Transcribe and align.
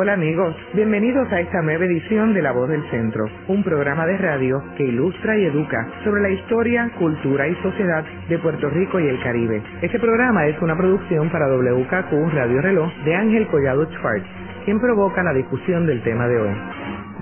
Hola 0.00 0.12
amigos, 0.12 0.54
bienvenidos 0.74 1.26
a 1.32 1.40
esta 1.40 1.60
nueva 1.60 1.84
edición 1.84 2.32
de 2.32 2.40
La 2.40 2.52
Voz 2.52 2.68
del 2.68 2.88
Centro, 2.88 3.24
un 3.48 3.64
programa 3.64 4.06
de 4.06 4.16
radio 4.16 4.62
que 4.76 4.84
ilustra 4.84 5.36
y 5.36 5.46
educa 5.46 5.88
sobre 6.04 6.22
la 6.22 6.30
historia, 6.30 6.88
cultura 7.00 7.48
y 7.48 7.54
sociedad 7.56 8.04
de 8.28 8.38
Puerto 8.38 8.70
Rico 8.70 9.00
y 9.00 9.08
el 9.08 9.20
Caribe. 9.24 9.60
Este 9.82 9.98
programa 9.98 10.46
es 10.46 10.62
una 10.62 10.76
producción 10.76 11.28
para 11.30 11.48
WKQ 11.48 12.32
Radio 12.32 12.62
Reloj 12.62 12.92
de 13.04 13.12
Ángel 13.16 13.48
Collado 13.48 13.86
Schwartz, 13.86 14.24
quien 14.64 14.78
provoca 14.78 15.20
la 15.24 15.32
discusión 15.32 15.84
del 15.84 16.00
tema 16.04 16.28
de 16.28 16.42
hoy. 16.42 16.54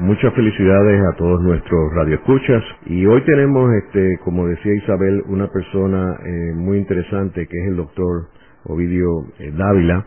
Muchas 0.00 0.34
felicidades 0.34 1.00
a 1.00 1.16
todos 1.16 1.40
nuestros 1.40 1.95
radioescuchas 1.95 2.62
y 2.84 3.06
hoy 3.06 3.22
tenemos, 3.22 3.72
este, 3.72 4.18
como 4.22 4.48
decía 4.48 4.74
Isabel, 4.74 5.22
una 5.29 5.48
persona 5.48 6.18
eh, 6.22 6.52
muy 6.54 6.77
interesante 6.77 7.46
que 7.46 7.56
es 7.58 7.68
el 7.68 7.77
doctor 7.77 8.27
Ovidio 8.64 9.29
eh, 9.38 9.50
Dávila 9.56 10.04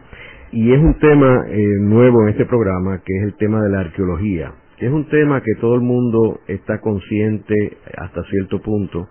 y 0.52 0.74
es 0.74 0.80
un 0.80 0.98
tema 1.00 1.46
eh, 1.48 1.58
nuevo 1.80 2.24
en 2.24 2.30
este 2.30 2.46
programa 2.46 3.02
que 3.06 3.16
es 3.18 3.24
el 3.24 3.36
tema 3.36 3.62
de 3.62 3.70
la 3.70 3.82
arqueología, 3.82 4.52
que 4.78 4.88
es 4.88 4.92
un 4.92 5.08
tema 5.10 5.42
que 5.42 5.56
todo 5.60 5.76
el 5.76 5.82
mundo 5.82 6.40
está 6.48 6.80
consciente 6.80 7.78
hasta 7.98 8.24
cierto 8.24 8.62
punto, 8.62 9.10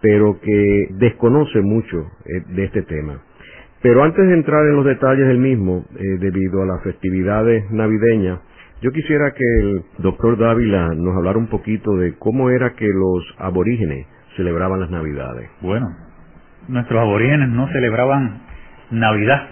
pero 0.00 0.38
que 0.40 0.88
desconoce 0.98 1.60
mucho 1.62 1.98
eh, 2.26 2.54
de 2.54 2.64
este 2.64 2.82
tema. 2.82 3.22
Pero 3.80 4.02
antes 4.02 4.26
de 4.26 4.34
entrar 4.34 4.66
en 4.66 4.76
los 4.76 4.84
detalles 4.84 5.26
del 5.26 5.38
mismo, 5.38 5.84
eh, 5.96 6.18
debido 6.18 6.62
a 6.62 6.66
las 6.66 6.82
festividades 6.82 7.70
navideñas, 7.70 8.40
yo 8.82 8.92
quisiera 8.92 9.32
que 9.32 9.44
el 9.60 9.82
doctor 9.98 10.36
Dávila 10.36 10.94
nos 10.94 11.16
hablara 11.16 11.38
un 11.38 11.48
poquito 11.48 11.96
de 11.96 12.14
cómo 12.18 12.50
era 12.50 12.74
que 12.74 12.88
los 12.88 13.24
aborígenes 13.38 14.06
celebraban 14.36 14.80
las 14.80 14.90
navidades. 14.90 15.48
Bueno, 15.62 15.88
nuestros 16.68 17.00
aborígenes 17.00 17.48
no 17.48 17.68
celebraban 17.68 18.42
Navidad, 18.90 19.48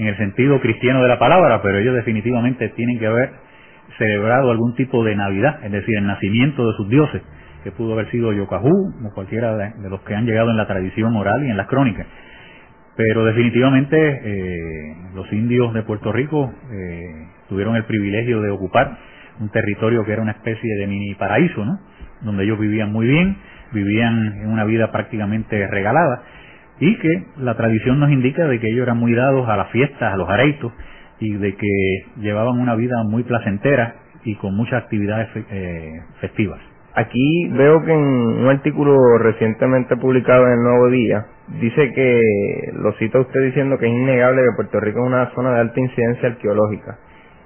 en 0.00 0.06
el 0.06 0.16
sentido 0.16 0.60
cristiano 0.60 1.02
de 1.02 1.08
la 1.08 1.18
palabra, 1.18 1.60
pero 1.62 1.78
ellos 1.78 1.94
definitivamente 1.94 2.70
tienen 2.70 2.98
que 2.98 3.06
haber 3.06 3.32
celebrado 3.98 4.50
algún 4.50 4.74
tipo 4.74 5.04
de 5.04 5.14
Navidad, 5.14 5.60
es 5.62 5.70
decir, 5.70 5.94
el 5.98 6.06
nacimiento 6.06 6.66
de 6.66 6.76
sus 6.78 6.88
dioses, 6.88 7.20
que 7.62 7.70
pudo 7.70 7.92
haber 7.92 8.10
sido 8.10 8.32
Yocajú 8.32 8.94
o 9.04 9.14
cualquiera 9.14 9.54
de, 9.58 9.90
los 9.90 10.00
que 10.00 10.14
han 10.14 10.24
llegado 10.24 10.50
en 10.50 10.56
la 10.56 10.66
tradición 10.66 11.14
oral 11.16 11.44
y 11.44 11.50
en 11.50 11.56
las 11.58 11.66
crónicas. 11.66 12.06
Pero 12.96 13.26
definitivamente 13.26 13.96
eh, 13.98 14.96
los 15.14 15.30
indios 15.34 15.74
de 15.74 15.82
Puerto 15.82 16.12
Rico 16.12 16.50
eh, 16.72 17.26
tuvieron 17.50 17.76
el 17.76 17.84
privilegio 17.84 18.40
de 18.40 18.50
ocupar 18.50 18.96
un 19.38 19.50
territorio 19.50 20.04
que 20.06 20.12
era 20.12 20.22
una 20.22 20.32
especie 20.32 20.76
de 20.76 20.86
mini 20.86 21.14
paraíso, 21.14 21.62
¿no? 21.62 21.78
donde 22.22 22.44
ellos 22.44 22.58
vivían 22.58 22.90
muy 22.90 23.06
bien, 23.06 23.36
vivían 23.72 24.40
en 24.40 24.48
una 24.48 24.64
vida 24.64 24.90
prácticamente 24.92 25.66
regalada 25.66 26.22
y 26.80 26.98
que 26.98 27.24
la 27.36 27.56
tradición 27.56 28.00
nos 28.00 28.10
indica 28.10 28.46
de 28.48 28.58
que 28.58 28.68
ellos 28.68 28.82
eran 28.82 28.98
muy 28.98 29.14
dados 29.14 29.48
a 29.48 29.56
las 29.56 29.70
fiestas, 29.70 30.12
a 30.12 30.16
los 30.16 30.28
areitos 30.28 30.72
y 31.20 31.34
de 31.34 31.54
que 31.54 32.04
llevaban 32.16 32.58
una 32.58 32.74
vida 32.74 33.02
muy 33.04 33.22
placentera 33.22 33.96
y 34.24 34.34
con 34.36 34.56
muchas 34.56 34.82
actividades 34.84 35.28
eh, 35.50 36.00
festivas. 36.20 36.60
Aquí 36.94 37.48
veo 37.52 37.84
que 37.84 37.92
en 37.92 38.00
un 38.00 38.48
artículo 38.48 39.18
recientemente 39.18 39.96
publicado 39.96 40.46
en 40.46 40.52
el 40.54 40.62
Nuevo 40.62 40.88
Día 40.88 41.26
dice 41.60 41.92
que 41.92 42.72
lo 42.74 42.92
cita 42.94 43.20
usted 43.20 43.44
diciendo 43.44 43.78
que 43.78 43.86
es 43.86 43.92
innegable 43.92 44.42
que 44.42 44.56
Puerto 44.56 44.80
Rico 44.80 45.00
es 45.00 45.06
una 45.06 45.30
zona 45.34 45.52
de 45.52 45.60
alta 45.60 45.80
incidencia 45.80 46.30
arqueológica. 46.30 46.98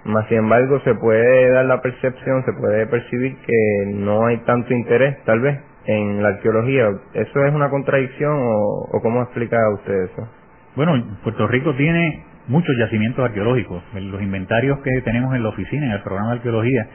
Más 0.05 0.27
sin 0.29 0.39
embargo, 0.39 0.81
se 0.81 0.95
puede 0.95 1.51
dar 1.51 1.65
la 1.67 1.81
percepción, 1.81 2.45
se 2.45 2.53
puede 2.53 2.87
percibir 2.87 3.37
que 3.47 3.93
no 3.95 4.27
hay 4.27 4.39
tanto 4.39 4.73
interés, 4.73 5.23
tal 5.25 5.41
vez, 5.41 5.59
en 5.87 6.23
la 6.23 6.29
arqueología. 6.31 6.89
¿Eso 7.15 7.45
es 7.45 7.55
una 7.55 7.71
contradicción 7.71 8.33
o, 8.37 9.01
cómo 9.03 9.23
explica 9.23 9.59
usted 9.75 10.05
eso? 10.05 10.29
Bueno, 10.77 10.93
Puerto 11.23 11.47
Rico 11.47 11.75
tiene 11.75 12.25
muchos 12.49 12.75
yacimientos 12.79 13.25
arqueológicos. 13.25 13.83
Los 13.95 14.23
inventarios 14.23 14.79
que 14.81 15.01
tenemos 15.03 15.35
en 15.35 15.43
la 15.43 15.51
oficina, 15.51 15.87
en 15.87 15.93
el 15.93 16.03
programa 16.03 16.31
de 16.31 16.37
arqueología, 16.37 16.89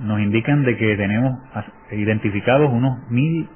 nos 0.00 0.20
indican 0.20 0.64
de 0.64 0.76
que 0.76 0.96
tenemos 0.96 1.32
identificados 1.90 2.70
unos 2.72 3.10
mil 3.10 3.48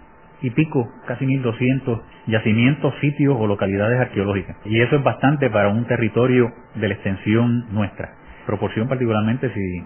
y 0.43 0.51
pico, 0.51 0.89
casi 1.07 1.25
mil 1.25 1.43
doscientos 1.43 2.01
yacimientos, 2.27 2.95
sitios 3.01 3.37
o 3.39 3.47
localidades 3.47 4.01
arqueológicas. 4.01 4.57
Y 4.65 4.81
eso 4.81 4.97
es 4.97 5.03
bastante 5.03 5.51
para 5.51 5.69
un 5.69 5.85
territorio 5.87 6.53
de 6.75 6.89
la 6.89 6.95
extensión 6.95 7.73
nuestra. 7.73 8.13
Proporción 8.47 8.89
particularmente 8.89 9.53
si 9.53 9.85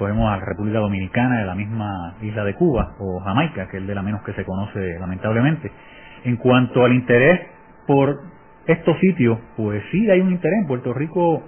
Podemos 0.00 0.32
a 0.32 0.38
la 0.38 0.46
República 0.46 0.78
Dominicana, 0.78 1.40
de 1.40 1.44
la 1.44 1.54
misma 1.54 2.14
isla 2.22 2.42
de 2.44 2.54
Cuba, 2.54 2.94
o 2.98 3.20
Jamaica, 3.20 3.68
que 3.68 3.76
es 3.76 3.86
de 3.86 3.94
la 3.94 4.00
menos 4.00 4.22
que 4.22 4.32
se 4.32 4.46
conoce 4.46 4.98
lamentablemente. 4.98 5.70
En 6.24 6.38
cuanto 6.38 6.86
al 6.86 6.94
interés 6.94 7.38
por 7.86 8.18
estos 8.66 8.98
sitios, 8.98 9.38
pues 9.58 9.82
sí 9.92 10.10
hay 10.10 10.22
un 10.22 10.30
interés. 10.32 10.60
En 10.62 10.68
Puerto 10.68 10.94
Rico 10.94 11.42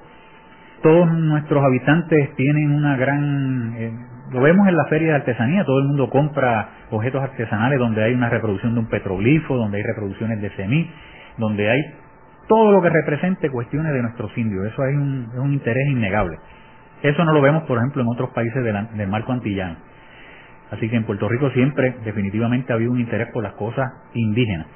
todos 0.83 1.11
nuestros 1.15 1.65
habitantes 1.65 2.37
tienen 2.37 2.73
una 2.73 2.99
gran... 2.99 3.75
Eh, 3.75 3.91
lo 4.33 4.43
vemos 4.43 4.69
en 4.69 4.77
la 4.77 4.85
feria 4.85 5.09
de 5.09 5.15
artesanía, 5.15 5.65
todo 5.65 5.79
el 5.79 5.87
mundo 5.87 6.11
compra 6.11 6.69
objetos 6.91 7.23
artesanales 7.23 7.79
donde 7.79 8.05
hay 8.05 8.13
una 8.13 8.29
reproducción 8.29 8.75
de 8.75 8.81
un 8.81 8.87
petroglifo, 8.87 9.57
donde 9.57 9.79
hay 9.79 9.83
reproducciones 9.83 10.43
de 10.43 10.51
semí, 10.57 10.91
donde 11.39 11.71
hay 11.71 11.81
todo 12.49 12.71
lo 12.71 12.83
que 12.83 12.91
represente 12.91 13.49
cuestiones 13.49 13.95
de 13.95 14.03
nuestros 14.03 14.37
indios. 14.37 14.67
Eso 14.67 14.83
hay 14.83 14.95
un, 14.95 15.31
es 15.33 15.39
un 15.39 15.55
interés 15.55 15.89
innegable. 15.89 16.37
Eso 17.03 17.25
no 17.25 17.33
lo 17.33 17.41
vemos, 17.41 17.65
por 17.65 17.79
ejemplo, 17.79 18.03
en 18.03 18.09
otros 18.09 18.31
países 18.31 18.63
del, 18.63 19.09
marco 19.09 19.33
antillano. 19.33 19.77
Así 20.71 20.89
que 20.89 20.97
en 20.97 21.05
Puerto 21.05 21.29
Rico 21.29 21.51
siempre 21.51 21.97
definitivamente 22.05 22.73
ha 22.73 22.77
habido 22.77 22.93
un 22.93 23.01
interés 23.01 23.29
por 23.33 23.43
las 23.43 23.53
cosas 23.55 23.93
indígenas. 24.15 24.67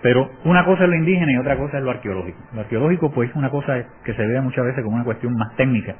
Pero 0.00 0.30
una 0.44 0.64
cosa 0.64 0.84
es 0.84 0.90
lo 0.90 0.96
indígena 0.96 1.32
y 1.32 1.36
otra 1.36 1.56
cosa 1.56 1.78
es 1.78 1.84
lo 1.84 1.90
arqueológico. 1.90 2.38
Lo 2.54 2.60
arqueológico 2.60 3.10
pues 3.10 3.30
es 3.30 3.36
una 3.36 3.50
cosa 3.50 3.84
que 4.04 4.14
se 4.14 4.26
ve 4.26 4.40
muchas 4.40 4.64
veces 4.64 4.84
como 4.84 4.96
una 4.96 5.04
cuestión 5.04 5.34
más 5.34 5.54
técnica. 5.56 5.96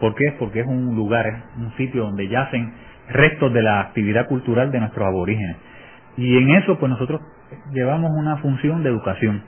¿Por 0.00 0.14
qué? 0.14 0.34
Porque 0.38 0.60
es 0.60 0.66
un 0.66 0.94
lugar, 0.94 1.26
es 1.26 1.56
un 1.56 1.72
sitio 1.76 2.04
donde 2.04 2.28
yacen 2.28 2.72
restos 3.10 3.52
de 3.52 3.62
la 3.62 3.80
actividad 3.80 4.26
cultural 4.26 4.70
de 4.70 4.80
nuestros 4.80 5.06
aborígenes. 5.06 5.56
Y 6.16 6.36
en 6.38 6.50
eso 6.50 6.78
pues 6.78 6.90
nosotros 6.90 7.20
llevamos 7.72 8.10
una 8.16 8.36
función 8.38 8.82
de 8.82 8.90
educación. 8.90 9.42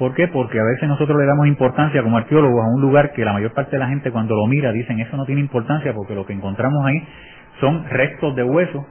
¿Por 0.00 0.14
qué? 0.14 0.28
Porque 0.28 0.58
a 0.58 0.64
veces 0.64 0.88
nosotros 0.88 1.18
le 1.18 1.26
damos 1.26 1.46
importancia 1.46 2.02
como 2.02 2.16
arqueólogos 2.16 2.64
a 2.64 2.68
un 2.74 2.80
lugar 2.80 3.12
que 3.12 3.22
la 3.22 3.34
mayor 3.34 3.52
parte 3.52 3.72
de 3.72 3.80
la 3.80 3.88
gente 3.88 4.10
cuando 4.10 4.34
lo 4.34 4.46
mira 4.46 4.72
dicen 4.72 4.98
eso 4.98 5.14
no 5.14 5.26
tiene 5.26 5.42
importancia 5.42 5.92
porque 5.92 6.14
lo 6.14 6.24
que 6.24 6.32
encontramos 6.32 6.82
ahí 6.86 7.06
son 7.60 7.84
restos 7.84 8.34
de 8.34 8.42
huesos, 8.42 8.82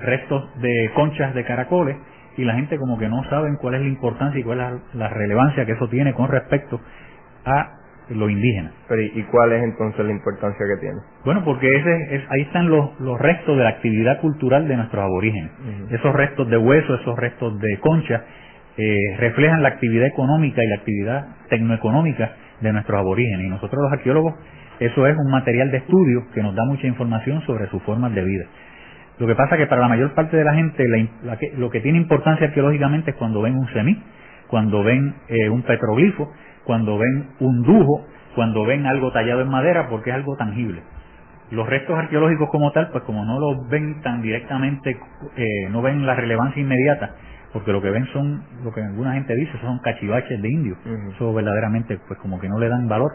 restos 0.00 0.60
de 0.60 0.90
conchas 0.96 1.36
de 1.36 1.44
caracoles 1.44 1.96
y 2.36 2.44
la 2.44 2.54
gente 2.54 2.78
como 2.78 2.98
que 2.98 3.08
no 3.08 3.22
saben 3.30 3.54
cuál 3.60 3.76
es 3.76 3.82
la 3.82 3.86
importancia 3.86 4.40
y 4.40 4.42
cuál 4.42 4.58
es 4.58 4.94
la 4.96 5.08
relevancia 5.08 5.64
que 5.66 5.72
eso 5.72 5.86
tiene 5.86 6.14
con 6.14 6.26
respecto 6.26 6.80
a 7.44 7.70
lo 8.08 8.28
indígena. 8.28 8.72
Pero 8.88 9.02
¿y 9.02 9.22
cuál 9.30 9.52
es 9.52 9.62
entonces 9.62 10.04
la 10.04 10.10
importancia 10.10 10.66
que 10.66 10.80
tiene? 10.80 10.98
Bueno, 11.24 11.44
porque 11.44 11.76
ese 11.76 12.16
es, 12.16 12.22
ahí 12.28 12.42
están 12.42 12.68
los, 12.68 12.98
los 12.98 13.20
restos 13.20 13.56
de 13.56 13.62
la 13.62 13.70
actividad 13.70 14.20
cultural 14.20 14.66
de 14.66 14.76
nuestros 14.76 15.00
aborígenes. 15.00 15.52
Esos 15.90 16.12
restos 16.12 16.50
de 16.50 16.56
huesos, 16.56 17.00
esos 17.02 17.16
restos 17.16 17.56
de 17.60 17.78
conchas 17.78 18.22
eh, 18.78 19.16
reflejan 19.18 19.62
la 19.62 19.68
actividad 19.68 20.06
económica 20.06 20.62
y 20.62 20.68
la 20.68 20.76
actividad 20.76 21.26
tecnoeconómica 21.48 22.32
de 22.60 22.72
nuestros 22.72 22.98
aborígenes. 22.98 23.46
Y 23.46 23.48
nosotros 23.48 23.82
los 23.82 23.92
arqueólogos, 23.92 24.34
eso 24.80 25.06
es 25.06 25.16
un 25.16 25.30
material 25.30 25.70
de 25.70 25.78
estudio 25.78 26.26
que 26.34 26.42
nos 26.42 26.54
da 26.54 26.64
mucha 26.64 26.86
información 26.86 27.42
sobre 27.46 27.68
sus 27.68 27.82
formas 27.82 28.14
de 28.14 28.24
vida. 28.24 28.44
Lo 29.18 29.26
que 29.26 29.34
pasa 29.34 29.54
es 29.54 29.62
que 29.62 29.66
para 29.66 29.80
la 29.80 29.88
mayor 29.88 30.14
parte 30.14 30.36
de 30.36 30.44
la 30.44 30.54
gente 30.54 30.86
lo 31.56 31.70
que 31.70 31.80
tiene 31.80 31.98
importancia 31.98 32.48
arqueológicamente 32.48 33.12
es 33.12 33.16
cuando 33.16 33.40
ven 33.40 33.56
un 33.56 33.66
semí, 33.72 33.98
cuando 34.48 34.82
ven 34.82 35.14
eh, 35.28 35.48
un 35.48 35.62
petroglifo, 35.62 36.30
cuando 36.64 36.98
ven 36.98 37.30
un 37.40 37.62
dujo, 37.62 38.06
cuando 38.34 38.66
ven 38.66 38.84
algo 38.84 39.10
tallado 39.12 39.40
en 39.40 39.48
madera, 39.48 39.88
porque 39.88 40.10
es 40.10 40.16
algo 40.16 40.36
tangible. 40.36 40.82
Los 41.50 41.66
restos 41.66 41.96
arqueológicos 41.96 42.50
como 42.50 42.72
tal, 42.72 42.90
pues 42.90 43.04
como 43.04 43.24
no 43.24 43.38
los 43.40 43.68
ven 43.70 44.02
tan 44.02 44.20
directamente, 44.20 44.98
eh, 45.36 45.68
no 45.70 45.80
ven 45.80 46.04
la 46.04 46.14
relevancia 46.14 46.60
inmediata, 46.60 47.14
porque 47.56 47.72
lo 47.72 47.80
que 47.80 47.88
ven 47.88 48.04
son, 48.12 48.42
lo 48.62 48.70
que 48.70 48.82
alguna 48.82 49.14
gente 49.14 49.34
dice, 49.34 49.52
son 49.62 49.78
cachivaches 49.78 50.42
de 50.42 50.46
indios. 50.46 50.76
Eso 51.14 51.32
verdaderamente, 51.32 51.98
pues 52.06 52.18
como 52.20 52.38
que 52.38 52.50
no 52.50 52.58
le 52.58 52.68
dan 52.68 52.86
valor. 52.86 53.12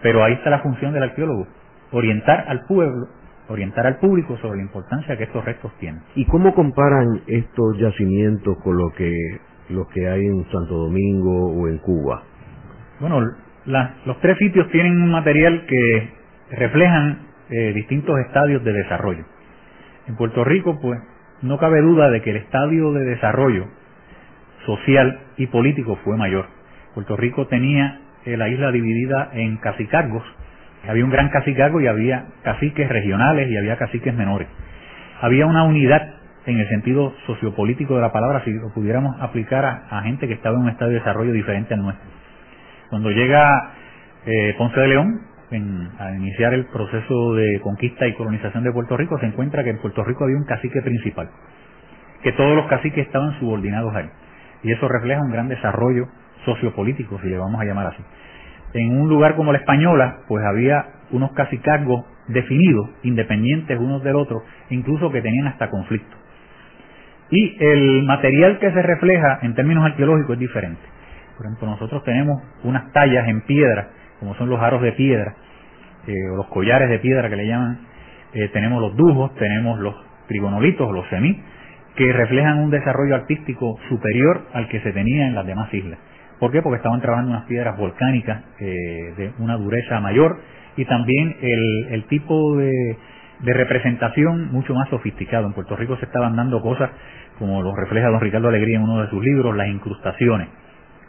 Pero 0.00 0.22
ahí 0.22 0.34
está 0.34 0.48
la 0.48 0.60
función 0.60 0.92
del 0.92 1.02
arqueólogo, 1.02 1.48
orientar 1.90 2.44
al 2.46 2.66
pueblo, 2.66 3.08
orientar 3.48 3.84
al 3.84 3.96
público 3.96 4.36
sobre 4.36 4.58
la 4.58 4.62
importancia 4.62 5.16
que 5.16 5.24
estos 5.24 5.44
restos 5.44 5.72
tienen. 5.80 6.02
¿Y 6.14 6.24
cómo 6.26 6.54
comparan 6.54 7.22
estos 7.26 7.76
yacimientos 7.78 8.58
con 8.62 8.76
lo 8.76 8.92
que, 8.92 9.12
los 9.70 9.88
que 9.88 10.08
hay 10.08 10.24
en 10.24 10.44
Santo 10.52 10.76
Domingo 10.76 11.48
o 11.50 11.66
en 11.66 11.78
Cuba? 11.78 12.22
Bueno, 13.00 13.20
los 14.06 14.20
tres 14.20 14.38
sitios 14.38 14.70
tienen 14.70 15.02
un 15.02 15.10
material 15.10 15.66
que 15.66 16.10
reflejan 16.52 17.26
eh, 17.50 17.72
distintos 17.74 18.20
estadios 18.20 18.62
de 18.62 18.72
desarrollo. 18.72 19.24
En 20.06 20.14
Puerto 20.14 20.44
Rico, 20.44 20.78
pues, 20.80 21.00
no 21.42 21.58
cabe 21.58 21.80
duda 21.80 22.10
de 22.10 22.22
que 22.22 22.30
el 22.30 22.36
estadio 22.36 22.92
de 22.92 23.04
desarrollo 23.04 23.66
social 24.66 25.20
y 25.36 25.46
político 25.46 25.98
fue 26.04 26.16
mayor. 26.16 26.46
Puerto 26.94 27.16
Rico 27.16 27.46
tenía 27.46 28.00
eh, 28.24 28.36
la 28.36 28.48
isla 28.48 28.70
dividida 28.72 29.30
en 29.32 29.56
cacicargos. 29.58 30.24
Había 30.88 31.04
un 31.04 31.10
gran 31.10 31.28
cacicargo 31.30 31.80
y 31.80 31.86
había 31.86 32.26
caciques 32.42 32.88
regionales 32.88 33.48
y 33.50 33.56
había 33.56 33.76
caciques 33.76 34.14
menores. 34.14 34.48
Había 35.20 35.46
una 35.46 35.64
unidad 35.64 36.14
en 36.46 36.58
el 36.58 36.68
sentido 36.68 37.14
sociopolítico 37.26 37.94
de 37.94 38.00
la 38.00 38.12
palabra, 38.12 38.42
si 38.44 38.52
lo 38.52 38.72
pudiéramos 38.72 39.20
aplicar 39.20 39.64
a, 39.64 40.02
gente 40.02 40.26
que 40.26 40.34
estaba 40.34 40.56
en 40.56 40.62
un 40.62 40.68
estadio 40.70 40.92
de 40.92 40.98
desarrollo 41.00 41.32
diferente 41.32 41.74
al 41.74 41.82
nuestro. 41.82 42.08
Cuando 42.88 43.10
llega 43.10 43.72
eh, 44.24 44.54
Ponce 44.56 44.80
de 44.80 44.88
León, 44.88 45.20
al 45.50 46.16
iniciar 46.16 46.52
el 46.54 46.66
proceso 46.66 47.34
de 47.34 47.60
conquista 47.60 48.06
y 48.06 48.14
colonización 48.14 48.64
de 48.64 48.72
Puerto 48.72 48.96
Rico, 48.96 49.18
se 49.18 49.26
encuentra 49.26 49.64
que 49.64 49.70
en 49.70 49.78
Puerto 49.78 50.04
Rico 50.04 50.24
había 50.24 50.36
un 50.36 50.44
cacique 50.44 50.82
principal, 50.82 51.30
que 52.22 52.32
todos 52.32 52.54
los 52.54 52.66
caciques 52.66 53.06
estaban 53.06 53.38
subordinados 53.38 53.94
a 53.94 54.00
él. 54.00 54.10
Y 54.62 54.72
eso 54.72 54.88
refleja 54.88 55.22
un 55.22 55.30
gran 55.30 55.48
desarrollo 55.48 56.08
sociopolítico, 56.44 57.18
si 57.20 57.28
le 57.28 57.38
vamos 57.38 57.60
a 57.60 57.64
llamar 57.64 57.86
así. 57.86 58.02
En 58.74 59.00
un 59.00 59.08
lugar 59.08 59.36
como 59.36 59.52
la 59.52 59.58
Española, 59.58 60.18
pues 60.28 60.44
había 60.44 60.84
unos 61.10 61.32
cacicazgos 61.32 62.04
definidos, 62.28 62.90
independientes 63.02 63.78
unos 63.78 64.02
del 64.04 64.16
otro, 64.16 64.42
incluso 64.68 65.10
que 65.10 65.22
tenían 65.22 65.46
hasta 65.46 65.70
conflicto. 65.70 66.16
Y 67.30 67.56
el 67.60 68.04
material 68.04 68.58
que 68.58 68.70
se 68.72 68.82
refleja 68.82 69.38
en 69.42 69.54
términos 69.54 69.84
arqueológicos 69.84 70.34
es 70.34 70.40
diferente. 70.40 70.82
Por 71.36 71.46
ejemplo, 71.46 71.68
nosotros 71.68 72.02
tenemos 72.04 72.42
unas 72.64 72.92
tallas 72.92 73.28
en 73.28 73.42
piedra, 73.42 73.88
como 74.20 74.34
son 74.36 74.48
los 74.48 74.60
aros 74.60 74.82
de 74.82 74.92
piedra, 74.92 75.34
eh, 76.06 76.30
o 76.32 76.36
los 76.36 76.46
collares 76.46 76.88
de 76.88 76.98
piedra 76.98 77.28
que 77.28 77.36
le 77.36 77.46
llaman, 77.46 77.80
eh, 78.34 78.48
tenemos 78.52 78.80
los 78.80 78.96
dujos, 78.96 79.34
tenemos 79.36 79.78
los 79.78 79.94
trigonolitos, 80.26 80.92
los 80.92 81.08
semí, 81.08 81.40
que 81.96 82.12
reflejan 82.12 82.58
un 82.58 82.70
desarrollo 82.70 83.14
artístico 83.14 83.76
superior 83.88 84.46
al 84.52 84.68
que 84.68 84.80
se 84.80 84.92
tenía 84.92 85.26
en 85.26 85.34
las 85.34 85.46
demás 85.46 85.72
islas. 85.72 85.98
¿Por 86.38 86.52
qué? 86.52 86.62
Porque 86.62 86.76
estaban 86.76 87.00
trabajando 87.00 87.32
unas 87.32 87.46
piedras 87.46 87.76
volcánicas 87.76 88.44
eh, 88.60 89.14
de 89.16 89.32
una 89.38 89.56
dureza 89.56 89.98
mayor 90.00 90.38
y 90.76 90.84
también 90.84 91.36
el, 91.40 92.04
tipo 92.04 92.56
de, 92.56 92.96
representación 93.40 94.52
mucho 94.52 94.74
más 94.74 94.88
sofisticado. 94.90 95.46
En 95.46 95.52
Puerto 95.52 95.74
Rico 95.74 95.96
se 95.96 96.04
estaban 96.04 96.36
dando 96.36 96.60
cosas 96.62 96.90
como 97.38 97.62
lo 97.62 97.74
refleja 97.74 98.08
don 98.08 98.20
Ricardo 98.20 98.48
Alegría 98.48 98.76
en 98.76 98.84
uno 98.84 99.02
de 99.02 99.10
sus 99.10 99.22
libros, 99.22 99.56
las 99.56 99.68
incrustaciones, 99.68 100.48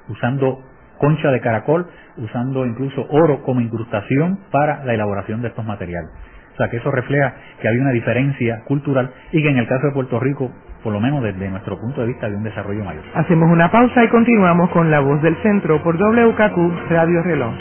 usando 0.07 0.63
concha 0.97 1.29
de 1.29 1.39
caracol, 1.39 1.87
usando 2.19 2.65
incluso 2.65 3.05
oro 3.09 3.41
como 3.43 3.61
incrustación 3.61 4.39
para 4.51 4.83
la 4.85 4.93
elaboración 4.93 5.41
de 5.41 5.49
estos 5.49 5.65
materiales. 5.65 6.09
O 6.53 6.57
sea 6.57 6.69
que 6.69 6.77
eso 6.77 6.91
refleja 6.91 7.33
que 7.61 7.67
había 7.69 7.81
una 7.81 7.91
diferencia 7.91 8.63
cultural 8.65 9.11
y 9.31 9.41
que 9.41 9.49
en 9.49 9.57
el 9.57 9.67
caso 9.67 9.87
de 9.87 9.93
Puerto 9.93 10.19
Rico, 10.19 10.51
por 10.83 10.91
lo 10.91 10.99
menos 10.99 11.23
desde 11.23 11.49
nuestro 11.49 11.79
punto 11.79 12.01
de 12.01 12.07
vista, 12.07 12.25
había 12.25 12.37
un 12.37 12.43
desarrollo 12.43 12.83
mayor. 12.83 13.03
Hacemos 13.13 13.49
una 13.49 13.71
pausa 13.71 14.03
y 14.03 14.09
continuamos 14.09 14.69
con 14.71 14.91
La 14.91 14.99
Voz 14.99 15.21
del 15.21 15.37
Centro 15.37 15.81
por 15.81 15.97
WKQ 15.97 16.89
Radio 16.89 17.23
Reloj. 17.23 17.53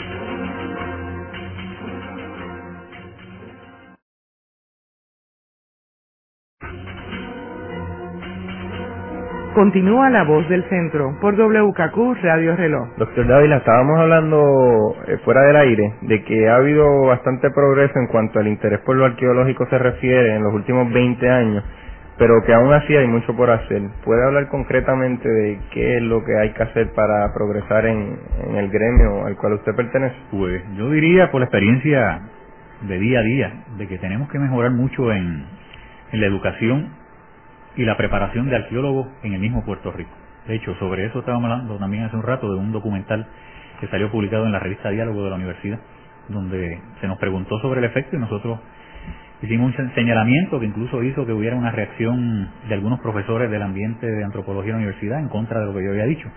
Continúa 9.59 10.09
la 10.09 10.23
voz 10.23 10.47
del 10.47 10.63
centro 10.69 11.17
por 11.19 11.35
WKQ 11.35 12.23
Radio 12.23 12.55
Reloj. 12.55 12.95
Doctor 12.95 13.27
Dávila, 13.27 13.57
estábamos 13.57 13.99
hablando 13.99 14.95
eh, 15.05 15.17
fuera 15.25 15.41
del 15.41 15.57
aire 15.57 15.95
de 16.03 16.23
que 16.23 16.47
ha 16.47 16.55
habido 16.55 17.07
bastante 17.07 17.51
progreso 17.51 17.99
en 17.99 18.07
cuanto 18.07 18.39
al 18.39 18.47
interés 18.47 18.79
por 18.85 18.95
lo 18.95 19.03
arqueológico 19.03 19.67
se 19.69 19.77
refiere 19.77 20.37
en 20.37 20.43
los 20.43 20.53
últimos 20.53 20.89
20 20.93 21.29
años, 21.29 21.65
pero 22.17 22.41
que 22.45 22.53
aún 22.53 22.71
así 22.71 22.95
hay 22.95 23.07
mucho 23.07 23.35
por 23.35 23.49
hacer. 23.49 23.81
¿Puede 24.05 24.23
hablar 24.23 24.47
concretamente 24.47 25.27
de 25.27 25.59
qué 25.73 25.97
es 25.97 26.03
lo 26.03 26.23
que 26.23 26.37
hay 26.37 26.51
que 26.51 26.63
hacer 26.63 26.93
para 26.93 27.33
progresar 27.33 27.85
en, 27.85 28.17
el 28.55 28.69
gremio 28.69 29.25
al 29.25 29.35
cual 29.35 29.55
usted 29.55 29.75
pertenece? 29.75 30.15
Pues 30.31 30.63
yo 30.77 30.89
diría 30.89 31.31
por 31.31 31.41
la 31.41 31.47
experiencia 31.47 32.21
de 32.83 32.97
día 32.97 33.19
a 33.19 33.23
día, 33.23 33.53
de 33.77 33.87
que 33.89 33.97
tenemos 33.97 34.29
que 34.29 34.39
mejorar 34.39 34.71
mucho 34.71 35.11
en, 35.11 35.43
en 36.13 36.21
la 36.21 36.27
educación 36.27 36.98
y 37.75 37.85
la 37.85 37.97
preparación 37.97 38.49
de 38.49 38.55
arqueólogos 38.55 39.07
en 39.23 39.33
el 39.33 39.39
mismo 39.39 39.63
Puerto 39.63 39.91
Rico. 39.91 40.11
De 40.47 40.55
hecho, 40.55 40.75
sobre 40.75 41.05
eso 41.05 41.19
estábamos 41.19 41.51
hablando 41.51 41.77
también 41.77 42.03
hace 42.03 42.15
un 42.15 42.23
rato 42.23 42.51
de 42.51 42.59
un 42.59 42.71
documental 42.71 43.27
que 43.79 43.87
salió 43.87 44.11
publicado 44.11 44.45
en 44.45 44.51
la 44.51 44.59
revista 44.59 44.89
Diálogo 44.89 45.23
de 45.23 45.29
la 45.29 45.35
Universidad, 45.35 45.79
donde 46.27 46.79
se 46.99 47.07
nos 47.07 47.17
preguntó 47.17 47.59
sobre 47.59 47.79
el 47.79 47.85
efecto 47.85 48.15
y 48.15 48.19
nosotros 48.19 48.59
hicimos 49.41 49.73
un 49.77 49.93
señalamiento 49.93 50.59
que 50.59 50.65
incluso 50.65 51.01
hizo 51.03 51.25
que 51.25 51.33
hubiera 51.33 51.55
una 51.55 51.71
reacción 51.71 52.49
de 52.67 52.73
algunos 52.73 52.99
profesores 52.99 53.49
del 53.49 53.61
ambiente 53.61 54.05
de 54.05 54.23
antropología 54.23 54.73
de 54.73 54.79
la 54.79 54.85
universidad 54.85 55.19
en 55.19 55.29
contra 55.29 55.59
de 55.59 55.65
lo 55.67 55.73
que 55.73 55.83
yo 55.83 55.91
había 55.91 56.05
dicho. 56.05 56.29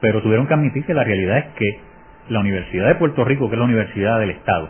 Pero 0.00 0.22
tuvieron 0.22 0.46
que 0.46 0.54
admitir 0.54 0.84
que 0.84 0.94
la 0.94 1.04
realidad 1.04 1.38
es 1.38 1.44
que 1.54 1.80
la 2.28 2.40
Universidad 2.40 2.88
de 2.88 2.94
Puerto 2.96 3.24
Rico, 3.24 3.48
que 3.48 3.54
es 3.54 3.58
la 3.58 3.64
universidad 3.64 4.18
del 4.18 4.30
Estado, 4.30 4.68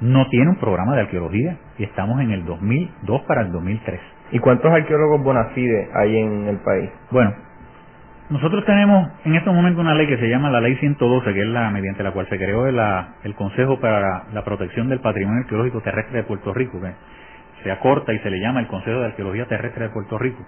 no 0.00 0.28
tiene 0.28 0.50
un 0.50 0.56
programa 0.56 0.94
de 0.94 1.02
arqueología 1.02 1.56
y 1.78 1.84
estamos 1.84 2.20
en 2.20 2.30
el 2.30 2.44
2002 2.44 3.22
para 3.22 3.42
el 3.42 3.52
2003. 3.52 4.00
¿Y 4.30 4.38
cuántos 4.40 4.70
arqueólogos 4.70 5.22
bona 5.22 5.44
fide 5.54 5.88
hay 5.94 6.18
en 6.18 6.48
el 6.48 6.58
país? 6.58 6.90
Bueno, 7.10 7.34
nosotros 8.30 8.64
tenemos 8.66 9.10
en 9.24 9.34
estos 9.36 9.54
momentos 9.54 9.82
una 9.82 9.94
ley 9.94 10.06
que 10.06 10.18
se 10.18 10.28
llama 10.28 10.50
la 10.50 10.60
Ley 10.60 10.76
112, 10.76 11.32
que 11.32 11.40
es 11.40 11.46
la 11.46 11.70
mediante 11.70 12.02
la 12.02 12.12
cual 12.12 12.28
se 12.28 12.36
creó 12.36 12.66
el 12.66 13.34
Consejo 13.34 13.80
para 13.80 14.24
la 14.34 14.44
Protección 14.44 14.90
del 14.90 15.00
Patrimonio 15.00 15.42
Arqueológico 15.42 15.80
Terrestre 15.80 16.18
de 16.18 16.24
Puerto 16.24 16.52
Rico, 16.52 16.78
que 16.78 16.92
se 17.62 17.70
acorta 17.70 18.12
y 18.12 18.18
se 18.18 18.30
le 18.30 18.38
llama 18.38 18.60
el 18.60 18.66
Consejo 18.66 19.00
de 19.00 19.06
Arqueología 19.06 19.46
Terrestre 19.46 19.84
de 19.84 19.90
Puerto 19.90 20.18
Rico, 20.18 20.44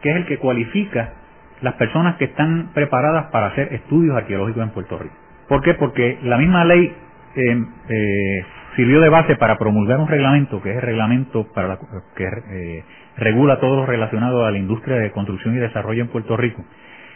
que 0.00 0.10
es 0.10 0.16
el 0.16 0.26
que 0.26 0.38
cualifica 0.38 1.12
las 1.60 1.74
personas 1.74 2.16
que 2.16 2.24
están 2.24 2.70
preparadas 2.74 3.26
para 3.26 3.46
hacer 3.48 3.72
estudios 3.72 4.16
arqueológicos 4.16 4.64
en 4.64 4.70
Puerto 4.70 4.98
Rico. 4.98 5.14
¿Por 5.48 5.62
qué? 5.62 5.74
Porque 5.74 6.18
la 6.24 6.38
misma 6.38 6.64
ley 6.64 6.92
eh, 7.36 7.64
eh, 7.88 8.44
sirvió 8.74 9.00
de 9.00 9.08
base 9.08 9.36
para 9.36 9.58
promulgar 9.58 10.00
un 10.00 10.08
reglamento, 10.08 10.60
que 10.60 10.70
es 10.70 10.76
el 10.76 10.82
reglamento 10.82 11.46
para 11.54 11.68
la, 11.68 11.78
que 12.16 12.24
eh, 12.24 12.84
regula 13.16 13.60
todo 13.60 13.76
lo 13.76 13.86
relacionado 13.86 14.44
a 14.44 14.50
la 14.50 14.58
industria 14.58 14.96
de 14.96 15.10
construcción 15.10 15.54
y 15.56 15.58
desarrollo 15.58 16.02
en 16.02 16.08
Puerto 16.08 16.36
Rico, 16.36 16.64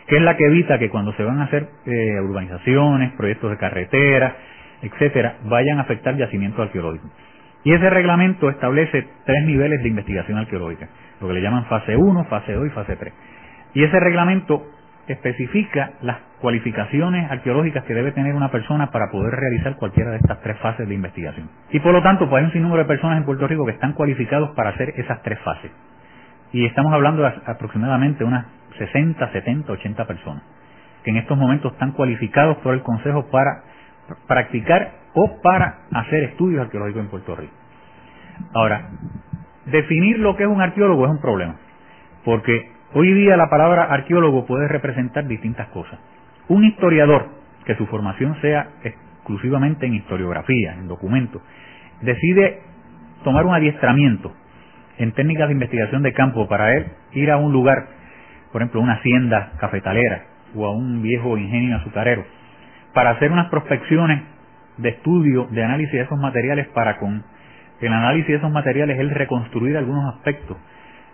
que 0.07 0.17
es 0.17 0.23
la 0.23 0.37
que 0.37 0.47
evita 0.47 0.79
que 0.79 0.91
cuando 0.91 1.13
se 1.15 1.25
van 1.25 1.41
a 1.41 1.45
hacer 1.45 1.69
eh, 1.87 2.21
urbanizaciones, 2.21 3.13
proyectos 3.13 3.51
de 3.51 3.57
carretera, 3.57 4.37
etcétera, 4.83 5.37
vayan 5.45 5.79
a 5.79 5.83
afectar 5.83 6.17
yacimientos 6.17 6.61
arqueológicos. 6.61 7.11
Y 7.65 7.73
ese 7.73 7.91
reglamento 7.91 8.49
establece 8.49 9.07
tres 9.25 9.45
niveles 9.45 9.83
de 9.83 9.89
investigación 9.89 10.39
arqueológica, 10.39 10.89
lo 11.21 11.29
que 11.29 11.35
le 11.35 11.43
llaman 11.43 11.65
fase 11.65 11.97
1, 11.97 12.25
fase 12.27 12.53
2 12.53 12.67
y 12.67 12.71
fase 12.71 12.97
3. 12.97 13.13
Y 13.75 13.83
ese 13.83 13.99
reglamento 13.99 14.65
especifica 15.09 15.93
las 16.03 16.19
cualificaciones 16.41 17.31
arqueológicas 17.31 17.85
que 17.85 17.95
debe 17.95 18.13
tener 18.13 18.35
una 18.35 18.51
persona 18.51 18.91
para 18.91 19.11
poder 19.11 19.35
realizar 19.35 19.77
cualquiera 19.77 20.11
de 20.11 20.19
estas 20.19 20.41
tres 20.43 20.59
fases 20.59 20.89
de 20.89 20.95
investigación. 20.95 21.49
Y 21.71 21.81
por 21.81 21.93
lo 21.93 22.03
tanto, 22.03 22.29
pues 22.29 22.41
hay 22.41 22.47
un 22.47 22.53
sinnúmero 22.53 22.83
de 22.83 22.89
personas 22.89 23.19
en 23.19 23.25
Puerto 23.25 23.47
Rico 23.47 23.65
que 23.65 23.73
están 23.73 23.95
cualificados 23.95 24.51
para 24.51 24.71
hacer 24.71 24.95
esas 24.97 25.23
tres 25.23 25.39
fases. 25.41 25.71
Y 26.53 26.65
estamos 26.67 26.93
hablando 26.93 27.23
de 27.23 27.33
aproximadamente 27.47 28.25
unas 28.25 28.47
60, 28.79 29.33
70, 29.33 29.73
80 29.73 30.07
personas 30.07 30.43
que 31.03 31.11
en 31.11 31.19
estos 31.19 31.39
momentos 31.39 31.73
están 31.73 31.93
cualificados 31.93 32.57
por 32.59 32.75
el 32.75 32.83
Consejo 32.83 33.29
para 33.31 33.63
practicar 34.27 34.91
o 35.15 35.41
para 35.41 35.83
hacer 35.93 36.25
estudios 36.25 36.63
arqueológicos 36.63 37.03
en 37.03 37.09
Puerto 37.09 37.37
Rico. 37.37 37.55
Ahora, 38.53 38.89
definir 39.67 40.19
lo 40.19 40.37
que 40.37 40.43
es 40.43 40.49
un 40.49 40.61
arqueólogo 40.61 41.05
es 41.05 41.13
un 41.13 41.21
problema, 41.21 41.55
porque 42.25 42.77
Hoy 42.95 43.13
día 43.13 43.37
la 43.37 43.51
palabra 43.51 43.85
arqueólogo 43.85 44.47
puede 44.47 44.69
representar 44.69 45.27
distintas 45.27 45.69
cosas. 45.69 45.99
Un 46.49 46.65
historiador, 46.65 47.29
que 47.65 47.75
su 47.75 47.87
formación 47.87 48.41
sea 48.41 48.69
exclusivamente 48.85 49.87
en 49.87 49.95
historiografía, 49.95 50.75
en 50.75 50.87
documentos, 50.87 51.43
decide 52.03 52.61
tomar 53.25 53.45
un 53.47 53.55
adiestramiento 53.55 54.33
en 54.99 55.13
técnicas 55.13 55.49
de 55.49 55.55
investigación 55.55 56.03
de 56.03 56.13
campo 56.13 56.47
para 56.49 56.77
él 56.77 56.87
ir 57.13 57.31
a 57.31 57.37
un 57.37 57.53
lugar, 57.53 57.89
por 58.53 58.63
ejemplo, 58.63 58.81
una 58.81 58.95
hacienda 58.95 59.53
cafetalera 59.59 60.27
o 60.55 60.65
a 60.67 60.73
un 60.73 61.03
viejo 61.03 61.37
ingenio 61.37 61.77
azucarero, 61.77 62.25
para 62.95 63.11
hacer 63.11 63.33
unas 63.33 63.49
prospecciones 63.49 64.23
de 64.79 64.91
estudio, 64.91 65.49
de 65.51 65.65
análisis 65.65 65.93
de 65.93 66.03
esos 66.03 66.19
materiales 66.19 66.69
para 66.69 66.99
con 66.99 67.25
el 67.81 67.93
análisis 67.93 68.29
de 68.29 68.37
esos 68.37 68.51
materiales 68.53 68.99
él 68.99 69.11
reconstruir 69.11 69.77
algunos 69.77 70.15
aspectos 70.15 70.57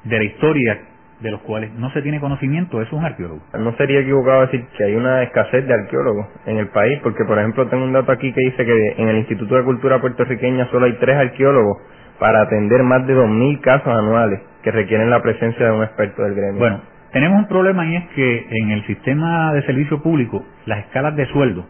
de 0.05 0.19
la 0.19 0.25
historia 0.25 0.81
de 1.23 1.31
los 1.31 1.41
cuales 1.43 1.73
no 1.75 1.91
se 1.93 2.02
tiene 2.02 2.21
conocimiento, 2.21 2.83
es 2.83 2.93
un 2.93 3.05
arqueólogo. 3.05 3.41
No 3.59 3.75
sería 3.76 4.00
equivocado 4.00 4.43
decir 4.43 4.67
que 4.76 4.85
hay 4.85 4.95
una 4.95 5.23
escasez 5.23 5.67
de 5.67 5.75
arqueólogos 5.75 6.26
en 6.47 6.59
el 6.59 6.69
país, 6.69 6.99
porque 7.02 7.25
por 7.25 7.38
ejemplo 7.38 7.67
tengo 7.69 7.85
un 7.85 7.93
dato 7.93 8.12
aquí 8.12 8.33
que 8.33 8.41
dice 8.41 8.64
que 8.64 8.95
en 8.99 9.09
el 9.09 9.19
Instituto 9.19 9.55
de 9.55 9.64
Cultura 9.64 10.00
puertorriqueña 10.00 10.69
solo 10.71 10.87
hay 10.87 10.95
tres 10.95 11.17
arqueólogos 11.17 11.79
para 12.19 12.43
atender 12.43 12.83
más 12.83 13.07
de 13.07 13.17
2.000 13.17 13.61
casos 13.61 13.88
anuales 13.88 14.41
que 14.62 14.71
requieren 14.71 15.11
la 15.11 15.23
presencia 15.23 15.67
de 15.67 15.73
un 15.73 15.83
experto 15.83 16.23
del 16.23 16.35
gremio. 16.35 16.59
Bueno, 16.59 16.81
tenemos 17.12 17.38
un 17.38 17.49
problema 17.49 17.87
y 17.87 17.97
es 17.97 18.05
que 18.11 18.47
en 18.50 18.71
el 18.71 18.87
sistema 18.87 19.52
de 19.55 19.62
servicio 19.62 20.02
público 20.02 20.45
las 20.67 20.81
escalas 20.81 21.17
de 21.17 21.26
sueldo 21.26 21.67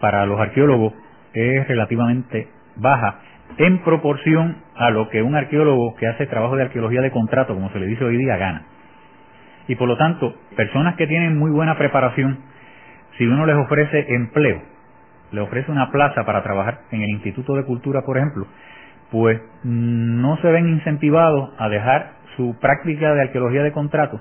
para 0.00 0.26
los 0.26 0.38
arqueólogos 0.40 0.94
es 1.32 1.66
relativamente 1.68 2.48
baja 2.76 3.20
en 3.56 3.78
proporción 3.78 4.56
a 4.78 4.90
lo 4.90 5.08
que 5.08 5.22
un 5.22 5.34
arqueólogo 5.34 5.96
que 5.96 6.06
hace 6.06 6.26
trabajo 6.26 6.56
de 6.56 6.62
arqueología 6.62 7.02
de 7.02 7.10
contrato, 7.10 7.54
como 7.54 7.70
se 7.70 7.80
le 7.80 7.86
dice 7.86 8.04
hoy 8.04 8.16
día, 8.16 8.36
gana. 8.36 8.62
Y 9.66 9.74
por 9.74 9.88
lo 9.88 9.96
tanto, 9.96 10.34
personas 10.56 10.96
que 10.96 11.06
tienen 11.06 11.38
muy 11.38 11.50
buena 11.50 11.76
preparación, 11.76 12.38
si 13.18 13.26
uno 13.26 13.44
les 13.44 13.56
ofrece 13.56 14.06
empleo, 14.14 14.62
le 15.32 15.40
ofrece 15.40 15.70
una 15.70 15.90
plaza 15.90 16.24
para 16.24 16.42
trabajar 16.42 16.80
en 16.92 17.02
el 17.02 17.10
Instituto 17.10 17.54
de 17.54 17.64
Cultura, 17.64 18.02
por 18.02 18.16
ejemplo, 18.16 18.46
pues 19.10 19.40
no 19.64 20.36
se 20.38 20.50
ven 20.50 20.68
incentivados 20.68 21.50
a 21.58 21.68
dejar 21.68 22.12
su 22.36 22.56
práctica 22.60 23.14
de 23.14 23.22
arqueología 23.22 23.62
de 23.62 23.72
contrato 23.72 24.20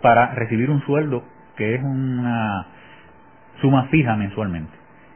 para 0.00 0.34
recibir 0.34 0.70
un 0.70 0.80
sueldo 0.82 1.24
que 1.56 1.74
es 1.74 1.82
una 1.82 2.66
suma 3.60 3.84
fija 3.84 4.16
mensualmente. 4.16 4.72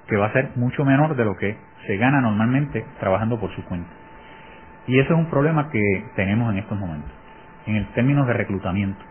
que 0.09 0.17
va 0.17 0.27
a 0.27 0.33
ser 0.33 0.51
mucho 0.57 0.85
menor 0.85 1.17
de 1.17 1.25
lo 1.25 1.37
que 1.37 1.57
se 1.87 1.97
gana 1.97 2.21
normalmente 2.21 2.85
trabajando 3.01 3.41
por 3.41 3.55
su 3.57 3.65
cuenta. 3.65 3.91
Y 4.87 4.99
ese 4.99 5.13
es 5.13 5.19
un 5.19 5.27
problema 5.27 5.71
que 5.71 6.05
tenemos 6.15 6.53
en 6.53 6.59
estos 6.59 6.79
momentos, 6.79 7.11
en 7.67 7.77
el 7.77 7.87
términos 7.89 8.27
de 8.27 8.33
reclutamiento. 8.33 9.03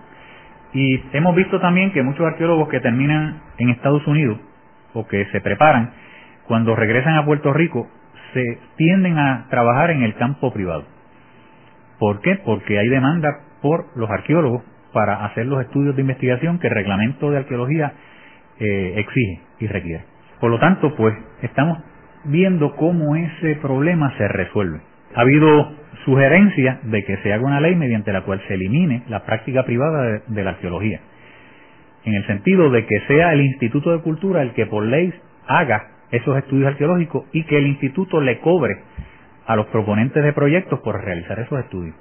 Y 0.74 1.02
hemos 1.14 1.36
visto 1.36 1.60
también 1.60 1.92
que 1.92 2.04
muchos 2.04 2.26
arqueólogos 2.26 2.70
que 2.70 2.80
terminan 2.80 3.42
en 3.58 3.70
Estados 3.70 4.06
Unidos 4.08 4.40
o 4.94 5.08
que 5.08 5.26
se 5.32 5.42
preparan, 5.42 5.92
cuando 6.48 6.76
regresan 6.76 7.16
a 7.16 7.26
Puerto 7.26 7.54
Rico, 7.54 7.90
se 8.34 8.60
tienden 8.76 9.18
a 9.18 9.48
trabajar 9.50 9.92
en 9.92 10.04
el 10.04 10.16
campo 10.16 10.52
privado. 10.52 10.86
¿Por 12.00 12.22
qué? 12.22 12.36
Porque 12.46 12.78
hay 12.78 12.90
demanda 12.90 13.40
por 13.62 13.86
los 13.96 14.10
arqueólogos 14.10 14.64
para 14.92 15.26
hacer 15.26 15.46
los 15.46 15.62
estudios 15.62 15.96
de 15.96 16.02
investigación 16.02 16.60
que 16.60 16.68
el 16.68 16.74
reglamento 16.74 17.32
de 17.32 17.38
arqueología 17.38 17.94
eh, 18.60 18.94
exige 18.98 19.42
y 19.60 19.68
requiere. 19.68 20.06
Por 20.40 20.52
lo 20.52 20.60
tanto, 20.60 20.96
pues 20.96 21.16
estamos 21.42 21.80
viendo 22.26 22.76
cómo 22.76 23.16
ese 23.16 23.56
problema 23.56 24.14
se 24.18 24.28
resuelve. 24.28 24.82
Ha 25.16 25.22
habido 25.22 25.74
sugerencias 26.04 26.80
de 26.84 27.04
que 27.04 27.18
se 27.18 27.34
haga 27.34 27.46
una 27.46 27.62
ley 27.62 27.76
mediante 27.76 28.12
la 28.14 28.22
cual 28.22 28.42
se 28.48 28.54
elimine 28.54 29.04
la 29.08 29.24
práctica 29.26 29.64
privada 29.64 30.22
de, 30.28 30.44
la 30.44 30.52
arqueología, 30.52 31.00
en 32.04 32.14
el 32.14 32.28
sentido 32.28 32.70
de 32.70 32.86
que 32.86 33.00
sea 33.08 33.34
el 33.34 33.42
Instituto 33.42 33.92
de 33.92 34.02
Cultura 34.02 34.42
el 34.42 34.52
que 34.52 34.66
por 34.66 34.84
ley 34.84 35.14
haga 35.48 35.88
esos 36.12 36.38
estudios 36.38 36.68
arqueológicos 36.68 37.26
y 37.32 37.44
que 37.46 37.58
el 37.58 37.68
instituto 37.68 38.22
le 38.22 38.40
cobre 38.40 38.78
a 39.48 39.56
los 39.56 39.68
proponentes 39.68 40.24
de 40.24 40.34
proyectos 40.34 40.80
por 40.82 41.04
realizar 41.04 41.40
esos 41.40 41.60
estudios, 41.60 41.96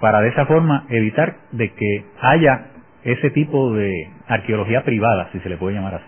para 0.00 0.20
de 0.20 0.28
esa 0.28 0.46
forma 0.46 0.86
evitar 0.88 1.36
de 1.52 1.72
que 1.72 2.04
haya 2.20 2.68
ese 3.04 3.30
tipo 3.30 3.74
de 3.74 4.08
arqueología 4.28 4.82
privada, 4.84 5.28
si 5.32 5.40
se 5.40 5.48
le 5.48 5.56
puede 5.56 5.76
llamar 5.76 5.96
así. 5.96 6.06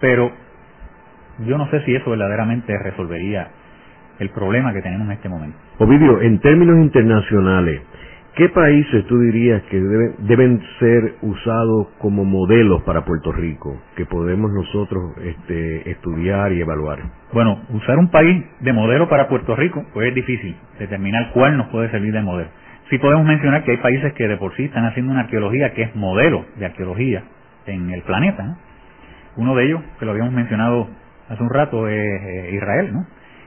Pero 0.00 0.32
yo 1.46 1.56
no 1.56 1.70
sé 1.70 1.84
si 1.84 1.94
eso 1.94 2.10
verdaderamente 2.10 2.76
resolvería 2.78 3.48
el 4.18 4.30
problema 4.30 4.72
que 4.72 4.82
tenemos 4.82 5.06
en 5.06 5.12
este 5.12 5.28
momento. 5.28 5.56
Ovidio, 5.78 6.22
en 6.22 6.38
términos 6.40 6.76
internacionales, 6.78 7.82
¿qué 8.34 8.48
países 8.48 9.06
tú 9.06 9.18
dirías 9.20 9.62
que 9.64 9.80
deben, 9.80 10.62
ser 10.78 11.14
usados 11.22 11.88
como 11.98 12.24
modelos 12.24 12.82
para 12.82 13.04
Puerto 13.04 13.32
Rico, 13.32 13.80
que 13.96 14.06
podemos 14.06 14.50
nosotros 14.52 15.12
este, 15.22 15.90
estudiar 15.90 16.52
y 16.52 16.60
evaluar? 16.60 17.00
Bueno, 17.32 17.60
usar 17.70 17.98
un 17.98 18.10
país 18.10 18.44
de 18.60 18.72
modelo 18.72 19.08
para 19.08 19.28
Puerto 19.28 19.54
Rico, 19.56 19.84
pues 19.92 20.08
es 20.08 20.14
difícil 20.14 20.56
determinar 20.78 21.30
cuál 21.32 21.56
nos 21.56 21.68
puede 21.68 21.90
servir 21.90 22.12
de 22.12 22.22
modelo. 22.22 22.50
Sí 22.90 22.98
podemos 22.98 23.26
mencionar 23.26 23.64
que 23.64 23.72
hay 23.72 23.78
países 23.78 24.12
que 24.12 24.28
de 24.28 24.36
por 24.36 24.54
sí 24.54 24.64
están 24.64 24.84
haciendo 24.84 25.10
una 25.10 25.22
arqueología 25.22 25.72
que 25.72 25.82
es 25.82 25.96
modelo 25.96 26.46
de 26.56 26.66
arqueología 26.66 27.24
en 27.66 27.90
el 27.90 28.02
planeta. 28.02 28.58
Uno 29.36 29.56
de 29.56 29.66
ellos, 29.66 29.80
que 29.98 30.06
lo 30.06 30.12
habíamos 30.12 30.32
mencionado 30.32 30.88
hace 31.28 31.42
un 31.42 31.50
rato, 31.50 31.88
es 31.88 31.96
eh, 31.96 32.50
Israel, 32.54 32.92
¿no? 32.92 33.06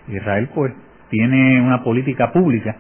Israel 0.10 0.50
pues 0.54 0.74
tiene 1.10 1.62
una 1.62 1.84
política 1.84 2.32
pública 2.32 2.76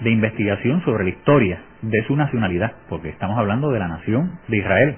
de 0.00 0.10
investigación 0.10 0.82
sobre 0.84 1.04
la 1.04 1.10
historia 1.10 1.58
de 1.82 2.02
su 2.04 2.16
nacionalidad, 2.16 2.72
porque 2.88 3.10
estamos 3.10 3.38
hablando 3.38 3.70
de 3.70 3.78
la 3.78 3.88
nación 3.88 4.38
de 4.48 4.56
Israel. 4.56 4.96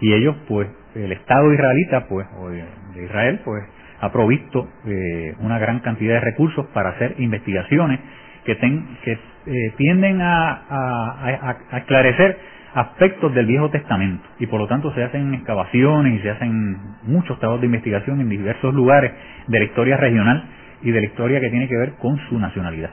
Y 0.00 0.12
ellos, 0.12 0.36
pues, 0.48 0.68
el 0.94 1.12
Estado 1.12 1.52
israelita, 1.52 2.06
pues, 2.08 2.26
o 2.38 2.48
de 2.48 3.04
Israel, 3.04 3.40
pues, 3.44 3.64
ha 4.00 4.12
provisto 4.12 4.68
eh, 4.86 5.34
una 5.40 5.58
gran 5.58 5.80
cantidad 5.80 6.14
de 6.14 6.20
recursos 6.20 6.66
para 6.74 6.90
hacer 6.90 7.14
investigaciones 7.18 8.00
que, 8.44 8.56
que 8.56 9.12
eh, 9.12 9.72
tienden 9.76 10.20
a, 10.20 10.50
a, 10.68 11.56
a, 11.70 11.78
esclarecer 11.78 12.38
aspectos 12.74 13.32
del 13.34 13.46
Viejo 13.46 13.70
Testamento 13.70 14.28
y 14.40 14.46
por 14.46 14.60
lo 14.60 14.66
tanto 14.66 14.92
se 14.94 15.02
hacen 15.04 15.32
excavaciones 15.32 16.18
y 16.18 16.22
se 16.22 16.30
hacen 16.30 16.76
muchos 17.04 17.38
trabajos 17.38 17.60
de 17.60 17.66
investigación 17.66 18.20
en 18.20 18.28
diversos 18.28 18.74
lugares 18.74 19.12
de 19.46 19.58
la 19.58 19.64
historia 19.64 19.96
regional 19.96 20.44
y 20.84 20.92
de 20.92 21.00
la 21.00 21.06
historia 21.06 21.40
que 21.40 21.50
tiene 21.50 21.66
que 21.66 21.76
ver 21.76 21.94
con 21.94 22.18
su 22.28 22.38
nacionalidad. 22.38 22.90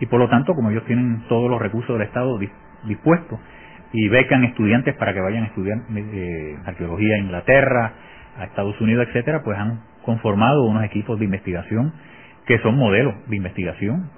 Y 0.00 0.06
por 0.06 0.20
lo 0.20 0.28
tanto, 0.28 0.54
como 0.54 0.70
ellos 0.70 0.84
tienen 0.86 1.24
todos 1.28 1.50
los 1.50 1.60
recursos 1.60 1.98
del 1.98 2.06
Estado 2.06 2.38
dispuestos 2.84 3.38
y 3.92 4.08
becan 4.08 4.44
estudiantes 4.44 4.94
para 4.94 5.12
que 5.12 5.20
vayan 5.20 5.44
a 5.44 5.46
estudiar 5.46 5.78
eh, 5.94 6.56
arqueología 6.64 7.16
a 7.16 7.18
Inglaterra, 7.18 7.92
a 8.38 8.44
Estados 8.44 8.80
Unidos, 8.80 9.06
etcétera, 9.08 9.42
pues 9.42 9.58
han 9.58 9.80
conformado 10.02 10.64
unos 10.64 10.84
equipos 10.84 11.18
de 11.18 11.24
investigación 11.24 11.92
que 12.46 12.58
son 12.60 12.76
modelos 12.76 13.14
de 13.26 13.36
investigación 13.36 14.10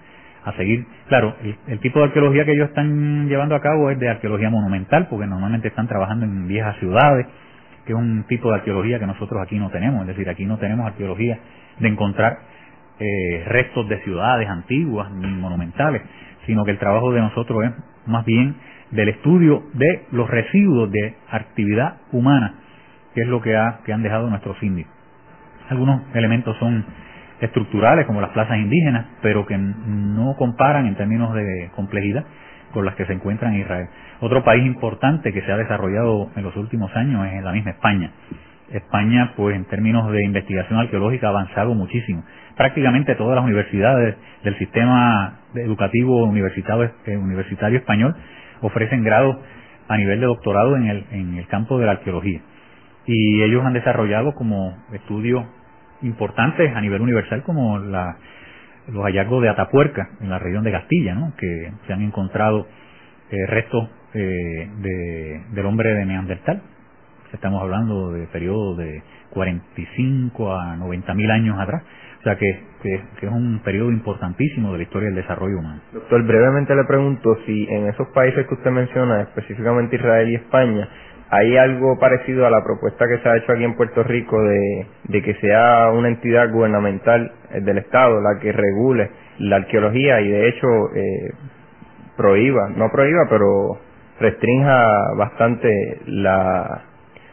a 0.45 0.53
seguir. 0.53 0.87
Claro, 1.09 1.35
el, 1.67 1.79
tipo 1.81 1.99
de 2.01 2.07
arqueología 2.07 2.45
que 2.45 2.53
ellos 2.53 2.69
están 2.69 3.29
llevando 3.29 3.55
a 3.55 3.61
cabo 3.61 3.91
es 3.91 3.99
de 3.99 4.09
arqueología 4.09 4.51
monumental, 4.51 5.07
porque 5.09 5.27
normalmente 5.27 5.69
están 5.69 5.89
trabajando 5.89 6.27
en 6.27 6.47
viejas 6.47 6.77
ciudades, 6.79 7.27
que 7.87 7.93
es 7.93 7.99
un 7.99 8.25
tipo 8.25 8.51
de 8.51 8.57
arqueología 8.57 8.99
que 8.99 9.07
nosotros 9.07 9.41
aquí 9.43 9.59
no 9.59 9.71
tenemos, 9.71 10.03
es 10.03 10.09
decir, 10.09 10.29
aquí 10.29 10.45
no 10.45 10.59
tenemos 10.59 10.87
arqueología 10.87 11.39
de 11.79 11.89
encontrar 11.89 12.39
eh, 12.99 13.45
restos 13.47 13.89
de 13.89 14.01
ciudades 14.03 14.49
antiguas 14.49 15.11
ni 15.13 15.29
monumentales, 15.29 16.03
sino 16.47 16.65
que 16.65 16.73
el 16.73 16.79
trabajo 16.79 17.13
de 17.13 17.21
nosotros 17.21 17.65
es 17.65 17.73
más 18.07 18.25
bien 18.25 18.57
del 18.91 19.09
estudio 19.11 19.65
de 19.75 20.07
los 20.13 20.29
residuos 20.29 20.91
de 20.91 21.15
actividad 21.31 21.99
humana, 22.13 22.55
que 23.15 23.23
es 23.23 23.29
lo 23.29 23.41
que, 23.41 23.57
ha, 23.57 23.81
que 23.85 23.93
han 23.93 24.03
dejado 24.03 24.29
nuestros 24.31 24.61
indios. 24.63 24.89
Algunos 25.69 26.03
elementos 26.15 26.57
son 26.59 26.85
estructurales, 27.41 28.07
como 28.07 28.21
las 28.21 28.31
plazas 28.31 28.59
indígenas, 28.59 29.07
pero 29.23 29.47
que 29.47 29.57
no 29.59 30.35
comparan 30.37 30.87
en 30.87 30.97
términos 30.97 31.35
de 31.35 31.71
complejidad 31.77 32.25
con 32.73 32.85
las 32.85 32.95
que 32.97 33.07
se 33.07 33.13
encuentran 33.13 33.55
en 33.55 33.61
Israel. 33.61 33.89
Otro 34.21 34.43
país 34.45 34.67
importante 34.67 35.33
que 35.33 35.43
se 35.43 35.53
ha 35.53 35.57
desarrollado 35.57 36.31
en 36.37 36.43
los 36.43 36.57
últimos 36.57 36.95
años 36.97 37.27
es 37.33 37.43
la 37.43 37.53
misma 37.53 37.71
España. 37.71 38.11
España, 38.73 39.33
pues 39.37 39.57
en 39.57 39.65
términos 39.65 40.11
de 40.13 40.25
investigación 40.25 40.79
arqueológica, 40.79 41.29
ha 41.29 41.31
avanzado 41.31 41.75
muchísimo 41.75 42.23
prácticamente 42.59 43.15
todas 43.15 43.37
las 43.37 43.45
universidades 43.45 44.17
del 44.43 44.59
sistema 44.59 45.39
educativo 45.55 46.25
universitario, 46.25 46.91
eh, 47.07 47.17
universitario 47.17 47.79
español 47.79 48.17
ofrecen 48.61 49.05
grados 49.05 49.37
a 49.87 49.97
nivel 49.97 50.21
de 50.21 50.27
doctorado 50.27 50.77
en 50.77 50.87
el, 50.89 51.05
en 51.13 51.37
el 51.37 51.47
campo 51.47 51.79
de 51.79 51.87
la 51.87 51.93
arqueología. 51.93 52.41
Y 53.07 53.43
ellos 53.43 53.65
han 53.65 53.73
desarrollado 53.73 54.35
como 54.35 54.77
estudios 54.93 55.47
importantes 56.03 56.75
a 56.75 56.81
nivel 56.81 57.01
universal 57.01 57.43
como 57.45 57.79
los 57.79 59.05
hallazgos 59.05 59.43
de 59.43 59.49
Atapuerca 59.49 60.11
en 60.21 60.29
la 60.29 60.39
región 60.39 60.65
de 60.65 60.73
Castilla, 60.73 61.15
¿no? 61.15 61.33
que 61.39 61.73
se 61.87 61.93
han 61.93 62.03
encontrado 62.03 62.67
eh, 63.31 63.47
restos 63.47 63.89
eh, 64.15 64.69
de, 64.81 65.43
del 65.53 65.67
hombre 65.67 65.95
de 65.95 66.05
Neandertal. 66.05 66.61
Estamos 67.33 67.63
hablando 67.63 68.13
de 68.13 68.27
periodos 68.29 68.79
de 68.79 69.03
45 69.31 70.53
a 70.55 70.77
90 70.77 71.15
mil 71.15 71.31
años 71.31 71.59
atrás 71.59 71.83
o 72.19 72.23
sea 72.23 72.37
que, 72.37 72.61
que, 72.83 72.95
es 72.95 73.31
un 73.31 73.61
periodo 73.65 73.91
importantísimo 73.93 74.73
de 74.73 74.79
la 74.79 74.83
historia 74.83 75.07
del 75.07 75.17
desarrollo 75.17 75.59
humano. 75.59 75.81
Doctor, 75.93 76.25
brevemente 76.25 76.75
le 76.75 76.85
pregunto 76.85 77.39
si 77.47 77.65
en 77.71 77.89
esos 77.89 78.09
países 78.09 78.47
que 78.47 78.55
usted 78.55 78.71
menciona, 78.71 79.23
específicamente 79.23 79.97
Israel 79.97 80.29
y 80.29 80.35
España, 80.35 80.89
¿hay 81.31 81.57
algo 81.57 81.97
parecido 82.01 82.45
a 82.47 82.51
la 82.51 82.65
propuesta 82.65 83.07
que 83.07 83.19
se 83.23 83.29
ha 83.29 83.37
hecho 83.37 83.53
aquí 83.53 83.63
en 83.63 83.77
Puerto 83.77 84.03
Rico 84.03 84.43
de, 84.43 84.87
de 85.05 85.23
que 85.23 85.35
sea 85.35 85.91
una 85.93 86.09
entidad 86.09 86.51
gubernamental 86.51 87.33
eh, 87.51 87.61
del 87.61 87.79
Estado 87.79 88.21
la 88.21 88.41
que 88.41 88.51
regule 88.51 89.11
la 89.39 89.57
arqueología 89.57 90.21
y 90.21 90.29
de 90.29 90.49
hecho 90.49 90.67
eh, 90.97 91.31
prohíba, 92.17 92.69
no 92.71 92.91
prohíba, 92.91 93.27
pero 93.31 93.79
restrinja 94.19 95.15
bastante 95.17 96.01
la, 96.07 96.88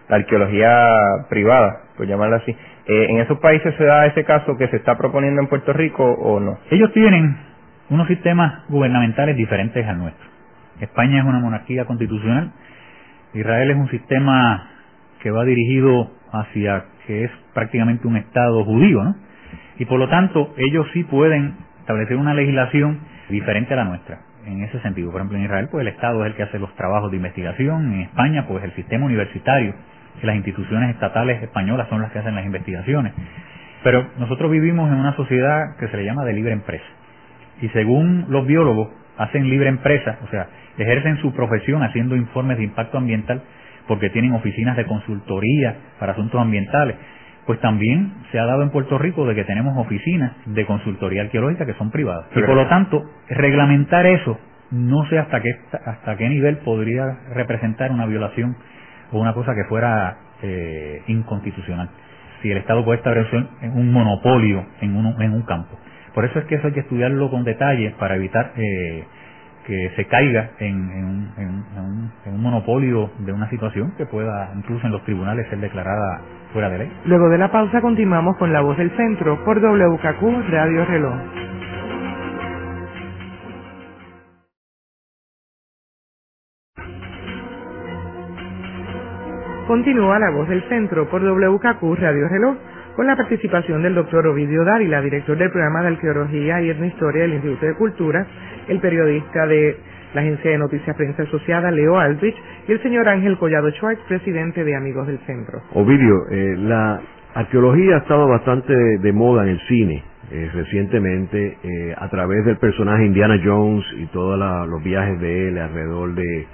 la 0.09 0.17
arqueología 0.17 1.25
privada, 1.29 1.81
por 1.97 2.07
llamarla 2.07 2.37
así? 2.37 2.51
Eh, 2.87 3.07
¿En 3.09 3.19
esos 3.19 3.39
países 3.39 3.73
se 3.75 3.83
da 3.83 4.05
ese 4.05 4.23
caso 4.23 4.57
que 4.57 4.67
se 4.67 4.77
está 4.77 4.97
proponiendo 4.97 5.41
en 5.41 5.47
Puerto 5.47 5.73
Rico 5.73 6.03
o 6.03 6.39
no? 6.39 6.59
Ellos 6.69 6.91
tienen 6.93 7.37
unos 7.89 8.07
sistemas 8.07 8.67
gubernamentales 8.69 9.35
diferentes 9.35 9.85
al 9.87 9.97
nuestro. 9.97 10.25
España 10.79 11.19
es 11.19 11.25
una 11.25 11.39
monarquía 11.39 11.85
constitucional, 11.85 12.51
Israel 13.33 13.71
es 13.71 13.77
un 13.77 13.89
sistema 13.89 14.69
que 15.21 15.31
va 15.31 15.43
dirigido 15.43 16.11
hacia 16.31 16.85
que 17.07 17.25
es 17.25 17.31
prácticamente 17.53 18.07
un 18.07 18.17
Estado 18.17 18.63
judío, 18.63 19.03
¿no? 19.03 19.15
Y 19.77 19.85
por 19.85 19.99
lo 19.99 20.07
tanto, 20.09 20.53
ellos 20.57 20.87
sí 20.93 21.03
pueden 21.03 21.55
establecer 21.79 22.17
una 22.17 22.33
legislación 22.33 22.99
diferente 23.29 23.73
a 23.73 23.77
la 23.77 23.85
nuestra 23.85 24.19
en 24.45 24.63
ese 24.63 24.79
sentido. 24.81 25.11
Por 25.11 25.21
ejemplo, 25.21 25.37
en 25.37 25.45
Israel, 25.45 25.67
pues 25.71 25.81
el 25.81 25.87
Estado 25.89 26.23
es 26.23 26.31
el 26.31 26.37
que 26.37 26.43
hace 26.43 26.59
los 26.59 26.73
trabajos 26.75 27.11
de 27.11 27.17
investigación, 27.17 27.93
en 27.93 28.01
España, 28.01 28.45
pues 28.47 28.63
el 28.63 28.73
sistema 28.73 29.05
universitario 29.05 29.73
que 30.19 30.27
las 30.27 30.35
instituciones 30.35 30.91
estatales 30.91 31.41
españolas 31.43 31.87
son 31.89 32.01
las 32.01 32.11
que 32.11 32.19
hacen 32.19 32.35
las 32.35 32.45
investigaciones. 32.45 33.13
Pero 33.83 34.07
nosotros 34.17 34.51
vivimos 34.51 34.91
en 34.91 34.97
una 34.97 35.15
sociedad 35.15 35.77
que 35.79 35.87
se 35.87 35.97
le 35.97 36.05
llama 36.05 36.25
de 36.25 36.33
libre 36.33 36.53
empresa. 36.53 36.85
Y 37.61 37.69
según 37.69 38.25
los 38.29 38.45
biólogos, 38.47 38.89
hacen 39.17 39.49
libre 39.49 39.69
empresa, 39.69 40.17
o 40.23 40.27
sea, 40.27 40.47
ejercen 40.77 41.17
su 41.17 41.33
profesión 41.33 41.83
haciendo 41.83 42.15
informes 42.15 42.57
de 42.57 42.63
impacto 42.63 42.97
ambiental 42.97 43.41
porque 43.87 44.09
tienen 44.09 44.33
oficinas 44.33 44.75
de 44.77 44.85
consultoría 44.85 45.75
para 45.99 46.13
asuntos 46.13 46.41
ambientales. 46.41 46.95
Pues 47.45 47.59
también 47.59 48.11
se 48.31 48.39
ha 48.39 48.45
dado 48.45 48.63
en 48.63 48.71
Puerto 48.71 48.97
Rico 48.97 49.27
de 49.27 49.35
que 49.35 49.43
tenemos 49.43 49.77
oficinas 49.77 50.31
de 50.47 50.65
consultoría 50.65 51.21
arqueológica 51.21 51.65
que 51.65 51.75
son 51.75 51.91
privadas. 51.91 52.25
Y 52.35 52.41
por 52.41 52.55
lo 52.55 52.67
tanto, 52.67 53.03
reglamentar 53.29 54.07
eso, 54.07 54.39
no 54.71 55.05
sé 55.09 55.19
hasta 55.19 55.41
qué, 55.41 55.55
hasta 55.85 56.17
qué 56.17 56.27
nivel 56.27 56.57
podría 56.57 57.05
representar 57.35 57.91
una 57.91 58.07
violación 58.07 58.57
o 59.11 59.19
una 59.19 59.33
cosa 59.33 59.53
que 59.55 59.63
fuera 59.65 60.17
eh, 60.41 61.03
inconstitucional. 61.07 61.89
si 62.41 62.51
el 62.51 62.57
Estado 62.57 62.83
puede 62.85 62.97
establecer 62.97 63.45
un 63.73 63.91
monopolio 63.91 64.65
en, 64.81 64.95
en 64.95 65.33
un 65.33 65.41
campo. 65.43 65.77
Por 66.13 66.25
eso 66.25 66.39
es 66.39 66.45
que 66.45 66.55
eso 66.55 66.67
hay 66.67 66.73
que 66.73 66.79
estudiarlo 66.81 67.29
con 67.29 67.43
detalle 67.43 67.93
para 67.99 68.15
evitar 68.15 68.53
eh, 68.55 69.03
que 69.65 69.91
se 69.95 70.05
caiga 70.05 70.51
en, 70.59 70.75
un, 70.75 72.11
un, 72.25 72.41
monopolio 72.41 73.09
de 73.19 73.33
una 73.33 73.49
situación 73.49 73.93
que 73.97 74.05
pueda 74.05 74.51
incluso 74.55 74.85
en 74.85 74.93
los 74.93 75.03
tribunales 75.03 75.47
ser 75.49 75.59
declarada 75.59 76.21
fuera 76.53 76.69
de 76.69 76.77
ley. 76.79 76.91
Luego 77.05 77.29
de 77.29 77.37
la 77.37 77.51
pausa 77.51 77.81
continuamos 77.81 78.37
con 78.37 78.53
La 78.53 78.61
Voz 78.61 78.77
del 78.77 78.91
Centro 78.95 79.43
por 79.43 79.59
WKQ 79.59 80.49
Radio 80.49 80.85
Reloj. 80.85 81.15
Continúa 89.67 90.19
La 90.19 90.29
Voz 90.29 90.47
del 90.47 90.61
Centro 90.69 91.09
por 91.09 91.23
WKQ 91.23 91.99
Radio 91.99 92.27
Reloj 92.27 92.55
con 92.95 93.07
la 93.07 93.15
participación 93.15 93.81
del 93.81 93.95
doctor 93.95 94.27
Ovidio 94.27 94.63
Dávila, 94.63 95.01
director 95.01 95.35
del 95.35 95.49
programa 95.49 95.81
de 95.81 95.87
Arqueología 95.87 96.61
y 96.61 96.69
Etnohistoria 96.69 97.23
del 97.23 97.33
Instituto 97.33 97.65
de 97.65 97.73
Cultura, 97.73 98.27
el 98.67 98.79
periodista 98.79 99.47
de 99.47 99.75
la 100.13 100.21
agencia 100.21 100.51
de 100.51 100.59
noticias 100.59 100.95
prensa 100.95 101.23
asociada 101.23 101.71
Leo 101.71 101.97
Aldrich 101.97 102.35
y 102.67 102.73
el 102.73 102.81
señor 102.83 103.09
Ángel 103.09 103.39
Collado 103.39 103.71
Schwartz, 103.71 104.01
presidente 104.07 104.63
de 104.63 104.75
Amigos 104.75 105.07
del 105.07 105.17
Centro. 105.25 105.63
Ovidio, 105.73 106.29
eh, 106.29 106.55
la 106.59 107.01
arqueología 107.33 107.95
ha 107.95 107.99
estado 107.99 108.27
bastante 108.27 108.71
de, 108.71 109.13
moda 109.13 109.43
en 109.43 109.49
el 109.49 109.59
cine. 109.61 110.03
Eh, 110.31 110.49
recientemente 110.53 111.57
eh, 111.63 111.95
a 111.97 112.07
través 112.09 112.45
del 112.45 112.57
personaje 112.57 113.05
Indiana 113.05 113.39
Jones 113.43 113.85
y 113.97 114.05
todos 114.07 114.39
los 114.67 114.83
viajes 114.83 115.19
de 115.19 115.49
él 115.49 115.57
alrededor 115.57 116.13
de, 116.15 116.47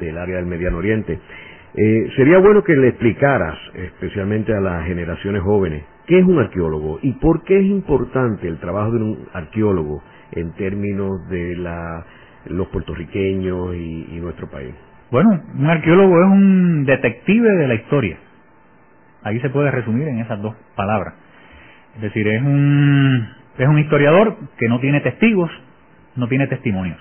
del 0.00 0.18
área 0.18 0.36
del 0.36 0.46
Mediano 0.46 0.78
Oriente. 0.78 1.18
Sería 1.74 2.38
bueno 2.38 2.62
que 2.62 2.76
le 2.76 2.88
explicaras, 2.88 3.58
especialmente 3.74 4.54
a 4.54 4.60
las 4.60 4.86
generaciones 4.86 5.42
jóvenes, 5.42 5.84
qué 6.06 6.18
es 6.18 6.24
un 6.24 6.38
arqueólogo 6.38 6.98
y 7.02 7.12
por 7.12 7.44
qué 7.44 7.58
es 7.58 7.64
importante 7.64 8.46
el 8.48 8.58
trabajo 8.58 8.92
de 8.92 9.02
un 9.02 9.28
arqueólogo 9.32 10.02
en 10.32 10.52
términos 10.52 11.28
de 11.28 11.56
la 11.56 12.04
los 12.46 12.68
puertorriqueños 12.68 13.74
y, 13.74 14.18
nuestro 14.20 14.48
país? 14.50 14.74
Bueno, 15.10 15.40
un 15.54 15.66
arqueólogo 15.66 16.20
es 16.22 16.26
un 16.26 16.84
detective 16.84 17.50
de 17.56 17.68
la 17.68 17.74
historia. 17.74 18.16
Ahí 19.22 19.40
se 19.40 19.50
puede 19.50 19.70
resumir 19.70 20.08
en 20.08 20.20
esas 20.20 20.40
dos 20.40 20.54
palabras. 20.74 21.14
Es 21.96 22.02
decir, 22.02 22.26
es 22.26 22.42
un, 22.42 23.28
es 23.58 23.68
un 23.68 23.78
historiador 23.78 24.36
que 24.58 24.68
no 24.68 24.80
tiene 24.80 25.00
testigos, 25.00 25.50
no 26.16 26.28
tiene 26.28 26.46
testimonios. 26.46 26.98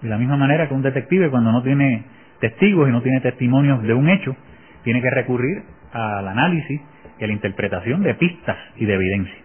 De 0.00 0.08
la 0.08 0.18
misma 0.18 0.36
manera 0.36 0.68
que 0.68 0.74
un 0.74 0.82
detective 0.82 1.30
cuando 1.30 1.52
no 1.52 1.62
tiene 1.62 2.04
testigos 2.42 2.88
y 2.88 2.92
no 2.92 3.02
tiene 3.02 3.20
testimonios 3.20 3.82
de 3.84 3.94
un 3.94 4.08
hecho, 4.08 4.36
tiene 4.82 5.00
que 5.00 5.10
recurrir 5.10 5.62
al 5.92 6.26
análisis 6.26 6.80
y 7.20 7.24
a 7.24 7.26
la 7.28 7.32
interpretación 7.32 8.02
de 8.02 8.14
pistas 8.16 8.56
y 8.76 8.84
de 8.84 8.94
evidencia. 8.94 9.36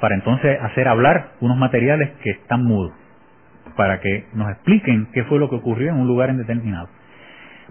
Para 0.00 0.14
entonces 0.14 0.58
hacer 0.62 0.88
hablar 0.88 1.32
unos 1.40 1.58
materiales 1.58 2.10
que 2.22 2.30
están 2.30 2.64
mudos 2.64 2.92
para 3.76 4.00
que 4.00 4.24
nos 4.32 4.50
expliquen 4.50 5.08
qué 5.12 5.24
fue 5.24 5.38
lo 5.38 5.50
que 5.50 5.56
ocurrió 5.56 5.90
en 5.90 6.00
un 6.00 6.06
lugar 6.06 6.30
indeterminado. 6.30 6.88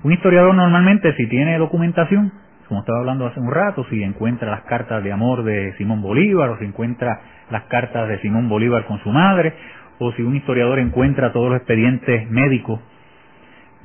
Un 0.03 0.12
historiador 0.12 0.53
normalmente 0.53 1.15
si 1.15 1.25
tiene 1.27 1.57
documentación, 1.57 2.31
como 2.67 2.81
estaba 2.81 3.00
hablando 3.00 3.25
hace 3.25 3.39
un 3.39 3.51
rato, 3.51 3.84
si 3.89 4.03
encuentra 4.03 4.51
las 4.51 4.62
cartas 4.62 5.03
de 5.03 5.12
amor 5.12 5.43
de 5.43 5.74
Simón 5.77 6.03
Bolívar 6.03 6.50
o 6.50 6.60
si 6.60 6.65
encuentra 6.65 7.19
las 7.50 7.63
cartas 7.63 8.07
de 8.10 8.19
Simón 8.19 8.48
Bolívar 8.48 8.86
con 8.86 9.00
su 9.00 9.10
madre, 9.10 9.53
o 9.98 10.12
si 10.12 10.22
un 10.22 10.36
historiador 10.36 10.77
encuentra 10.77 11.31
todos 11.31 11.50
los 11.50 11.57
expedientes 11.57 12.29
médicos 12.29 12.79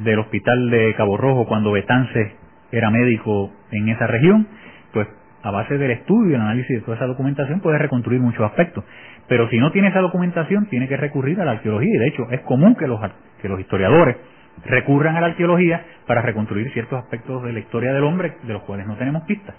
del 0.04 0.19
hospital 0.19 0.71
de 0.71 0.95
Cabo 0.95 1.16
Rojo 1.16 1.47
cuando 1.47 1.73
Betance 1.73 2.33
era 2.73 2.90
médico 2.90 3.52
en 3.71 3.88
esa 3.88 4.07
región, 4.07 4.47
pues 4.92 5.09
a 5.42 5.50
base 5.50 5.78
del 5.78 5.90
estudio 5.90 6.37
el 6.37 6.40
análisis 6.40 6.76
de 6.76 6.80
toda 6.83 6.97
esa 6.97 7.07
documentación 7.07 7.61
puede 7.61 7.78
reconstruir 7.78 8.21
muchos 8.21 8.42
aspectos. 8.42 8.85
Pero 9.28 9.49
si 9.49 9.59
no 9.59 9.71
tiene 9.73 9.88
esa 9.88 10.00
documentación, 10.00 10.66
tiene 10.66 10.88
que 10.88 10.97
recurrir 10.97 11.41
a 11.41 11.45
la 11.45 11.52
arqueología. 11.52 11.95
Y 11.95 11.99
de 11.99 12.08
hecho, 12.08 12.26
es 12.30 12.41
común 12.41 12.75
que 12.75 12.86
los, 12.86 13.00
que 13.41 13.49
los 13.49 13.60
historiadores 13.60 14.17
recurran 14.65 15.17
a 15.17 15.21
la 15.21 15.28
arqueología 15.28 15.84
para 16.06 16.23
reconstruir 16.23 16.73
ciertos 16.73 16.99
aspectos 16.99 17.43
de 17.45 17.52
la 17.52 17.60
historia 17.60 17.93
del 17.93 18.04
hombre 18.04 18.34
de 18.43 18.52
los 18.52 18.63
cuales 18.63 18.86
no 18.86 18.97
tenemos 18.97 19.23
pistas. 19.25 19.54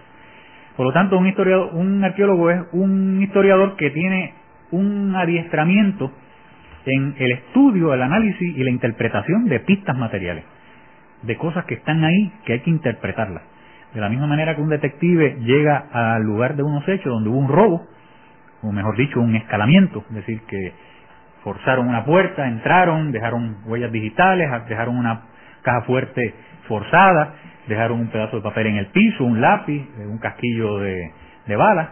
Por 0.75 0.85
lo 0.85 0.93
tanto, 0.93 1.17
un, 1.17 1.27
historiador, 1.27 1.73
un 1.73 2.03
arqueólogo 2.03 2.49
es 2.49 2.61
un 2.73 3.21
historiador 3.21 3.75
que 3.75 3.91
tiene 3.91 4.33
un 4.71 5.15
adiestramiento 5.15 6.11
en 6.85 7.15
el 7.17 7.31
estudio, 7.31 7.93
el 7.93 8.01
análisis 8.01 8.57
y 8.57 8.63
la 8.63 8.69
interpretación 8.69 9.45
de 9.45 9.59
pistas 9.59 9.95
materiales, 9.97 10.43
de 11.21 11.37
cosas 11.37 11.65
que 11.65 11.75
están 11.75 12.03
ahí 12.03 12.31
que 12.45 12.53
hay 12.53 12.59
que 12.61 12.69
interpretarlas. 12.69 13.43
De 13.93 13.99
la 13.99 14.09
misma 14.09 14.27
manera 14.27 14.55
que 14.55 14.61
un 14.61 14.69
detective 14.69 15.37
llega 15.41 15.85
al 15.91 16.23
lugar 16.23 16.55
de 16.55 16.63
unos 16.63 16.87
hechos 16.87 17.11
donde 17.11 17.29
hubo 17.29 17.37
un 17.37 17.49
robo, 17.49 17.87
o 18.61 18.71
mejor 18.71 18.95
dicho, 18.95 19.19
un 19.19 19.35
escalamiento, 19.35 20.03
es 20.09 20.15
decir, 20.15 20.41
que 20.47 20.73
forzaron 21.43 21.87
una 21.87 22.05
puerta, 22.05 22.47
entraron, 22.47 23.11
dejaron 23.11 23.57
huellas 23.65 23.91
digitales, 23.91 24.49
dejaron 24.69 24.97
una 24.97 25.23
caja 25.63 25.81
fuerte 25.81 26.33
forzada, 26.67 27.33
dejaron 27.67 27.99
un 27.99 28.07
pedazo 28.07 28.37
de 28.37 28.43
papel 28.43 28.67
en 28.67 28.77
el 28.77 28.87
piso, 28.87 29.23
un 29.23 29.41
lápiz, 29.41 29.81
eh, 29.99 30.07
un 30.07 30.19
casquillo 30.19 30.79
de, 30.79 31.11
de 31.47 31.55
balas, 31.55 31.89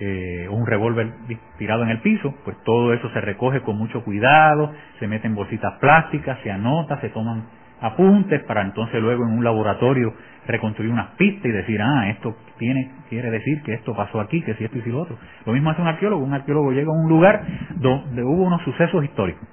eh, 0.00 0.48
un 0.50 0.66
revólver 0.66 1.12
tirado 1.58 1.82
en 1.82 1.90
el 1.90 2.00
piso, 2.00 2.34
pues 2.44 2.56
todo 2.64 2.92
eso 2.92 3.10
se 3.10 3.20
recoge 3.20 3.62
con 3.62 3.76
mucho 3.76 4.04
cuidado, 4.04 4.72
se 4.98 5.08
mete 5.08 5.26
en 5.26 5.34
bolsitas 5.34 5.74
plásticas, 5.80 6.38
se 6.42 6.50
anota, 6.50 7.00
se 7.00 7.08
toman 7.08 7.44
apuntes 7.80 8.42
para 8.42 8.62
entonces 8.62 9.00
luego 9.00 9.24
en 9.24 9.32
un 9.32 9.44
laboratorio 9.44 10.12
reconstruir 10.46 10.90
unas 10.90 11.10
pistas 11.16 11.44
y 11.44 11.50
decir, 11.50 11.80
ah, 11.82 12.08
esto 12.10 12.36
tiene, 12.58 12.90
quiere 13.08 13.30
decir 13.30 13.62
que 13.62 13.74
esto 13.74 13.94
pasó 13.94 14.20
aquí, 14.20 14.42
que 14.42 14.54
si 14.54 14.64
esto 14.64 14.78
y 14.78 14.82
si 14.82 14.90
lo 14.90 15.02
otro. 15.02 15.16
Lo 15.44 15.52
mismo 15.52 15.70
hace 15.70 15.82
un 15.82 15.88
arqueólogo. 15.88 16.24
Un 16.24 16.32
arqueólogo 16.34 16.72
llega 16.72 16.88
a 16.88 16.96
un 16.96 17.08
lugar 17.08 17.42
donde 17.76 18.22
hubo 18.22 18.44
unos 18.44 18.62
sucesos 18.62 19.04
históricos, 19.04 19.46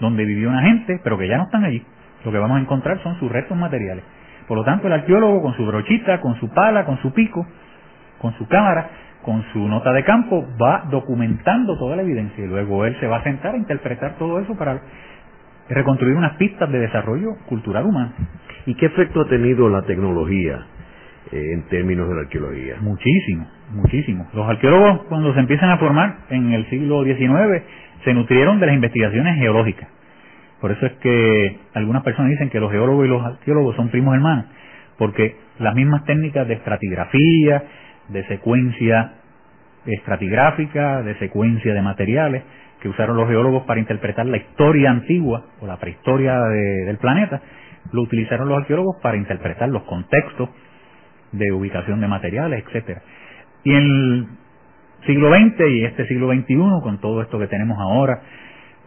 donde 0.00 0.24
vivió 0.24 0.48
una 0.48 0.62
gente, 0.62 1.00
pero 1.02 1.16
que 1.16 1.28
ya 1.28 1.38
no 1.38 1.44
están 1.44 1.64
allí. 1.64 1.82
Lo 2.24 2.32
que 2.32 2.38
vamos 2.38 2.58
a 2.58 2.60
encontrar 2.60 3.00
son 3.02 3.18
sus 3.20 3.30
restos 3.30 3.56
materiales. 3.56 4.04
Por 4.48 4.58
lo 4.58 4.64
tanto, 4.64 4.86
el 4.86 4.92
arqueólogo 4.92 5.42
con 5.42 5.54
su 5.54 5.64
brochita, 5.64 6.20
con 6.20 6.38
su 6.40 6.48
pala, 6.50 6.84
con 6.84 7.00
su 7.02 7.12
pico, 7.12 7.46
con 8.18 8.32
su 8.34 8.46
cámara, 8.48 8.90
con 9.26 9.42
su 9.52 9.58
nota 9.58 9.92
de 9.92 10.04
campo, 10.04 10.46
va 10.62 10.84
documentando 10.88 11.76
toda 11.76 11.96
la 11.96 12.02
evidencia 12.02 12.44
y 12.44 12.46
luego 12.46 12.84
él 12.84 12.96
se 13.00 13.08
va 13.08 13.16
a 13.16 13.24
sentar 13.24 13.56
a 13.56 13.58
interpretar 13.58 14.16
todo 14.18 14.38
eso 14.38 14.56
para 14.56 14.80
reconstruir 15.68 16.14
unas 16.14 16.36
pistas 16.36 16.70
de 16.70 16.78
desarrollo 16.78 17.34
cultural 17.46 17.86
humano. 17.86 18.12
¿Y 18.66 18.76
qué 18.76 18.86
efecto 18.86 19.22
ha 19.22 19.28
tenido 19.28 19.68
la 19.68 19.82
tecnología 19.82 20.64
eh, 21.32 21.54
en 21.54 21.62
términos 21.62 22.08
de 22.08 22.14
la 22.14 22.20
arqueología? 22.20 22.76
Muchísimo, 22.80 23.48
muchísimo. 23.72 24.28
Los 24.32 24.48
arqueólogos 24.48 25.06
cuando 25.08 25.34
se 25.34 25.40
empiezan 25.40 25.70
a 25.70 25.78
formar 25.78 26.18
en 26.30 26.52
el 26.52 26.64
siglo 26.70 27.02
XIX 27.02 27.64
se 28.04 28.14
nutrieron 28.14 28.60
de 28.60 28.66
las 28.66 28.76
investigaciones 28.76 29.38
geológicas. 29.40 29.88
Por 30.60 30.70
eso 30.70 30.86
es 30.86 30.92
que 31.00 31.58
algunas 31.74 32.04
personas 32.04 32.30
dicen 32.30 32.48
que 32.48 32.60
los 32.60 32.70
geólogos 32.70 33.06
y 33.06 33.08
los 33.08 33.26
arqueólogos 33.26 33.74
son 33.74 33.88
primos 33.88 34.14
hermanos, 34.14 34.44
porque 34.98 35.34
las 35.58 35.74
mismas 35.74 36.04
técnicas 36.04 36.46
de 36.46 36.54
estratigrafía, 36.54 37.64
de 38.08 38.26
secuencia 38.26 39.14
estratigráfica, 39.86 41.02
de 41.02 41.16
secuencia 41.18 41.74
de 41.74 41.82
materiales, 41.82 42.42
que 42.80 42.88
usaron 42.88 43.16
los 43.16 43.28
geólogos 43.28 43.64
para 43.64 43.80
interpretar 43.80 44.26
la 44.26 44.36
historia 44.36 44.90
antigua 44.90 45.46
o 45.60 45.66
la 45.66 45.78
prehistoria 45.78 46.40
del 46.40 46.98
planeta, 46.98 47.40
lo 47.92 48.02
utilizaron 48.02 48.48
los 48.48 48.58
arqueólogos 48.58 48.96
para 49.00 49.16
interpretar 49.16 49.68
los 49.68 49.82
contextos 49.84 50.50
de 51.32 51.52
ubicación 51.52 52.00
de 52.00 52.08
materiales, 52.08 52.64
etcétera. 52.66 53.02
Y 53.64 53.70
en 53.70 53.76
el 53.76 54.26
siglo 55.06 55.30
XX 55.30 55.60
y 55.70 55.84
este 55.84 56.06
siglo 56.06 56.32
XXI, 56.32 56.56
con 56.82 56.98
todo 57.00 57.22
esto 57.22 57.38
que 57.38 57.46
tenemos 57.46 57.78
ahora, 57.78 58.22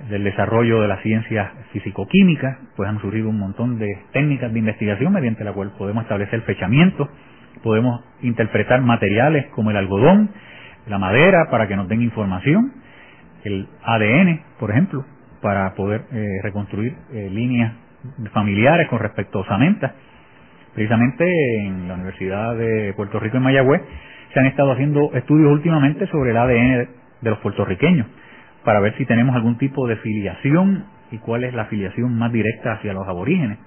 del 0.09 0.23
desarrollo 0.23 0.81
de 0.81 0.87
las 0.87 1.01
ciencias 1.01 1.51
físico-químicas, 1.73 2.57
pues 2.75 2.87
han 2.87 3.01
surgido 3.01 3.29
un 3.29 3.39
montón 3.39 3.79
de 3.79 3.87
técnicas 4.13 4.53
de 4.53 4.59
investigación 4.59 5.11
mediante 5.11 5.43
la 5.43 5.51
cual 5.51 5.71
podemos 5.77 6.03
establecer 6.03 6.41
fechamientos, 6.43 7.09
podemos 7.63 8.03
interpretar 8.21 8.81
materiales 8.81 9.47
como 9.47 9.71
el 9.71 9.77
algodón, 9.77 10.29
la 10.87 10.97
madera 10.97 11.47
para 11.49 11.67
que 11.67 11.75
nos 11.75 11.87
den 11.87 12.01
información, 12.01 12.73
el 13.43 13.67
ADN, 13.83 14.41
por 14.59 14.71
ejemplo, 14.71 15.05
para 15.41 15.73
poder 15.75 16.03
eh, 16.11 16.25
reconstruir 16.43 16.95
eh, 17.13 17.29
líneas 17.31 17.73
familiares 18.33 18.87
con 18.89 18.99
respecto 18.99 19.39
a 19.39 19.41
osamentas. 19.41 19.93
Precisamente 20.73 21.25
en 21.65 21.87
la 21.87 21.95
Universidad 21.95 22.55
de 22.55 22.93
Puerto 22.95 23.19
Rico 23.19 23.37
en 23.37 23.43
Mayagüez 23.43 23.81
se 24.33 24.39
han 24.39 24.45
estado 24.45 24.71
haciendo 24.71 25.11
estudios 25.13 25.51
últimamente 25.51 26.07
sobre 26.07 26.31
el 26.31 26.37
ADN 26.37 26.87
de 27.21 27.29
los 27.29 27.39
puertorriqueños 27.39 28.07
para 28.63 28.79
ver 28.79 28.95
si 28.97 29.05
tenemos 29.05 29.35
algún 29.35 29.57
tipo 29.57 29.87
de 29.87 29.95
filiación 29.97 30.85
y 31.11 31.17
cuál 31.17 31.43
es 31.43 31.53
la 31.53 31.65
filiación 31.65 32.17
más 32.17 32.31
directa 32.31 32.73
hacia 32.73 32.93
los 32.93 33.07
aborígenes, 33.07 33.57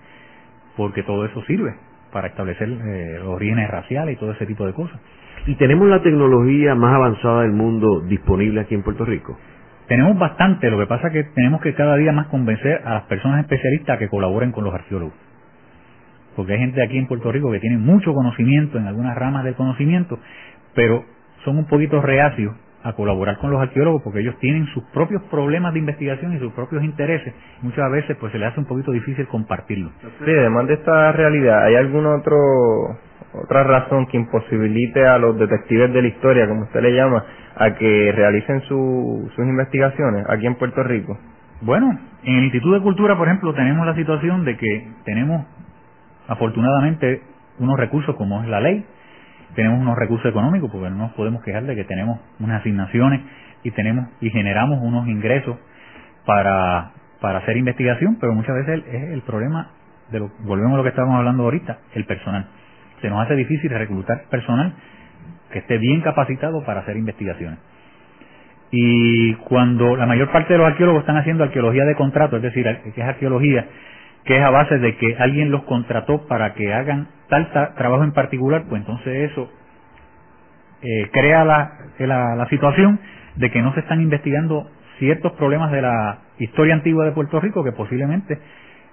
porque 0.77 1.03
todo 1.03 1.27
eso 1.27 1.43
sirve 1.45 1.75
para 2.13 2.29
establecer 2.29 2.69
eh, 2.69 3.21
orígenes 3.25 3.71
raciales 3.71 4.17
y 4.17 4.19
todo 4.19 4.33
ese 4.33 4.47
tipo 4.47 4.67
de 4.67 4.73
cosas. 4.73 5.01
¿Y 5.47 5.55
tenemos 5.57 5.89
la 5.89 6.03
tecnología 6.03 6.75
más 6.75 6.95
avanzada 6.95 7.43
del 7.43 7.53
mundo 7.53 8.01
disponible 8.01 8.61
aquí 8.61 8.75
en 8.75 8.83
Puerto 8.83 9.05
Rico? 9.05 9.37
Tenemos 9.89 10.17
bastante, 10.19 10.71
lo 10.71 10.79
que 10.79 10.87
pasa 10.87 11.09
es 11.09 11.13
que 11.13 11.25
tenemos 11.35 11.61
que 11.61 11.75
cada 11.75 11.97
día 11.97 12.13
más 12.13 12.29
convencer 12.29 12.83
a 12.85 12.95
las 12.95 13.03
personas 13.05 13.41
especialistas 13.41 13.97
a 13.97 13.99
que 13.99 14.09
colaboren 14.09 14.53
con 14.53 14.65
los 14.65 14.75
arqueólogos. 14.75 15.15
porque 16.37 16.53
hay 16.55 16.61
gente 16.61 16.83
aquí 16.83 16.97
en 16.97 17.07
Puerto 17.07 17.31
Rico 17.31 17.51
que 17.51 17.61
tiene 17.61 17.77
mucho 17.77 18.15
conocimiento 18.15 18.79
en 18.79 18.87
algunas 18.87 19.15
ramas 19.17 19.45
del 19.45 19.55
conocimiento, 19.55 20.19
pero 20.75 21.05
son 21.45 21.59
un 21.59 21.67
poquito 21.67 22.01
reacios 22.01 22.55
a 22.85 22.93
colaborar 22.95 23.39
con 23.39 23.51
los 23.51 23.61
arqueólogos 23.61 24.03
porque 24.03 24.21
ellos 24.21 24.37
tienen 24.41 24.67
sus 24.75 24.83
propios 24.93 25.23
problemas 25.31 25.73
de 25.73 25.81
investigación 25.81 26.35
y 26.35 26.39
sus 26.39 26.53
propios 26.53 26.83
intereses. 26.83 27.35
Muchas 27.63 27.91
veces 27.91 28.17
pues 28.19 28.33
se 28.33 28.39
les 28.39 28.51
hace 28.51 28.61
un 28.61 28.67
poquito 28.67 28.93
difícil 28.93 29.27
compartirlo. 29.29 29.91
Sí, 30.25 30.31
además 30.31 30.67
de 30.67 30.75
esta 30.75 31.13
realidad, 31.13 31.65
¿hay 31.65 31.77
alguna 31.77 32.17
otro, 32.17 32.37
otra 33.45 33.65
razón 33.65 34.07
que 34.07 34.17
imposibilite 34.17 35.07
a 35.07 35.19
los 35.19 35.39
detectives 35.39 35.93
de 35.93 36.03
la 36.03 36.09
historia, 36.09 36.49
como 36.49 36.63
usted 36.63 36.81
le 36.81 36.95
llama, 36.95 37.25
a 37.57 37.75
que 37.75 38.13
realicen 38.13 38.63
sus 38.63 39.39
investigaciones 39.39 40.27
aquí 40.29 40.47
en 40.47 40.57
Puerto 40.57 40.83
Rico? 40.83 41.19
Bueno, 41.61 41.97
en 42.25 42.35
el 42.35 42.45
Instituto 42.45 42.75
de 42.75 42.83
Cultura, 42.83 43.17
por 43.17 43.29
ejemplo, 43.29 43.55
tenemos 43.55 43.87
la 43.87 43.95
situación 43.95 44.45
de 44.45 44.57
que 44.57 44.89
tenemos 45.05 45.47
afortunadamente 46.27 47.23
unos 47.59 47.79
recursos 47.79 48.17
como 48.17 48.43
es 48.43 48.49
la 48.49 48.61
ley, 48.61 48.85
tenemos 49.55 49.81
unos 49.81 49.97
recursos 49.97 50.31
económicos, 50.31 50.71
porque 50.71 50.91
no 50.91 50.97
nos 50.97 51.13
podemos 51.13 51.43
quejar 51.43 51.65
de 51.65 51.75
que 51.75 51.85
tenemos 51.85 52.21
unas 52.41 52.61
asignaciones 52.61 53.21
y 53.63 53.71
tenemos 53.71 54.09
y 54.21 54.31
generamos 54.31 54.81
unos 54.83 55.07
ingresos 55.09 55.57
para, 56.27 56.93
para 57.21 57.39
hacer 57.41 57.57
investigación, 57.57 58.19
pero 58.21 58.35
muchas 58.35 58.55
veces 58.57 58.85
es 58.93 59.11
el 59.13 59.23
problema 59.23 59.71
de 60.11 60.21
lo, 60.21 60.31
volvemos 60.41 60.75
a 60.75 60.77
lo 60.79 60.83
que 60.83 60.91
estábamos 60.91 61.17
hablando 61.17 61.45
ahorita, 61.45 61.79
el 61.95 62.05
personal. 62.05 62.47
Se 63.01 63.11
nos 63.11 63.25
hace 63.25 63.35
difícil 63.35 63.71
reclutar 63.71 64.25
personal 64.31 64.75
que 65.51 65.59
esté 65.59 65.79
bien 65.79 66.01
capacitado 66.01 66.65
para 66.65 66.81
hacer 66.81 66.97
investigaciones. 66.97 67.59
Y 68.71 69.35
cuando 69.35 69.97
la 69.97 70.07
mayor 70.07 70.33
parte 70.33 70.55
de 70.55 70.59
los 70.59 70.67
arqueólogos 70.67 71.01
están 71.01 71.19
haciendo 71.19 71.45
arqueología 71.45 71.85
de 71.85 71.95
contrato, 71.95 72.37
es 72.37 72.43
decir, 72.43 72.65
que 72.95 73.01
es 73.01 73.07
arqueología 73.07 73.67
que 74.25 74.37
es 74.37 74.43
a 74.43 74.51
base 74.51 74.79
de 74.79 74.97
que 74.97 75.17
alguien 75.19 75.51
los 75.51 75.65
contrató 75.65 76.27
para 76.27 76.55
que 76.55 76.73
hagan 76.73 77.09
tal 77.33 77.75
trabajo 77.75 78.05
en 78.05 78.13
particular, 78.13 78.65
pues 78.69 78.83
entonces 78.83 79.31
eso 79.31 79.51
eh, 80.83 81.09
crea 81.13 81.45
la, 81.45 81.79
la, 81.99 82.37
la 82.37 82.49
situación 82.49 83.01
de 83.37 83.51
que 83.51 83.63
no 83.63 83.73
se 83.73 83.81
están 83.81 84.03
investigando 84.03 84.71
ciertos 84.99 85.33
problemas 85.33 85.73
de 85.73 85.81
la 85.81 86.19
historia 86.39 86.75
antigua 86.75 87.07
de 87.07 87.13
Puerto 87.13 87.41
Rico 87.41 87.65
que 87.65 87.73
posiblemente 87.73 88.39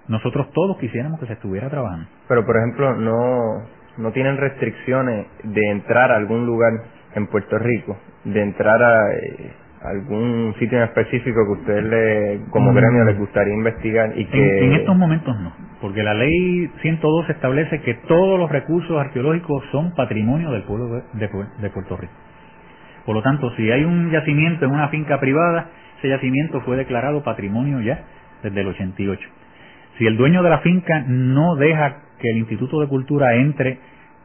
nosotros 0.08 0.52
todos 0.54 0.78
quisiéramos 0.78 1.20
que 1.20 1.28
se 1.28 1.34
estuviera 1.34 1.70
trabajando. 1.70 2.08
Pero, 2.30 2.46
por 2.46 2.56
ejemplo, 2.58 2.96
no, 2.96 3.66
no 3.98 4.12
tienen 4.12 4.38
restricciones 4.38 5.28
de 5.44 5.70
entrar 5.70 6.12
a 6.12 6.16
algún 6.16 6.46
lugar 6.46 6.72
en 7.16 7.28
Puerto 7.28 7.60
Rico, 7.60 7.98
de 8.24 8.42
entrar 8.42 8.82
a, 8.82 9.14
eh, 9.14 9.52
algún 9.82 10.54
sitio 10.60 10.78
en 10.78 10.84
específico 10.86 11.40
que 11.46 11.62
usted 11.62 11.84
le, 11.84 12.42
como 12.50 12.74
gremio 12.74 13.06
les 13.06 13.18
gustaría 13.18 13.54
investigar 13.54 14.12
y 14.18 14.26
que 14.26 14.66
en, 14.66 14.74
estos 14.74 14.96
momentos 14.96 15.40
no 15.40 15.54
porque 15.80 16.04
la 16.04 16.14
ley 16.14 16.70
102 16.82 17.30
establece 17.30 17.80
que 17.82 17.94
todos 18.08 18.38
los 18.38 18.52
recursos 18.52 19.00
arqueológicos 19.00 19.64
son 19.72 19.96
patrimonio 19.96 20.52
del 20.52 20.64
pueblo 20.64 21.02
de, 21.14 21.70
Puerto 21.70 21.96
Rico. 21.96 22.14
Por 23.06 23.16
lo 23.16 23.22
tanto 23.22 23.56
si 23.56 23.72
hay 23.72 23.86
un 23.86 24.12
yacimiento 24.12 24.66
en 24.66 24.72
una 24.72 24.90
finca 24.90 25.20
privada 25.20 25.70
ese 26.00 26.10
yacimiento 26.10 26.62
fue 26.62 26.76
declarado 26.76 27.24
patrimonio 27.24 27.80
ya 27.80 28.04
desde 28.44 28.62
el 28.62 28.68
88 28.68 29.30
si 29.98 30.06
el 30.06 30.18
dueño 30.18 30.44
de 30.44 30.50
la 30.50 30.60
finca 30.60 31.04
no 31.08 31.56
deja 31.56 32.00
que 32.20 32.30
el 32.30 32.38
Instituto 32.38 32.82
de 32.82 32.88
Cultura 32.88 33.36
entre 33.36 33.80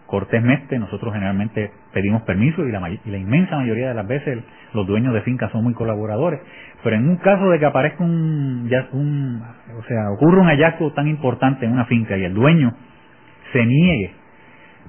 cortésmente, 0.06 0.78
nosotros 0.78 1.12
generalmente 1.14 1.70
pedimos 1.92 2.22
permiso 2.22 2.66
y 2.66 2.72
la, 2.72 2.90
y 2.90 3.10
la 3.10 3.18
inmensa 3.18 3.56
mayoría 3.56 3.88
de 3.88 3.94
las 3.94 4.06
veces 4.06 4.38
los 4.72 4.86
dueños 4.86 5.14
de 5.14 5.22
fincas 5.22 5.50
son 5.50 5.64
muy 5.64 5.74
colaboradores, 5.74 6.40
pero 6.82 6.96
en 6.96 7.08
un 7.08 7.16
caso 7.16 7.48
de 7.50 7.58
que 7.58 7.66
aparezca 7.66 8.04
un, 8.04 8.70
un 8.92 9.42
o 9.78 9.82
sea, 9.84 10.10
ocurre 10.10 10.40
un 10.40 10.48
hallazgo 10.48 10.92
tan 10.92 11.08
importante 11.08 11.64
en 11.64 11.72
una 11.72 11.86
finca 11.86 12.16
y 12.16 12.24
el 12.24 12.34
dueño 12.34 12.74
se 13.52 13.64
niegue, 13.64 14.12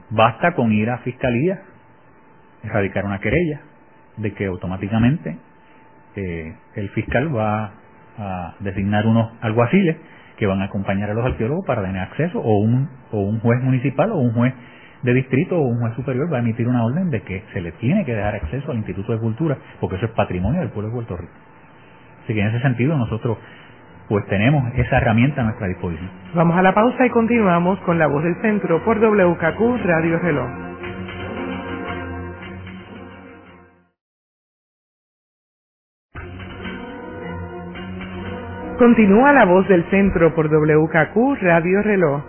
basta 0.09 0.53
con 0.53 0.71
ir 0.73 0.89
a 0.89 0.97
fiscalía, 0.99 1.61
erradicar 2.63 3.05
una 3.05 3.19
querella, 3.19 3.61
de 4.17 4.33
que 4.33 4.45
automáticamente 4.45 5.37
eh, 6.15 6.55
el 6.75 6.89
fiscal 6.89 7.35
va 7.35 7.73
a 8.17 8.55
designar 8.59 9.05
unos 9.05 9.31
alguaciles 9.41 9.97
que 10.37 10.45
van 10.45 10.61
a 10.61 10.65
acompañar 10.65 11.09
a 11.09 11.13
los 11.13 11.25
arqueólogos 11.25 11.65
para 11.65 11.81
tener 11.81 12.01
acceso, 12.01 12.39
o 12.39 12.59
un, 12.59 12.89
o 13.11 13.19
un 13.21 13.39
juez 13.39 13.61
municipal 13.61 14.11
o 14.11 14.17
un 14.17 14.33
juez 14.33 14.53
de 15.05 15.13
distrito 15.13 15.57
o 15.57 15.61
un 15.61 15.79
juez 15.79 15.93
superior 15.93 16.31
va 16.31 16.37
a 16.37 16.39
emitir 16.39 16.67
una 16.67 16.83
orden 16.83 17.11
de 17.11 17.21
que 17.21 17.43
se 17.53 17.61
le 17.61 17.71
tiene 17.73 18.03
que 18.03 18.15
dejar 18.15 18.35
acceso 18.35 18.71
al 18.71 18.77
Instituto 18.77 19.13
de 19.13 19.19
Cultura, 19.19 19.57
porque 19.79 19.97
eso 19.97 20.07
es 20.07 20.11
patrimonio 20.11 20.61
del 20.61 20.69
pueblo 20.69 20.89
de 20.89 20.95
Puerto 20.95 21.15
Rico. 21.15 21.33
Así 22.23 22.33
que 22.33 22.41
en 22.41 22.47
ese 22.47 22.59
sentido 22.61 22.97
nosotros 22.97 23.37
pues 24.09 24.25
tenemos 24.27 24.71
esa 24.75 24.97
herramienta 24.97 25.41
a 25.41 25.45
nuestra 25.45 25.67
disposición. 25.67 26.09
Vamos 26.33 26.57
a 26.57 26.61
la 26.61 26.73
pausa 26.73 27.05
y 27.05 27.09
continuamos 27.09 27.79
con 27.81 27.97
la 27.97 28.07
voz 28.07 28.23
del 28.23 28.35
centro 28.41 28.83
por 28.83 28.99
WKQ 28.99 29.83
Radio 29.83 30.19
Reloj. 30.19 30.49
Continúa 38.77 39.31
la 39.33 39.45
voz 39.45 39.67
del 39.67 39.83
centro 39.89 40.35
por 40.35 40.49
WKQ 40.49 41.41
Radio 41.41 41.81
Reloj. 41.81 42.21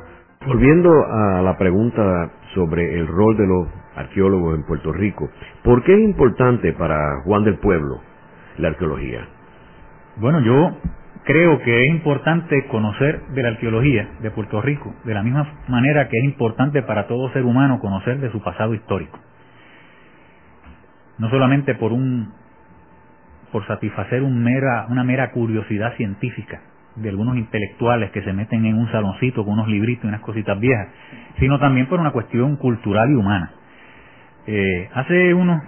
Volviendo 0.47 0.91
a 1.05 1.43
la 1.43 1.59
pregunta 1.59 2.31
sobre 2.57 2.99
el 2.99 3.07
rol 3.07 3.37
de 3.37 3.47
los 3.47 3.69
arqueólogos 3.95 4.57
en 4.57 4.65
Puerto 4.65 4.93
Rico, 4.93 5.31
¿por 5.63 5.85
qué 5.85 5.95
es 5.95 6.01
importante 6.01 6.73
para 6.73 7.21
Juan 7.25 7.45
del 7.45 7.59
Pueblo 7.59 8.01
la 8.57 8.69
arqueología? 8.69 9.29
Bueno, 10.17 10.41
yo 10.41 10.79
creo 11.25 11.61
que 11.61 11.85
es 11.85 11.91
importante 11.91 12.67
conocer 12.69 13.21
de 13.35 13.43
la 13.43 13.51
arqueología 13.51 14.09
de 14.21 14.31
Puerto 14.31 14.63
Rico, 14.63 14.95
de 15.05 15.13
la 15.13 15.23
misma 15.23 15.47
manera 15.69 16.09
que 16.09 16.17
es 16.17 16.25
importante 16.25 16.83
para 16.83 17.07
todo 17.07 17.31
ser 17.33 17.45
humano 17.45 17.79
conocer 17.79 18.19
de 18.21 18.33
su 18.33 18.43
pasado 18.43 18.73
histórico. 18.75 19.19
No 21.19 21.29
solamente 21.29 21.75
por 21.75 21.93
un 21.93 22.33
por 23.53 23.67
satisfacer 23.67 24.23
un 24.23 24.43
mera, 24.43 24.87
una 24.89 25.05
mera 25.05 25.31
curiosidad 25.31 25.95
científica, 25.97 26.61
de 26.97 27.09
algunos 27.09 27.37
intelectuales 27.37 28.11
que 28.11 28.23
se 28.23 28.33
meten 28.33 28.65
en 28.65 28.77
un 28.77 28.91
saloncito 28.91 29.45
con 29.45 29.55
unos 29.55 29.69
libritos 29.69 30.05
y 30.05 30.09
unas 30.09 30.21
cositas 30.21 30.59
viejas, 30.59 30.89
sino 31.39 31.59
también 31.59 31.87
por 31.87 32.01
una 32.01 32.11
cuestión 32.11 32.57
cultural 32.57 33.11
y 33.11 33.15
humana. 33.15 33.53
Eh, 34.47 34.89
hace 34.95 35.35
unos 35.35 35.63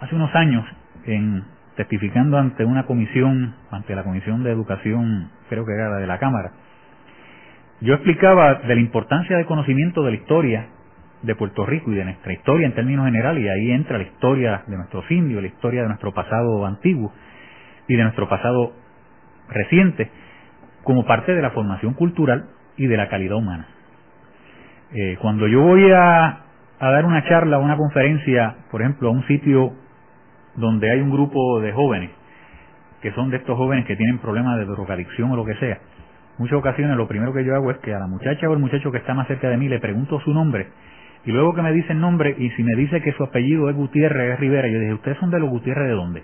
hace 0.00 0.14
unos 0.14 0.34
años, 0.34 0.64
en 1.04 1.44
testificando 1.76 2.36
ante 2.36 2.64
una 2.64 2.84
comisión, 2.84 3.54
ante 3.70 3.94
la 3.94 4.02
Comisión 4.02 4.42
de 4.42 4.50
Educación, 4.50 5.30
creo 5.48 5.64
que 5.64 5.72
era 5.72 5.88
la 5.88 5.96
de 5.96 6.06
la 6.06 6.18
Cámara, 6.18 6.52
yo 7.80 7.94
explicaba 7.94 8.56
de 8.56 8.74
la 8.74 8.80
importancia 8.80 9.36
del 9.36 9.46
conocimiento 9.46 10.02
de 10.02 10.10
la 10.10 10.16
historia 10.16 10.66
de 11.22 11.34
Puerto 11.34 11.64
Rico 11.64 11.90
y 11.92 11.94
de 11.94 12.04
nuestra 12.04 12.32
historia 12.32 12.66
en 12.66 12.74
términos 12.74 13.06
generales, 13.06 13.44
y 13.44 13.48
ahí 13.48 13.72
entra 13.72 13.98
la 13.98 14.04
historia 14.04 14.62
de 14.66 14.76
nuestros 14.76 15.10
indios, 15.10 15.40
la 15.40 15.48
historia 15.48 15.82
de 15.82 15.88
nuestro 15.88 16.12
pasado 16.12 16.66
antiguo 16.66 17.12
y 17.88 17.96
de 17.96 18.02
nuestro 18.02 18.28
pasado 18.28 18.72
reciente, 19.48 20.10
como 20.84 21.04
parte 21.04 21.34
de 21.34 21.42
la 21.42 21.50
formación 21.50 21.94
cultural 21.94 22.46
y 22.76 22.86
de 22.86 22.96
la 22.96 23.08
calidad 23.08 23.36
humana. 23.36 23.66
Eh, 24.92 25.16
cuando 25.20 25.46
yo 25.46 25.60
voy 25.60 25.90
a, 25.92 26.40
dar 26.80 27.04
una 27.04 27.24
charla 27.24 27.58
o 27.58 27.62
una 27.62 27.76
conferencia, 27.76 28.56
por 28.70 28.80
ejemplo, 28.80 29.08
a 29.08 29.12
un 29.12 29.26
sitio 29.26 29.72
donde 30.56 30.90
hay 30.90 31.00
un 31.00 31.10
grupo 31.10 31.60
de 31.60 31.72
jóvenes, 31.72 32.10
que 33.02 33.12
son 33.12 33.30
de 33.30 33.36
estos 33.36 33.56
jóvenes 33.56 33.86
que 33.86 33.96
tienen 33.96 34.18
problemas 34.18 34.58
de 34.58 34.64
drogadicción 34.64 35.30
o 35.30 35.36
lo 35.36 35.44
que 35.44 35.54
sea, 35.56 35.78
muchas 36.38 36.58
ocasiones 36.58 36.96
lo 36.96 37.06
primero 37.06 37.32
que 37.32 37.44
yo 37.44 37.54
hago 37.54 37.70
es 37.70 37.78
que 37.78 37.94
a 37.94 37.98
la 37.98 38.06
muchacha 38.06 38.48
o 38.48 38.52
el 38.52 38.58
muchacho 38.58 38.90
que 38.90 38.98
está 38.98 39.14
más 39.14 39.26
cerca 39.28 39.48
de 39.48 39.56
mí 39.56 39.68
le 39.68 39.78
pregunto 39.78 40.20
su 40.20 40.32
nombre 40.32 40.68
y 41.24 41.32
luego 41.32 41.54
que 41.54 41.62
me 41.62 41.72
dice 41.72 41.92
el 41.92 42.00
nombre 42.00 42.34
y 42.38 42.50
si 42.50 42.62
me 42.62 42.74
dice 42.74 43.02
que 43.02 43.12
su 43.12 43.22
apellido 43.22 43.68
es 43.68 43.76
Gutiérrez, 43.76 44.34
es 44.34 44.40
Rivera, 44.40 44.68
yo 44.68 44.80
dije, 44.80 44.94
¿ustedes 44.94 45.18
son 45.18 45.30
de 45.30 45.38
los 45.38 45.50
Gutiérrez 45.50 45.88
de 45.88 45.94
dónde? 45.94 46.22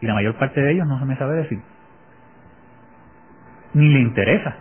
Y 0.00 0.06
la 0.06 0.14
mayor 0.14 0.34
parte 0.36 0.60
de 0.60 0.72
ellos 0.72 0.86
no 0.86 0.98
se 0.98 1.04
me 1.04 1.16
sabe 1.16 1.36
decir 1.36 1.60
ni 3.74 3.88
le 3.88 4.00
interesa. 4.00 4.56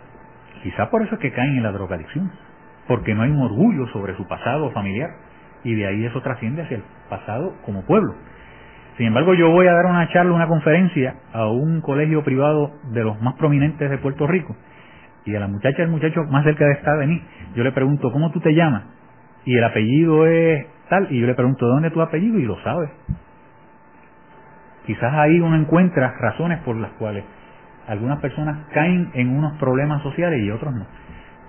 Quizá 0.64 0.90
por 0.90 1.02
eso 1.02 1.16
es 1.16 1.22
que 1.22 1.32
caen 1.32 1.58
en 1.58 1.64
la 1.64 1.72
drogadicción, 1.72 2.32
porque 2.88 3.16
no 3.16 3.24
hay 3.24 3.32
un 3.32 3.42
orgullo 3.42 3.88
sobre 3.88 4.16
su 4.16 4.28
pasado 4.28 4.72
familiar 4.72 5.10
y 5.64 5.76
de 5.76 5.88
ahí 5.88 6.06
eso 6.06 6.22
trasciende 6.22 6.64
hacia 6.64 6.78
el 6.78 6.84
pasado 7.10 7.56
como 7.66 7.86
pueblo. 7.86 8.16
Sin 8.98 9.08
embargo, 9.08 9.34
yo 9.34 9.50
voy 9.50 9.68
a 9.68 9.74
dar 9.74 9.86
una 9.86 10.08
charla, 10.10 10.34
una 10.34 10.48
conferencia 10.48 11.16
a 11.34 11.48
un 11.48 11.82
colegio 11.82 12.24
privado 12.24 12.72
de 12.92 13.04
los 13.04 13.22
más 13.22 13.36
prominentes 13.36 13.90
de 13.90 13.98
Puerto 13.98 14.28
Rico 14.28 14.56
y 15.26 15.36
a 15.36 15.40
la 15.40 15.48
muchacha, 15.48 15.84
el 15.84 15.90
muchacho 15.90 16.24
más 16.24 16.44
cerca 16.44 16.66
de 16.66 16.74
estar 16.74 16.98
de 16.98 17.08
mí, 17.08 17.22
yo 17.56 17.64
le 17.64 17.72
pregunto, 17.72 18.12
¿cómo 18.12 18.32
tú 18.32 18.40
te 18.40 18.54
llamas? 18.54 18.84
Y 19.46 19.56
el 19.56 19.64
apellido 19.64 20.26
es 20.26 20.66
tal, 20.90 21.08
y 21.12 21.20
yo 21.20 21.28
le 21.28 21.36
pregunto, 21.36 21.68
¿dónde 21.68 21.90
es 21.90 21.94
tu 21.94 22.02
apellido? 22.02 22.40
Y 22.40 22.44
lo 22.44 22.60
sabe. 22.64 22.90
Quizás 24.86 25.14
ahí 25.14 25.40
uno 25.40 25.56
encuentra 25.56 26.16
razones 26.20 26.60
por 26.62 26.76
las 26.76 26.92
cuales 26.94 27.24
algunas 27.88 28.20
personas 28.20 28.68
caen 28.74 29.12
en 29.14 29.30
unos 29.30 29.58
problemas 29.58 30.02
sociales 30.04 30.42
y 30.42 30.52
otros 30.52 30.74
no. 30.74 30.86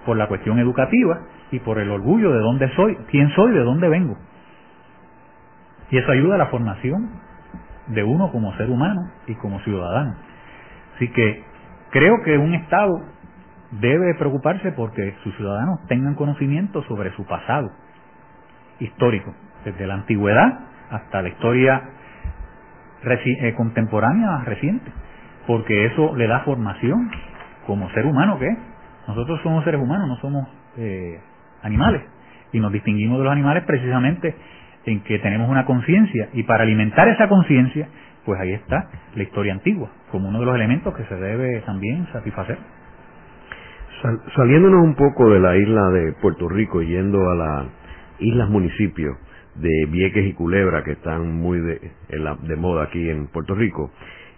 Por 0.06 0.16
la 0.16 0.26
cuestión 0.26 0.58
educativa 0.58 1.20
y 1.50 1.60
por 1.60 1.78
el 1.78 1.90
orgullo 1.90 2.32
de 2.32 2.40
dónde 2.40 2.68
soy, 2.74 2.96
quién 3.10 3.30
soy, 3.30 3.52
de 3.52 3.60
dónde 3.60 3.88
vengo. 3.88 4.16
Y 5.90 5.98
eso 5.98 6.10
ayuda 6.10 6.36
a 6.36 6.38
la 6.38 6.46
formación 6.46 7.10
de 7.88 8.02
uno 8.02 8.32
como 8.32 8.56
ser 8.56 8.70
humano 8.70 9.10
y 9.26 9.34
como 9.34 9.60
ciudadano. 9.60 10.16
Así 10.96 11.08
que 11.08 11.44
creo 11.90 12.22
que 12.24 12.38
un 12.38 12.54
Estado 12.54 13.02
debe 13.72 14.14
preocuparse 14.14 14.72
porque 14.72 15.14
sus 15.22 15.34
ciudadanos 15.36 15.80
tengan 15.88 16.14
conocimiento 16.14 16.82
sobre 16.84 17.12
su 17.12 17.24
pasado 17.26 17.70
histórico, 18.78 19.34
desde 19.64 19.86
la 19.86 19.94
antigüedad 19.94 20.60
hasta 20.90 21.22
la 21.22 21.28
historia 21.28 21.82
eh, 23.04 23.54
contemporánea 23.56 24.44
reciente, 24.44 24.92
porque 25.46 25.86
eso 25.86 26.14
le 26.16 26.26
da 26.26 26.40
formación 26.40 27.10
como 27.66 27.90
ser 27.90 28.06
humano 28.06 28.38
que. 28.38 28.48
Nosotros 29.08 29.40
somos 29.42 29.64
seres 29.64 29.80
humanos, 29.80 30.06
no 30.06 30.16
somos 30.16 30.48
eh, 30.76 31.18
animales, 31.62 32.02
y 32.52 32.60
nos 32.60 32.72
distinguimos 32.72 33.18
de 33.18 33.24
los 33.24 33.32
animales 33.32 33.64
precisamente 33.64 34.34
en 34.84 35.00
que 35.02 35.18
tenemos 35.18 35.48
una 35.48 35.64
conciencia, 35.64 36.28
y 36.32 36.44
para 36.44 36.62
alimentar 36.62 37.08
esa 37.08 37.28
conciencia, 37.28 37.88
pues 38.24 38.40
ahí 38.40 38.52
está 38.52 38.88
la 39.14 39.22
historia 39.22 39.52
antigua, 39.52 39.90
como 40.10 40.28
uno 40.28 40.40
de 40.40 40.46
los 40.46 40.54
elementos 40.54 40.94
que 40.94 41.04
se 41.04 41.16
debe 41.16 41.60
también 41.62 42.06
satisfacer. 42.12 42.58
saliéndonos 44.36 44.84
un 44.84 44.94
poco 44.94 45.30
de 45.30 45.40
la 45.40 45.56
isla 45.56 45.88
de 45.90 46.12
Puerto 46.12 46.48
Rico 46.48 46.82
yendo 46.82 47.30
a 47.30 47.34
las 47.34 47.66
islas 48.20 48.48
municipios, 48.48 49.16
de 49.54 49.86
Vieques 49.90 50.26
y 50.26 50.32
Culebra, 50.32 50.82
que 50.82 50.92
están 50.92 51.40
muy 51.40 51.58
de, 51.58 51.92
de 52.08 52.56
moda 52.56 52.84
aquí 52.84 53.10
en 53.10 53.26
Puerto 53.26 53.54
Rico. 53.54 53.90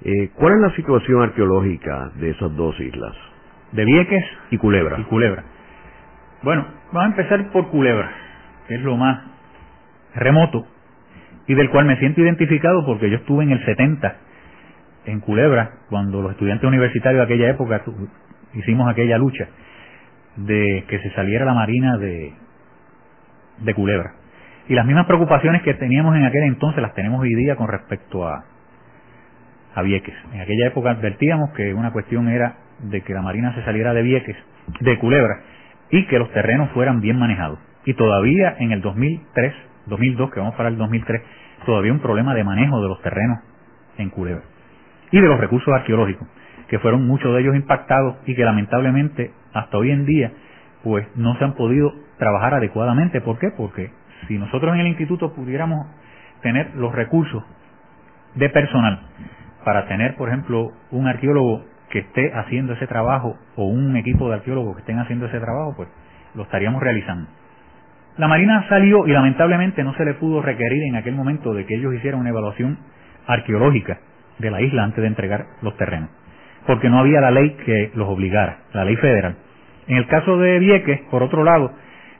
Eh, 0.04 0.30
¿Cuál 0.34 0.54
es 0.54 0.60
la 0.60 0.76
situación 0.76 1.22
arqueológica 1.22 2.10
de 2.16 2.30
esas 2.30 2.54
dos 2.54 2.78
islas? 2.78 3.14
De 3.72 3.86
Vieques 3.86 4.24
y 4.50 4.58
Culebra. 4.58 5.00
Y 5.00 5.04
Culebra. 5.04 5.44
Bueno, 6.42 6.66
vamos 6.92 7.16
a 7.16 7.22
empezar 7.22 7.50
por 7.50 7.68
Culebra, 7.70 8.12
que 8.68 8.74
es 8.74 8.82
lo 8.82 8.98
más 8.98 9.24
remoto 10.14 10.66
y 11.46 11.54
del 11.54 11.70
cual 11.70 11.86
me 11.86 11.96
siento 11.98 12.20
identificado 12.20 12.84
porque 12.84 13.08
yo 13.08 13.16
estuve 13.16 13.44
en 13.44 13.52
el 13.52 13.64
70 13.64 14.16
en 15.06 15.20
Culebra, 15.20 15.70
cuando 15.88 16.20
los 16.20 16.32
estudiantes 16.32 16.66
universitarios 16.66 17.26
de 17.26 17.34
aquella 17.34 17.50
época 17.50 17.82
hicimos 18.54 18.90
aquella 18.90 19.16
lucha 19.16 19.48
de 20.36 20.84
que 20.88 20.98
se 20.98 21.10
saliera 21.12 21.46
la 21.46 21.54
marina 21.54 21.96
de, 21.96 22.32
de 23.58 23.74
Culebra. 23.74 24.14
Y 24.68 24.74
las 24.74 24.84
mismas 24.84 25.06
preocupaciones 25.06 25.62
que 25.62 25.74
teníamos 25.74 26.14
en 26.16 26.24
aquel 26.24 26.42
entonces 26.44 26.82
las 26.82 26.94
tenemos 26.94 27.20
hoy 27.20 27.34
día 27.34 27.56
con 27.56 27.68
respecto 27.68 28.26
a, 28.26 28.44
a 29.74 29.82
Vieques. 29.82 30.14
En 30.32 30.40
aquella 30.40 30.68
época 30.68 30.90
advertíamos 30.90 31.50
que 31.50 31.74
una 31.74 31.92
cuestión 31.92 32.28
era 32.28 32.56
de 32.80 33.02
que 33.02 33.14
la 33.14 33.22
Marina 33.22 33.54
se 33.54 33.64
saliera 33.64 33.92
de 33.92 34.02
Vieques, 34.02 34.36
de 34.80 34.98
Culebra, 34.98 35.40
y 35.90 36.06
que 36.06 36.18
los 36.18 36.30
terrenos 36.32 36.70
fueran 36.70 37.00
bien 37.00 37.18
manejados. 37.18 37.58
Y 37.84 37.94
todavía 37.94 38.56
en 38.58 38.72
el 38.72 38.80
2003, 38.80 39.54
2002, 39.86 40.30
que 40.30 40.40
vamos 40.40 40.54
para 40.54 40.68
el 40.68 40.78
2003, 40.78 41.22
todavía 41.66 41.92
un 41.92 42.00
problema 42.00 42.34
de 42.34 42.44
manejo 42.44 42.80
de 42.80 42.88
los 42.88 43.00
terrenos 43.02 43.38
en 43.98 44.10
Culebra. 44.10 44.44
Y 45.10 45.20
de 45.20 45.28
los 45.28 45.38
recursos 45.38 45.72
arqueológicos, 45.72 46.26
que 46.68 46.78
fueron 46.78 47.06
muchos 47.06 47.34
de 47.34 47.40
ellos 47.40 47.54
impactados 47.54 48.16
y 48.26 48.34
que 48.34 48.44
lamentablemente 48.44 49.32
hasta 49.52 49.78
hoy 49.78 49.90
en 49.90 50.06
día 50.06 50.32
pues 50.82 51.06
no 51.16 51.36
se 51.38 51.44
han 51.44 51.54
podido 51.54 51.92
trabajar 52.18 52.54
adecuadamente. 52.54 53.20
¿Por 53.20 53.38
qué? 53.38 53.50
Porque 53.56 53.90
si 54.28 54.38
nosotros 54.38 54.74
en 54.74 54.80
el 54.80 54.88
instituto 54.88 55.34
pudiéramos 55.34 55.86
tener 56.42 56.74
los 56.74 56.94
recursos 56.94 57.42
de 58.34 58.48
personal 58.50 59.00
para 59.64 59.86
tener, 59.86 60.16
por 60.16 60.28
ejemplo, 60.28 60.72
un 60.90 61.08
arqueólogo 61.08 61.64
que 61.90 62.00
esté 62.00 62.32
haciendo 62.34 62.74
ese 62.74 62.86
trabajo 62.86 63.36
o 63.56 63.66
un 63.66 63.96
equipo 63.96 64.28
de 64.28 64.36
arqueólogos 64.36 64.76
que 64.76 64.80
estén 64.80 64.98
haciendo 64.98 65.26
ese 65.26 65.40
trabajo, 65.40 65.74
pues 65.76 65.88
lo 66.34 66.42
estaríamos 66.42 66.82
realizando. 66.82 67.28
La 68.16 68.28
Marina 68.28 68.64
salió 68.68 69.06
y 69.06 69.12
lamentablemente 69.12 69.82
no 69.82 69.94
se 69.94 70.04
le 70.04 70.14
pudo 70.14 70.40
requerir 70.42 70.82
en 70.84 70.96
aquel 70.96 71.14
momento 71.14 71.52
de 71.52 71.66
que 71.66 71.74
ellos 71.74 71.94
hicieran 71.94 72.20
una 72.20 72.30
evaluación 72.30 72.78
arqueológica 73.26 73.98
de 74.38 74.50
la 74.50 74.60
isla 74.60 74.84
antes 74.84 75.02
de 75.02 75.08
entregar 75.08 75.46
los 75.62 75.76
terrenos, 75.76 76.10
porque 76.66 76.88
no 76.88 76.98
había 76.98 77.20
la 77.20 77.30
ley 77.30 77.56
que 77.64 77.90
los 77.94 78.08
obligara, 78.08 78.58
la 78.72 78.84
ley 78.84 78.96
federal. 78.96 79.36
En 79.86 79.96
el 79.96 80.06
caso 80.06 80.38
de 80.38 80.58
Vieques, 80.58 81.00
por 81.10 81.22
otro 81.22 81.44
lado, 81.44 81.72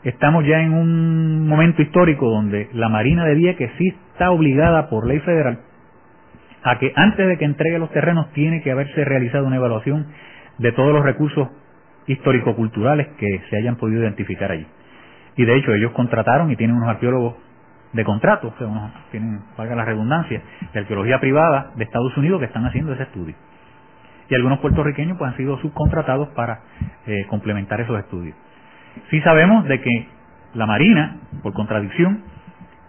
estamos 0.03 0.45
ya 0.45 0.61
en 0.61 0.73
un 0.73 1.49
momento 1.49 1.83
histórico 1.83 2.29
donde 2.29 2.69
la 2.73 2.89
Marina 2.89 3.25
de 3.25 3.35
Vieques 3.35 3.71
sí 3.79 3.89
está 4.13 4.31
obligada 4.31 4.89
por 4.89 5.07
ley 5.07 5.21
federal 5.21 5.59
a 6.65 6.79
que 6.79 6.93
antes 6.97 7.29
de 7.29 7.37
que 7.37 7.45
entregue 7.45 7.79
los 7.79 7.91
terrenos 7.91 8.33
tiene 8.33 8.63
que 8.63 8.73
haberse 8.73 9.05
realizado 9.05 9.47
una 9.47 9.57
evaluación 9.57 10.07
de 10.59 10.73
todos 10.73 10.93
los 10.93 11.05
recursos 11.05 11.49
histórico-culturales 12.07 13.09
que 13.19 13.43
se 13.51 13.57
hayan 13.59 13.77
podido 13.77 14.03
identificar 14.03 14.51
allí. 14.51 14.67
Y 15.37 15.45
de 15.45 15.57
hecho 15.57 15.75
ellos 15.75 15.93
contrataron 15.93 16.51
y 16.51 16.57
tienen 16.57 16.77
unos 16.77 16.89
arqueólogos 16.89 17.35
de 17.93 18.05
contrato, 18.05 18.53
sea, 18.59 18.93
tienen, 19.11 19.43
valga 19.57 19.77
la 19.77 19.85
redundancia, 19.85 20.43
de 20.73 20.81
arqueología 20.81 21.21
privada 21.21 21.71
de 21.77 21.85
Estados 21.85 22.17
Unidos 22.17 22.41
que 22.41 22.47
están 22.47 22.65
haciendo 22.65 22.93
ese 22.93 23.05
estudio. 23.05 23.35
Y 24.29 24.35
algunos 24.35 24.59
puertorriqueños 24.61 25.19
pues 25.19 25.31
han 25.31 25.37
sido 25.37 25.59
subcontratados 25.59 26.29
para 26.31 26.61
eh, 27.07 27.27
complementar 27.29 27.81
esos 27.81 27.99
estudios. 27.99 28.35
Sí 29.11 29.21
sabemos 29.21 29.67
de 29.67 29.81
que 29.81 30.09
la 30.55 30.67
Marina, 30.67 31.19
por 31.43 31.53
contradicción, 31.53 32.23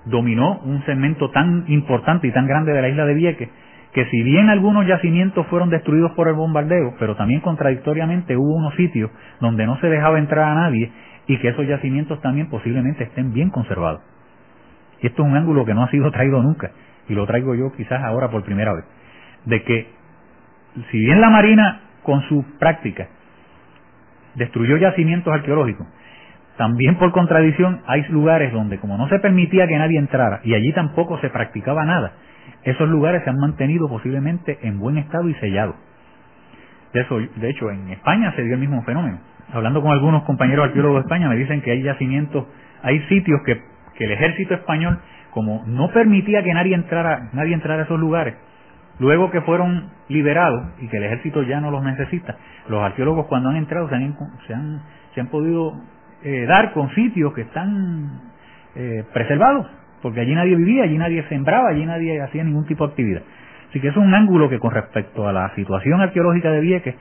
dominó 0.06 0.60
un 0.60 0.84
segmento 0.86 1.30
tan 1.32 1.66
importante 1.68 2.28
y 2.28 2.32
tan 2.32 2.48
grande 2.48 2.74
de 2.74 2.82
la 2.82 2.90
isla 2.90 3.06
de 3.06 3.14
Vieques, 3.16 3.50
que 3.95 4.05
si 4.08 4.23
bien 4.23 4.49
algunos 4.49 4.86
yacimientos 4.86 5.47
fueron 5.47 5.69
destruidos 5.69 6.12
por 6.17 6.27
el 6.27 6.34
bombardeo, 6.34 6.95
pero 6.99 7.15
también 7.15 7.39
contradictoriamente 7.39 8.36
hubo 8.36 8.53
unos 8.53 8.75
sitios 8.75 9.10
donde 9.39 9.65
no 9.65 9.79
se 9.79 9.88
dejaba 9.88 10.19
entrar 10.19 10.49
a 10.49 10.53
nadie 10.53 10.91
y 11.27 11.38
que 11.38 11.47
esos 11.47 11.65
yacimientos 11.65 12.19
también 12.19 12.49
posiblemente 12.49 13.05
estén 13.05 13.31
bien 13.31 13.49
conservados. 13.51 14.01
Y 15.01 15.08
esto 15.08 15.23
es 15.23 15.29
un 15.29 15.38
ángulo 15.38 15.63
que 15.63 15.73
no 15.73 15.81
ha 15.81 15.89
sido 15.91 16.12
traído 16.12 16.43
nunca, 16.43 16.71
y 17.08 17.13
lo 17.13 17.25
traigo 17.25 17.55
yo 17.55 17.71
quizás 17.71 18.03
ahora 18.03 18.29
por 18.29 18.43
primera 18.43 18.73
vez, 18.73 18.84
de 19.45 19.63
que 19.63 19.88
si 20.91 20.99
bien 20.99 21.21
la 21.21 21.29
Marina 21.29 21.79
con 22.03 22.21
su 22.23 22.43
práctica 22.60 23.08
destruyó 24.34 24.75
yacimientos 24.75 25.34
arqueológicos. 25.34 25.88
También 26.58 26.97
por 26.97 27.13
contradicción 27.13 27.79
hay 27.88 28.03
lugares 28.10 28.51
donde 28.51 28.77
como 28.77 28.97
no 28.97 29.08
se 29.08 29.19
permitía 29.19 29.67
que 29.67 29.77
nadie 29.77 29.99
entrara 29.99 30.41
y 30.43 30.53
allí 30.53 30.73
tampoco 30.73 31.17
se 31.19 31.29
practicaba 31.29 31.86
nada, 31.86 32.12
esos 32.63 32.89
lugares 32.89 33.23
se 33.23 33.29
han 33.29 33.38
mantenido 33.38 33.88
posiblemente 33.88 34.60
en 34.63 34.79
buen 34.79 34.97
estado 34.97 35.29
y 35.29 35.34
sellados. 35.36 35.75
De, 36.93 37.01
eso, 37.01 37.17
de 37.19 37.49
hecho, 37.49 37.69
en 37.71 37.89
España 37.89 38.34
se 38.36 38.43
dio 38.43 38.53
el 38.53 38.60
mismo 38.60 38.81
fenómeno. 38.84 39.19
Hablando 39.53 39.81
con 39.81 39.91
algunos 39.91 40.23
compañeros 40.23 40.67
arqueólogos 40.67 40.97
de 40.97 41.01
España 41.01 41.29
me 41.29 41.36
dicen 41.36 41.62
que 41.62 41.71
hay 41.71 41.84
yacimientos, 41.84 42.45
hay 42.81 42.99
sitios 43.08 43.41
que, 43.45 43.62
que 43.95 44.05
el 44.05 44.12
ejército 44.12 44.55
español, 44.55 44.99
como 45.31 45.63
no 45.67 45.91
permitía 45.91 46.43
que 46.43 46.53
nadie 46.53 46.73
entrara, 46.73 47.29
nadie 47.34 47.53
entrara 47.53 47.84
a 47.84 47.86
esos 47.86 47.99
lugares, 47.99 48.36
Luego 48.99 49.29
que 49.29 49.41
fueron 49.41 49.89
liberados 50.08 50.67
y 50.79 50.88
que 50.88 50.97
el 50.97 51.03
ejército 51.03 51.43
ya 51.43 51.60
no 51.60 51.69
los 51.69 51.84
necesita, 51.84 52.38
los 52.69 52.81
arqueólogos 52.81 53.27
cuando 53.27 53.49
han 53.49 53.58
entrado 53.58 53.89
se 53.89 53.95
han, 53.95 54.15
se 54.47 54.53
han, 54.53 54.81
se 55.13 55.21
han 55.21 55.27
podido 55.27 55.73
eh, 56.23 56.45
dar 56.47 56.71
con 56.71 56.89
sitios 56.95 57.34
que 57.34 57.41
están 57.41 58.21
eh, 58.75 59.03
preservados, 59.13 59.67
porque 60.06 60.20
allí 60.20 60.36
nadie 60.36 60.56
vivía, 60.56 60.84
allí 60.84 61.00
nadie 61.00 61.24
sembraba, 61.30 61.70
allí 61.70 61.84
nadie 61.84 62.22
hacía 62.22 62.44
ningún 62.44 62.68
tipo 62.68 62.86
de 62.86 62.91
actividad. 62.91 63.24
Así 63.70 63.80
que 63.80 63.88
es 63.88 63.98
un 63.98 64.13
ángulo 64.13 64.48
que 64.48 64.60
con 64.60 64.70
respecto 64.70 65.28
a 65.28 65.34
la 65.34 65.50
situación 65.56 66.00
arqueológica 66.00 66.52
de 66.52 66.60
Vieques 66.60 66.94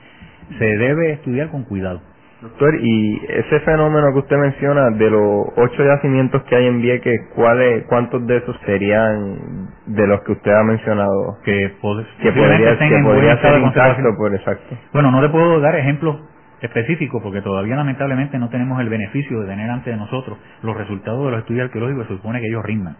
se 0.57 0.65
debe 0.65 1.11
estudiar 1.11 1.49
con 1.49 1.65
cuidado. 1.65 2.01
Doctor, 2.41 2.73
y 2.81 3.21
ese 3.29 3.59
fenómeno 3.59 4.11
que 4.11 4.19
usted 4.21 4.37
menciona 4.37 4.89
de 4.89 5.11
los 5.11 5.45
ocho 5.55 5.85
yacimientos 5.85 6.41
que 6.45 6.55
hay 6.55 6.65
en 6.65 6.81
Vieques, 6.81 7.29
¿cuáles, 7.35 7.83
¿cuántos 7.85 8.25
de 8.25 8.37
esos 8.37 8.59
serían 8.65 9.37
de 9.85 10.07
los 10.07 10.21
que 10.23 10.31
usted 10.31 10.51
ha 10.51 10.63
mencionado? 10.63 11.37
Que, 11.43 11.51
que 11.51 12.31
podría, 12.31 12.75
que 12.79 13.03
podría 13.03 13.39
ser 13.39 13.59
intacto, 13.61 14.17
por 14.17 14.33
exacto. 14.33 14.75
Bueno, 14.93 15.11
no 15.11 15.21
le 15.21 15.29
puedo 15.29 15.59
dar 15.59 15.75
ejemplos 15.75 16.21
específicos 16.61 17.21
porque 17.21 17.41
todavía 17.41 17.75
lamentablemente 17.75 18.39
no 18.39 18.49
tenemos 18.49 18.79
el 18.81 18.89
beneficio 18.89 19.41
de 19.41 19.47
tener 19.47 19.69
ante 19.69 19.95
nosotros 19.95 20.37
los 20.63 20.75
resultados 20.75 21.25
de 21.25 21.31
los 21.31 21.39
estudios 21.41 21.65
arqueológicos, 21.65 22.07
se 22.07 22.15
supone 22.15 22.41
que 22.41 22.47
ellos 22.47 22.63
rindan. 22.63 22.95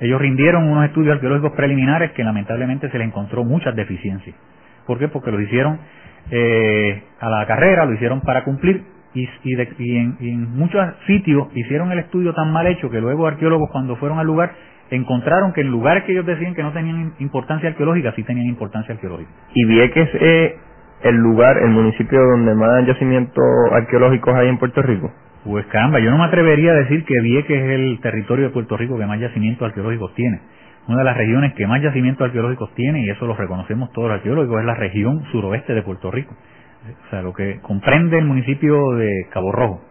Ellos 0.00 0.20
rindieron 0.20 0.66
unos 0.68 0.86
estudios 0.86 1.14
arqueológicos 1.14 1.52
preliminares 1.52 2.12
que 2.12 2.24
lamentablemente 2.24 2.90
se 2.90 2.98
les 2.98 3.06
encontró 3.06 3.44
muchas 3.44 3.76
deficiencias. 3.76 4.34
¿Por 4.86 4.98
qué? 4.98 5.08
Porque 5.08 5.30
los 5.30 5.42
hicieron 5.42 5.78
eh, 6.30 7.02
a 7.20 7.28
la 7.28 7.46
carrera, 7.46 7.84
lo 7.84 7.94
hicieron 7.94 8.22
para 8.22 8.44
cumplir 8.44 8.82
y, 9.14 9.28
y, 9.44 9.96
en, 9.96 10.56
muchos 10.56 10.80
sitios 11.06 11.48
hicieron 11.54 11.90
el 11.92 11.98
estudio 11.98 12.32
tan 12.32 12.52
mal 12.52 12.66
hecho 12.66 12.90
que 12.90 13.00
luego 13.00 13.26
arqueólogos 13.26 13.70
cuando 13.70 13.96
fueron 13.96 14.18
al 14.18 14.26
lugar 14.26 14.52
encontraron 14.90 15.52
que 15.52 15.60
en 15.60 15.68
lugares 15.68 16.04
que 16.04 16.12
ellos 16.12 16.26
decían 16.26 16.54
que 16.54 16.62
no 16.62 16.72
tenían 16.72 17.14
importancia 17.18 17.68
arqueológica 17.68 18.12
sí 18.14 18.22
tenían 18.22 18.46
importancia 18.46 18.94
arqueológica. 18.94 19.30
Y 19.54 19.64
Vieques 19.64 20.08
es 20.14 20.52
el 21.02 21.16
lugar, 21.16 21.58
el 21.58 21.70
municipio 21.70 22.18
donde 22.20 22.54
más 22.54 22.86
yacimientos 22.86 23.44
arqueológicos 23.72 24.34
hay 24.34 24.48
en 24.48 24.58
Puerto 24.58 24.82
Rico. 24.82 25.10
Pues 25.44 25.64
caramba, 25.66 26.00
yo 26.00 26.10
no 26.10 26.18
me 26.18 26.24
atrevería 26.24 26.72
a 26.72 26.74
decir 26.74 27.04
que 27.04 27.20
Vieques 27.20 27.62
es 27.62 27.70
el 27.70 27.98
territorio 28.02 28.46
de 28.46 28.50
Puerto 28.50 28.76
Rico 28.76 28.98
que 28.98 29.06
más 29.06 29.18
yacimientos 29.18 29.66
arqueológicos 29.66 30.14
tiene 30.14 30.40
una 30.90 30.98
de 30.98 31.04
las 31.04 31.16
regiones 31.16 31.54
que 31.54 31.66
más 31.66 31.80
yacimientos 31.82 32.26
arqueológicos 32.26 32.74
tiene, 32.74 33.02
y 33.02 33.10
eso 33.10 33.26
lo 33.26 33.36
reconocemos 33.36 33.92
todos 33.92 34.08
los 34.08 34.18
arqueólogos, 34.18 34.58
es 34.58 34.66
la 34.66 34.74
región 34.74 35.24
suroeste 35.30 35.74
de 35.74 35.82
Puerto 35.82 36.10
Rico. 36.10 36.34
O 37.06 37.10
sea, 37.10 37.22
lo 37.22 37.32
que 37.32 37.60
comprende 37.60 38.18
el 38.18 38.24
municipio 38.24 38.96
de 38.96 39.28
Cabo 39.30 39.52
Rojo, 39.52 39.82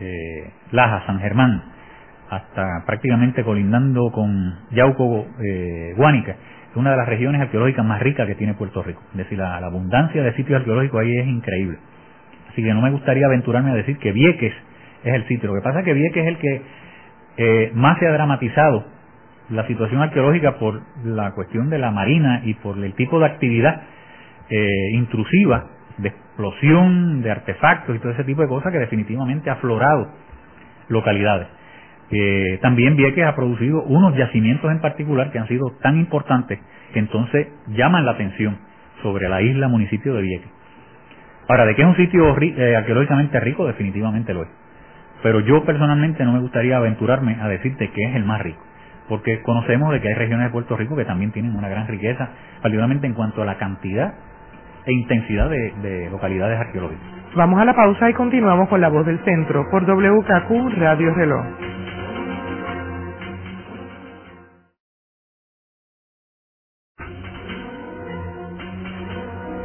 eh, 0.00 0.50
Laja, 0.72 1.06
San 1.06 1.20
Germán, 1.20 1.62
hasta 2.28 2.84
prácticamente 2.86 3.44
colindando 3.44 4.10
con 4.12 4.58
Yauco, 4.72 5.26
eh, 5.42 5.94
Guánica, 5.96 6.36
es 6.70 6.76
una 6.76 6.92
de 6.92 6.96
las 6.96 7.08
regiones 7.08 7.40
arqueológicas 7.40 7.84
más 7.84 8.00
ricas 8.00 8.26
que 8.26 8.34
tiene 8.34 8.54
Puerto 8.54 8.82
Rico. 8.82 9.02
Es 9.12 9.18
decir, 9.18 9.38
la, 9.38 9.56
abundancia 9.56 10.22
de 10.22 10.32
sitios 10.34 10.60
arqueológicos 10.60 11.00
ahí 11.00 11.18
es 11.18 11.26
increíble. 11.26 11.78
Así 12.50 12.62
que 12.62 12.72
no 12.72 12.80
me 12.80 12.90
gustaría 12.90 13.26
aventurarme 13.26 13.70
a 13.70 13.74
decir 13.74 13.98
que 13.98 14.12
Vieques 14.12 14.52
es 15.04 15.14
el 15.14 15.26
sitio. 15.26 15.48
Lo 15.48 15.56
que 15.56 15.62
pasa 15.62 15.80
es 15.80 15.84
que 15.84 15.94
Vieques 15.94 16.22
es 16.22 16.28
el 16.28 16.38
que 16.38 16.62
eh, 17.36 17.72
más 17.74 17.98
se 17.98 18.06
ha 18.06 18.12
dramatizado 18.12 18.84
la 19.50 19.66
situación 19.66 20.00
arqueológica 20.00 20.58
por 20.58 20.80
la 21.04 21.32
cuestión 21.32 21.70
de 21.70 21.78
la 21.78 21.90
marina 21.90 22.42
y 22.44 22.54
por 22.54 22.78
el 22.78 22.94
tipo 22.94 23.18
de 23.18 23.26
actividad 23.26 23.82
eh, 24.48 24.90
intrusiva, 24.94 25.66
de 25.98 26.08
explosión, 26.08 27.22
de 27.22 27.30
artefactos 27.30 27.96
y 27.96 27.98
todo 27.98 28.12
ese 28.12 28.24
tipo 28.24 28.42
de 28.42 28.48
cosas 28.48 28.72
que 28.72 28.78
definitivamente 28.78 29.50
ha 29.50 29.54
aflorado 29.54 30.08
localidades. 30.88 31.48
Eh, 32.12 32.58
también 32.60 32.96
Vieques 32.96 33.24
ha 33.24 33.36
producido 33.36 33.82
unos 33.82 34.16
yacimientos 34.16 34.70
en 34.70 34.80
particular 34.80 35.30
que 35.30 35.38
han 35.38 35.46
sido 35.46 35.72
tan 35.80 35.96
importantes 35.96 36.58
que 36.92 36.98
entonces 36.98 37.48
llaman 37.68 38.04
la 38.04 38.12
atención 38.12 38.58
sobre 39.02 39.28
la 39.28 39.42
isla 39.42 39.68
municipio 39.68 40.14
de 40.14 40.22
Vieques. 40.22 40.50
Ahora, 41.48 41.66
de 41.66 41.74
que 41.74 41.82
es 41.82 41.88
un 41.88 41.96
sitio 41.96 42.36
eh, 42.40 42.76
arqueológicamente 42.76 43.38
rico, 43.40 43.66
definitivamente 43.66 44.34
lo 44.34 44.42
es. 44.42 44.48
Pero 45.22 45.40
yo 45.40 45.64
personalmente 45.64 46.24
no 46.24 46.32
me 46.32 46.40
gustaría 46.40 46.76
aventurarme 46.76 47.36
a 47.40 47.48
decirte 47.48 47.90
que 47.90 48.04
es 48.04 48.16
el 48.16 48.24
más 48.24 48.40
rico, 48.40 48.62
porque 49.08 49.42
conocemos 49.42 49.92
de 49.92 50.00
que 50.00 50.08
hay 50.08 50.14
regiones 50.14 50.46
de 50.46 50.52
Puerto 50.52 50.76
Rico 50.76 50.96
que 50.96 51.04
también 51.04 51.32
tienen 51.32 51.54
una 51.56 51.68
gran 51.68 51.86
riqueza, 51.88 52.30
particularmente 52.62 53.06
en 53.06 53.14
cuanto 53.14 53.42
a 53.42 53.44
la 53.44 53.58
cantidad 53.58 54.14
e 54.86 54.92
intensidad 54.92 55.50
de, 55.50 55.72
de 55.82 56.10
localidades 56.10 56.58
arqueológicas. 56.58 57.04
Vamos 57.36 57.60
a 57.60 57.64
la 57.64 57.74
pausa 57.74 58.08
y 58.08 58.14
continuamos 58.14 58.68
con 58.68 58.80
la 58.80 58.88
voz 58.88 59.04
del 59.04 59.18
centro 59.20 59.68
por 59.70 59.84
WKQ 59.84 60.78
Radio 60.78 61.14
Reloj. 61.14 61.44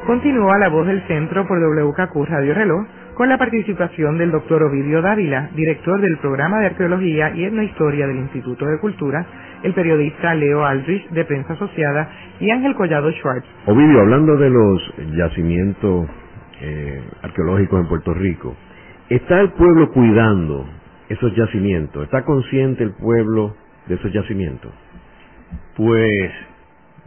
Continúa 0.05 0.59
la 0.59 0.69
voz 0.69 0.85
del 0.85 1.01
centro 1.07 1.47
por 1.47 1.57
WKQ 1.59 2.29
Radio 2.29 2.53
Reloj 2.53 2.85
con 3.15 3.27
la 3.27 3.39
participación 3.39 4.19
del 4.19 4.29
doctor 4.29 4.61
Ovidio 4.61 5.01
Dávila, 5.01 5.49
director 5.55 5.99
del 5.99 6.19
programa 6.19 6.59
de 6.59 6.67
arqueología 6.67 7.31
y 7.33 7.43
etnohistoria 7.45 8.05
del 8.05 8.17
Instituto 8.17 8.67
de 8.67 8.77
Cultura, 8.77 9.25
el 9.63 9.73
periodista 9.73 10.35
Leo 10.35 10.63
Aldrich 10.63 11.09
de 11.09 11.25
Prensa 11.25 11.53
Asociada 11.53 12.07
y 12.39 12.51
Ángel 12.51 12.75
Collado 12.75 13.11
Schwartz. 13.13 13.47
Ovidio, 13.65 14.01
hablando 14.01 14.37
de 14.37 14.49
los 14.51 14.93
yacimientos 15.15 16.07
eh, 16.61 17.03
arqueológicos 17.23 17.81
en 17.81 17.87
Puerto 17.87 18.13
Rico, 18.13 18.55
¿está 19.09 19.41
el 19.41 19.53
pueblo 19.53 19.91
cuidando 19.91 20.67
esos 21.09 21.35
yacimientos? 21.35 22.03
¿Está 22.03 22.23
consciente 22.25 22.83
el 22.83 22.93
pueblo 22.93 23.55
de 23.87 23.95
esos 23.95 24.13
yacimientos? 24.13 24.71
Pues 25.75 26.31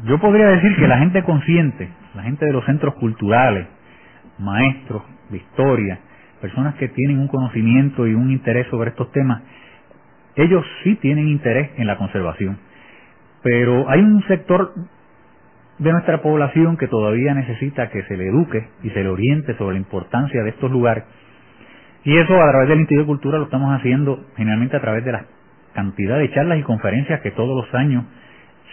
yo 0.04 0.18
podría 0.20 0.48
decir 0.48 0.76
que 0.76 0.87
la 0.87 0.98
gente 0.98 1.22
consciente, 1.24 1.88
la 2.18 2.24
gente 2.24 2.44
de 2.44 2.52
los 2.52 2.64
centros 2.64 2.94
culturales, 2.94 3.68
maestros 4.38 5.02
de 5.31 5.38
historia, 5.38 6.00
personas 6.40 6.74
que 6.74 6.88
tienen 6.88 7.18
un 7.18 7.28
conocimiento 7.28 8.07
y 8.07 8.14
un 8.14 8.31
interés 8.31 8.66
sobre 8.68 8.90
estos 8.90 9.11
temas, 9.12 9.42
ellos 10.35 10.64
sí 10.83 10.96
tienen 10.96 11.28
interés 11.28 11.70
en 11.76 11.87
la 11.87 11.96
conservación. 11.96 12.59
Pero 13.42 13.88
hay 13.88 14.00
un 14.00 14.22
sector 14.26 14.74
de 15.78 15.92
nuestra 15.92 16.20
población 16.20 16.76
que 16.76 16.88
todavía 16.88 17.35
necesita 17.35 17.88
que 17.88 18.02
se 18.04 18.16
le 18.16 18.28
eduque 18.28 18.68
y 18.83 18.90
se 18.90 19.02
le 19.02 19.09
oriente 19.09 19.57
sobre 19.57 19.74
la 19.74 19.81
importancia 19.81 20.42
de 20.42 20.50
estos 20.50 20.70
lugares. 20.72 21.04
Y 22.04 22.16
eso 22.16 22.35
a 22.42 22.50
través 22.50 22.68
del 22.68 22.81
Instituto 22.81 23.02
de 23.02 23.07
Cultura 23.07 23.38
lo 23.38 23.44
estamos 23.44 23.72
haciendo 23.78 24.24
generalmente 24.37 24.76
a 24.76 24.81
través 24.81 25.04
de 25.04 25.12
la 25.12 25.26
cantidad 25.74 26.18
de 26.18 26.33
charlas 26.33 26.59
y 26.59 26.62
conferencias 26.62 27.20
que 27.20 27.31
todos 27.31 27.64
los 27.64 27.72
años 27.74 28.04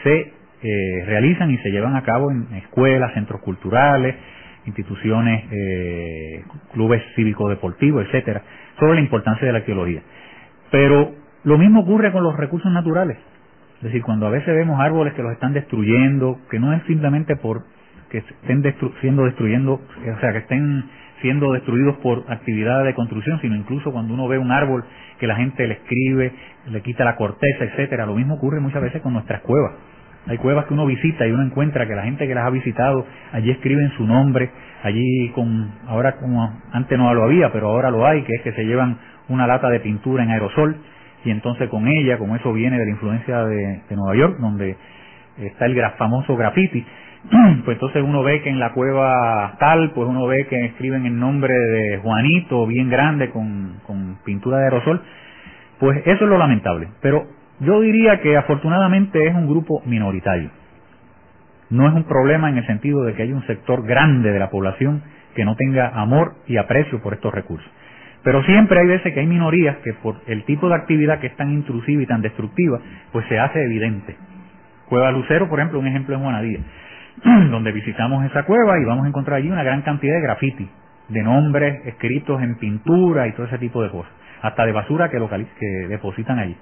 se 0.03 0.33
eh, 0.65 1.03
realizan 1.05 1.51
y 1.51 1.57
se 1.59 1.69
llevan 1.69 1.95
a 1.95 2.01
cabo 2.01 2.31
en 2.31 2.47
escuelas, 2.55 3.13
centros 3.13 3.39
culturales, 3.41 4.15
instituciones, 4.65 5.43
eh, 5.51 6.43
clubes 6.73 7.03
cívicos 7.15 7.49
deportivos, 7.49 8.03
etcétera, 8.05 8.41
sobre 8.79 8.95
la 8.95 9.01
importancia 9.01 9.45
de 9.45 9.53
la 9.53 9.59
arqueología. 9.59 10.01
Pero 10.71 11.13
lo 11.43 11.57
mismo 11.59 11.81
ocurre 11.81 12.11
con 12.11 12.23
los 12.23 12.35
recursos 12.35 12.71
naturales. 12.71 13.17
Es 13.77 13.83
decir, 13.83 14.01
cuando 14.01 14.25
a 14.25 14.31
veces 14.31 14.55
vemos 14.55 14.79
árboles 14.79 15.13
que 15.13 15.21
los 15.21 15.33
están 15.33 15.53
destruyendo, 15.53 16.39
que 16.49 16.59
no 16.59 16.73
es 16.73 16.81
simplemente 16.87 17.35
por 17.35 17.61
que 18.09 18.19
estén 18.19 18.63
siendo 19.01 19.25
destruyendo, 19.25 19.73
o 19.73 20.19
sea, 20.19 20.31
que 20.31 20.39
estén 20.39 20.85
siendo 21.21 21.53
destruidos 21.53 21.97
por 21.97 22.23
actividad 22.27 22.83
de 22.83 22.95
construcción, 22.95 23.39
sino 23.41 23.55
incluso 23.55 23.91
cuando 23.91 24.15
uno 24.15 24.27
ve 24.27 24.39
un 24.39 24.51
árbol 24.51 24.83
que 25.19 25.27
la 25.27 25.35
gente 25.35 25.67
le 25.67 25.75
escribe, 25.75 26.31
le 26.71 26.81
quita 26.81 27.05
la 27.05 27.15
corteza, 27.15 27.65
etcétera. 27.65 28.05
Lo 28.07 28.15
mismo 28.15 28.35
ocurre 28.35 28.59
muchas 28.59 28.81
veces 28.81 29.01
con 29.01 29.13
nuestras 29.13 29.41
cuevas. 29.41 29.73
Hay 30.27 30.37
cuevas 30.37 30.65
que 30.65 30.73
uno 30.73 30.85
visita 30.85 31.27
y 31.27 31.31
uno 31.31 31.43
encuentra 31.43 31.87
que 31.87 31.95
la 31.95 32.03
gente 32.03 32.27
que 32.27 32.33
las 32.33 32.45
ha 32.45 32.49
visitado 32.49 33.05
allí 33.31 33.51
escriben 33.51 33.91
su 33.97 34.07
nombre, 34.07 34.49
allí 34.83 35.29
con, 35.35 35.71
ahora 35.87 36.17
como 36.17 36.51
antes 36.71 36.97
no 36.97 37.13
lo 37.13 37.23
había, 37.23 37.51
pero 37.51 37.67
ahora 37.67 37.91
lo 37.91 38.05
hay, 38.05 38.23
que 38.23 38.33
es 38.35 38.41
que 38.41 38.53
se 38.53 38.65
llevan 38.65 38.97
una 39.29 39.45
lata 39.45 39.69
de 39.69 39.79
pintura 39.79 40.23
en 40.23 40.31
aerosol 40.31 40.77
y 41.23 41.31
entonces 41.31 41.69
con 41.69 41.87
ella, 41.87 42.17
como 42.17 42.35
eso 42.35 42.53
viene 42.53 42.77
de 42.77 42.85
la 42.85 42.91
influencia 42.91 43.45
de, 43.45 43.81
Nueva 43.91 44.15
York, 44.15 44.37
donde 44.39 44.77
está 45.37 45.65
el 45.65 45.79
famoso 45.97 46.35
graffiti, 46.35 46.85
pues 47.65 47.75
entonces 47.75 48.03
uno 48.03 48.23
ve 48.23 48.41
que 48.41 48.49
en 48.49 48.59
la 48.59 48.73
cueva 48.73 49.55
tal, 49.59 49.91
pues 49.91 50.07
uno 50.07 50.25
ve 50.27 50.45
que 50.47 50.65
escriben 50.65 51.05
el 51.05 51.19
nombre 51.19 51.53
de 51.53 51.97
Juanito 51.97 52.65
bien 52.67 52.89
grande 52.89 53.29
con, 53.31 53.79
con 53.85 54.19
pintura 54.23 54.59
de 54.59 54.65
aerosol, 54.65 55.01
pues 55.79 55.99
eso 56.05 56.23
es 56.23 56.29
lo 56.29 56.37
lamentable. 56.37 56.89
Pero 57.01 57.25
yo 57.59 57.79
diría 57.81 58.21
que 58.21 58.35
afortunadamente 58.37 59.27
es 59.27 59.33
un 59.33 59.47
grupo 59.47 59.81
minoritario. 59.85 60.49
No 61.69 61.87
es 61.87 61.93
un 61.93 62.03
problema 62.03 62.49
en 62.49 62.57
el 62.57 62.67
sentido 62.67 63.03
de 63.03 63.13
que 63.13 63.23
hay 63.23 63.33
un 63.33 63.45
sector 63.47 63.85
grande 63.85 64.31
de 64.31 64.39
la 64.39 64.49
población 64.49 65.03
que 65.35 65.45
no 65.45 65.55
tenga 65.55 65.89
amor 65.89 66.35
y 66.47 66.57
aprecio 66.57 67.01
por 67.01 67.13
estos 67.13 67.33
recursos. 67.33 67.69
Pero 68.23 68.43
siempre 68.43 68.79
hay 68.79 68.87
veces 68.87 69.13
que 69.13 69.19
hay 69.19 69.27
minorías 69.27 69.77
que 69.77 69.93
por 69.93 70.15
el 70.27 70.43
tipo 70.45 70.67
de 70.67 70.75
actividad 70.75 71.19
que 71.19 71.27
es 71.27 71.35
tan 71.35 71.51
intrusiva 71.51 72.01
y 72.01 72.07
tan 72.07 72.21
destructiva, 72.21 72.79
pues 73.11 73.25
se 73.27 73.39
hace 73.39 73.63
evidente. 73.63 74.15
Cueva 74.87 75.11
Lucero, 75.11 75.47
por 75.47 75.59
ejemplo, 75.59 75.79
un 75.79 75.87
ejemplo 75.87 76.15
en 76.15 76.21
Juanadía, 76.21 76.59
donde 77.51 77.71
visitamos 77.71 78.25
esa 78.25 78.43
cueva 78.43 78.79
y 78.79 78.85
vamos 78.85 79.05
a 79.05 79.09
encontrar 79.09 79.37
allí 79.37 79.49
una 79.49 79.63
gran 79.63 79.81
cantidad 79.81 80.15
de 80.15 80.21
graffiti, 80.21 80.69
de 81.09 81.23
nombres 81.23 81.85
escritos 81.85 82.41
en 82.41 82.55
pintura 82.55 83.27
y 83.27 83.33
todo 83.33 83.45
ese 83.45 83.59
tipo 83.59 83.83
de 83.83 83.89
cosas, 83.89 84.11
hasta 84.41 84.65
de 84.65 84.71
basura 84.71 85.09
que, 85.09 85.19
que 85.59 85.87
depositan 85.87 86.39
allí. 86.39 86.55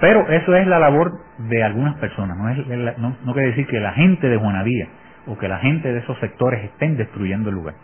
Pero 0.00 0.26
eso 0.28 0.54
es 0.56 0.66
la 0.66 0.78
labor 0.78 1.12
de 1.38 1.62
algunas 1.62 1.96
personas, 1.96 2.36
no, 2.36 2.48
es, 2.48 2.98
no, 2.98 3.32
quiere 3.34 3.48
decir 3.48 3.66
que 3.66 3.80
la 3.80 3.92
gente 3.92 4.28
de 4.28 4.36
Juanadía 4.38 4.88
o 5.26 5.36
que 5.38 5.46
la 5.46 5.58
gente 5.58 5.92
de 5.92 5.98
esos 5.98 6.18
sectores 6.20 6.64
estén 6.64 6.96
destruyendo 6.96 7.50
el 7.50 7.56
lugar. 7.56 7.74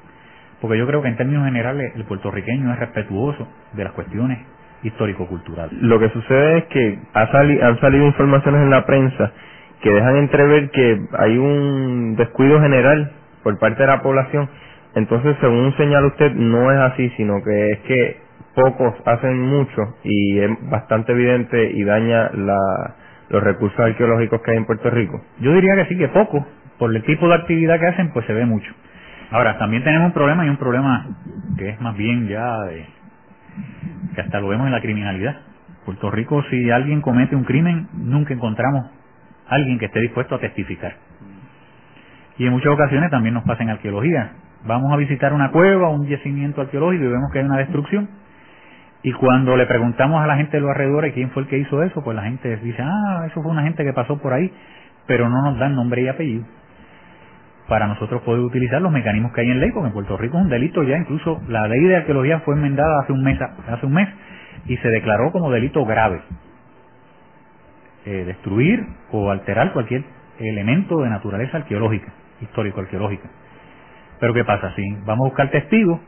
Porque 0.61 0.79
yo 0.79 0.87
creo 0.87 1.03
que 1.03 1.09
en 1.09 1.17
términos 1.17 1.45
generales 1.45 1.93
el 1.95 2.05
puertorriqueño 2.05 2.73
es 2.73 2.79
respetuoso 2.79 3.47
de 3.75 3.85
las 3.85 3.93
cuestiones 3.93 4.39
histórico-culturales. 4.83 5.75
Lo 5.83 5.99
que 5.99 6.09
sucede 6.11 6.59
es 6.59 6.65
que 6.65 6.99
ha 7.13 7.23
han 7.23 7.81
salido 7.81 8.07
informaciones 8.07 8.63
en 8.63 8.71
la 8.71 8.87
prensa 8.87 9.33
que 9.83 9.91
dejan 9.91 10.17
entrever 10.17 10.71
que 10.71 11.01
hay 11.19 11.37
un 11.37 12.17
descuido 12.17 12.61
general 12.63 13.13
por 13.43 13.59
parte 13.59 13.83
de 13.83 13.89
la 13.89 14.01
población. 14.01 14.49
Entonces, 14.95 15.37
según 15.41 15.77
señala 15.77 16.07
usted, 16.07 16.33
no 16.33 16.73
es 16.73 16.79
así, 16.79 17.11
sino 17.19 17.43
que 17.45 17.73
es 17.73 17.79
que 17.81 18.26
pocos 18.57 18.95
hacen 19.05 19.41
mucho 19.41 19.97
y 20.03 20.41
es 20.41 20.51
bastante 20.71 21.13
evidente 21.13 21.71
y 21.73 21.85
daña 21.85 22.31
los 22.33 23.43
recursos 23.43 23.79
arqueológicos 23.79 24.41
que 24.41 24.53
hay 24.53 24.57
en 24.57 24.65
Puerto 24.65 24.91
Rico? 24.91 25.23
Yo 25.41 25.53
diría 25.53 25.77
que 25.77 25.87
sí, 25.87 25.99
que 25.99 26.09
poco. 26.09 26.45
Por 26.79 26.95
el 26.95 27.03
tipo 27.05 27.29
de 27.29 27.35
actividad 27.35 27.79
que 27.79 27.87
hacen, 27.87 28.11
pues 28.13 28.27
se 28.27 28.33
ve 28.33 28.45
mucho. 28.45 28.71
Ahora, 29.31 29.59
también 29.59 29.85
tenemos 29.85 30.07
un 30.07 30.13
problema 30.13 30.45
y 30.45 30.49
un 30.49 30.57
problema 30.57 31.07
que 31.57 31.71
es 31.71 31.81
más 31.81 31.97
bien 31.97 32.29
ya 32.29 32.63
de, 32.63 32.87
que 34.15 34.21
hasta 34.21 34.41
lo 34.41 34.49
vemos 34.49 34.67
en 34.67 34.73
la 34.73 34.81
criminalidad. 34.81 35.37
Puerto 35.85 36.11
Rico, 36.11 36.43
si 36.51 36.71
alguien 36.71 37.01
comete 37.01 37.37
un 37.37 37.45
crimen, 37.45 37.89
nunca 37.95 38.35
encontramos 38.35 38.91
alguien 39.49 39.79
que 39.79 39.87
esté 39.87 40.01
dispuesto 40.01 40.35
a 40.35 40.41
testificar. 40.41 40.97
Y 42.39 42.47
en 42.47 42.53
muchas 42.53 42.73
ocasiones 42.73 43.11
también 43.11 43.35
nos 43.35 43.45
pasa 43.45 43.63
en 43.63 43.71
arqueología. 43.71 44.33
Vamos 44.67 44.93
a 44.93 44.97
visitar 44.97 45.33
una 45.33 45.51
cueva, 45.51 45.89
un 45.89 46.07
yacimiento 46.07 46.61
arqueológico 46.61 47.05
y 47.05 47.09
vemos 47.09 47.31
que 47.33 47.39
hay 47.39 47.45
una 47.45 47.59
destrucción 47.59 48.09
y 49.03 49.13
cuando 49.13 49.57
le 49.57 49.67
preguntamos 49.67 50.23
a 50.23 50.27
la 50.27 50.37
gente 50.37 50.57
de 50.57 50.61
los 50.61 50.71
alrededores 50.71 51.15
quién 51.15 51.31
fue 51.31 51.43
el 51.43 51.49
que 51.49 51.59
hizo 51.59 51.83
eso, 51.83 52.03
pues 52.03 52.17
la 52.17 52.25
gente 52.25 52.57
dice, 52.57 52.83
ah, 52.83 53.25
eso 53.27 53.43
fue 53.43 53.53
una 53.53 53.63
gente 53.63 53.85
que 53.85 53.93
pasó 53.93 54.19
por 54.19 54.33
ahí, 54.33 54.51
pero 55.07 55.29
no 55.29 55.43
nos 55.43 55.59
dan 55.59 55.75
nombre 55.75 56.03
y 56.03 56.09
apellido. 56.09 56.45
Para 57.69 57.87
nosotros 57.87 58.23
poder 58.23 58.41
utilizar 58.41 58.81
los 58.81 58.93
mecanismos 58.93 59.33
que 59.33 59.43
hay 59.43 59.51
en 59.51 59.61
ley, 59.61 59.71
porque 59.73 59.89
en 59.89 59.93
Puerto 59.93 60.17
Rico 60.17 60.39
es 60.39 60.45
un 60.45 60.51
delito 60.51 60.83
ya, 60.83 60.97
incluso 60.97 61.41
la 61.49 61.69
ley 61.69 61.85
de 61.85 61.97
arqueología 61.97 62.41
fue 62.41 62.55
enmendada 62.55 63.01
hace 63.01 63.13
un 63.13 63.23
mes, 63.23 63.41
hace 63.41 63.87
un 63.87 63.93
mes 63.93 64.09
y 64.67 64.77
se 64.79 64.89
declaró 64.89 65.31
como 65.33 65.51
delito 65.51 65.85
grave. 65.85 66.23
Eh, 68.05 68.25
destruir 68.25 68.87
o 69.11 69.31
alterar 69.31 69.73
cualquier 69.73 70.05
elemento 70.39 71.01
de 71.01 71.11
naturaleza 71.11 71.59
arqueológica, 71.59 72.13
histórico-arqueológica. 72.41 73.29
Pero 74.21 74.33
¿qué 74.33 74.45
pasa? 74.45 74.73
Si 74.77 74.83
vamos 75.05 75.27
a 75.27 75.29
buscar 75.29 75.51
testigos, 75.51 76.01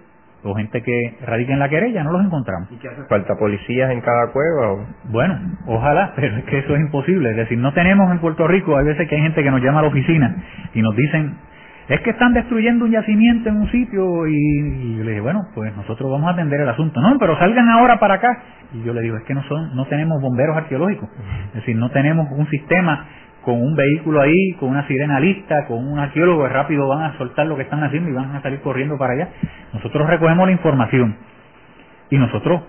o 0.44 0.54
gente 0.54 0.82
que 0.82 1.16
radica 1.26 1.52
en 1.52 1.58
la 1.58 1.68
querella, 1.68 2.04
no 2.04 2.12
los 2.12 2.24
encontramos. 2.24 2.70
¿Y 2.70 2.76
qué 2.76 2.88
hace 2.88 3.02
falta? 3.04 3.36
¿Policías 3.36 3.90
en 3.90 4.00
cada 4.00 4.28
cueva? 4.28 4.72
O? 4.72 4.86
Bueno, 5.10 5.38
ojalá, 5.66 6.12
pero 6.16 6.36
es 6.36 6.44
que 6.44 6.58
eso 6.58 6.74
es 6.74 6.80
imposible. 6.80 7.30
Es 7.30 7.36
decir, 7.36 7.58
no 7.58 7.72
tenemos 7.72 8.10
en 8.12 8.18
Puerto 8.20 8.46
Rico, 8.46 8.76
hay 8.76 8.84
veces 8.84 9.08
que 9.08 9.16
hay 9.16 9.22
gente 9.22 9.42
que 9.42 9.50
nos 9.50 9.62
llama 9.62 9.80
a 9.80 9.82
la 9.82 9.88
oficina 9.88 10.36
y 10.74 10.82
nos 10.82 10.94
dicen, 10.96 11.36
es 11.88 12.00
que 12.02 12.10
están 12.10 12.34
destruyendo 12.34 12.84
un 12.84 12.90
yacimiento 12.90 13.48
en 13.48 13.56
un 13.56 13.70
sitio 13.70 14.26
y, 14.26 14.96
yo 14.98 15.04
le 15.04 15.10
dije, 15.12 15.20
bueno, 15.22 15.48
pues 15.54 15.74
nosotros 15.74 16.10
vamos 16.10 16.28
a 16.28 16.32
atender 16.32 16.60
el 16.60 16.68
asunto. 16.68 17.00
No, 17.00 17.16
pero 17.18 17.38
salgan 17.38 17.68
ahora 17.70 17.98
para 17.98 18.14
acá. 18.14 18.42
Y 18.74 18.82
yo 18.82 18.92
le 18.92 19.00
digo, 19.00 19.16
es 19.16 19.24
que 19.24 19.34
no 19.34 19.42
son, 19.44 19.74
no 19.74 19.86
tenemos 19.86 20.20
bomberos 20.20 20.56
arqueológicos. 20.56 21.08
Es 21.48 21.54
decir, 21.54 21.76
no 21.76 21.90
tenemos 21.90 22.28
un 22.30 22.46
sistema 22.50 23.06
con 23.42 23.62
un 23.62 23.74
vehículo 23.74 24.20
ahí, 24.20 24.52
con 24.60 24.68
una 24.68 24.86
sirena 24.86 25.18
lista, 25.18 25.64
con 25.66 25.78
un 25.86 25.98
arqueólogo 25.98 26.42
que 26.42 26.50
rápido 26.50 26.86
van 26.88 27.04
a 27.04 27.16
soltar 27.16 27.46
lo 27.46 27.56
que 27.56 27.62
están 27.62 27.82
haciendo 27.82 28.10
y 28.10 28.12
van 28.12 28.36
a 28.36 28.42
salir 28.42 28.60
corriendo 28.60 28.98
para 28.98 29.14
allá. 29.14 29.28
Nosotros 29.72 30.06
recogemos 30.06 30.46
la 30.46 30.52
información 30.52 31.16
y 32.10 32.18
nosotros 32.18 32.62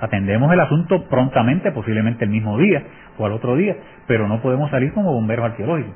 atendemos 0.00 0.52
el 0.52 0.60
asunto 0.60 1.04
prontamente, 1.08 1.70
posiblemente 1.70 2.24
el 2.24 2.30
mismo 2.30 2.58
día 2.58 2.82
o 3.18 3.26
al 3.26 3.32
otro 3.32 3.54
día, 3.56 3.76
pero 4.08 4.26
no 4.26 4.40
podemos 4.40 4.70
salir 4.70 4.92
como 4.92 5.12
bomberos 5.12 5.46
arqueológicos. 5.46 5.94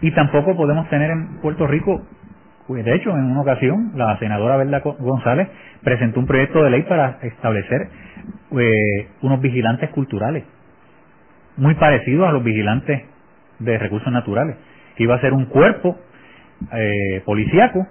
Y 0.00 0.10
tampoco 0.12 0.56
podemos 0.56 0.88
tener 0.88 1.10
en 1.10 1.40
Puerto 1.40 1.66
Rico, 1.66 2.02
pues, 2.66 2.84
de 2.84 2.94
hecho, 2.94 3.10
en 3.10 3.24
una 3.24 3.42
ocasión, 3.42 3.92
la 3.94 4.18
senadora 4.18 4.56
Verda 4.56 4.80
González 4.80 5.48
presentó 5.82 6.20
un 6.20 6.26
proyecto 6.26 6.62
de 6.62 6.70
ley 6.70 6.82
para 6.82 7.18
establecer 7.22 7.88
eh, 8.58 9.08
unos 9.22 9.40
vigilantes 9.40 9.90
culturales, 9.90 10.44
muy 11.56 11.74
parecidos 11.76 12.28
a 12.28 12.32
los 12.32 12.42
vigilantes 12.42 13.02
de 13.60 13.78
recursos 13.78 14.12
naturales, 14.12 14.56
que 14.96 15.04
iba 15.04 15.14
a 15.14 15.20
ser 15.20 15.32
un 15.32 15.46
cuerpo 15.46 15.96
eh, 16.72 17.22
policíaco 17.24 17.86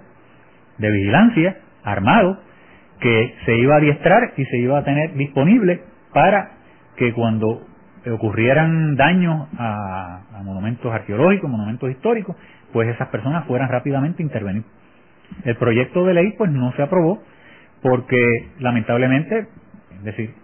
de 0.78 0.90
vigilancia, 0.90 1.56
armado, 1.82 2.38
que 3.00 3.34
se 3.44 3.56
iba 3.56 3.74
a 3.74 3.78
adiestrar 3.78 4.32
y 4.36 4.44
se 4.44 4.58
iba 4.58 4.78
a 4.78 4.84
tener 4.84 5.14
disponible 5.14 5.80
para 6.12 6.50
que 6.96 7.12
cuando 7.12 7.65
ocurrieran 8.10 8.96
daños 8.96 9.48
a, 9.58 10.20
monumentos 10.44 10.92
arqueológicos, 10.92 11.50
monumentos 11.50 11.90
históricos, 11.90 12.36
pues 12.72 12.88
esas 12.88 13.08
personas 13.08 13.46
fueran 13.46 13.68
rápidamente 13.68 14.22
a 14.22 14.26
intervenir. 14.26 14.64
El 15.44 15.56
proyecto 15.56 16.04
de 16.04 16.14
ley 16.14 16.34
pues 16.38 16.50
no 16.50 16.72
se 16.72 16.82
aprobó 16.82 17.22
porque 17.82 18.48
lamentablemente, 18.60 19.48
es 19.96 20.04
decir, 20.04 20.34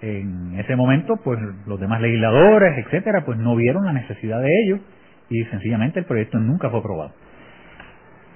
en 0.00 0.58
ese 0.58 0.76
momento 0.76 1.16
pues 1.16 1.40
los 1.66 1.80
demás 1.80 2.00
legisladores, 2.00 2.78
etcétera, 2.86 3.24
pues 3.24 3.38
no 3.38 3.56
vieron 3.56 3.84
la 3.84 3.92
necesidad 3.92 4.40
de 4.40 4.50
ello 4.64 4.78
y 5.28 5.44
sencillamente 5.46 5.98
el 5.98 6.06
proyecto 6.06 6.38
nunca 6.38 6.70
fue 6.70 6.80
aprobado. 6.80 7.12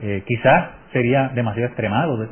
Eh, 0.01 0.25
quizás 0.27 0.71
sería 0.93 1.29
demasiado 1.29 1.69
extremado 1.69 2.17
de, 2.19 2.29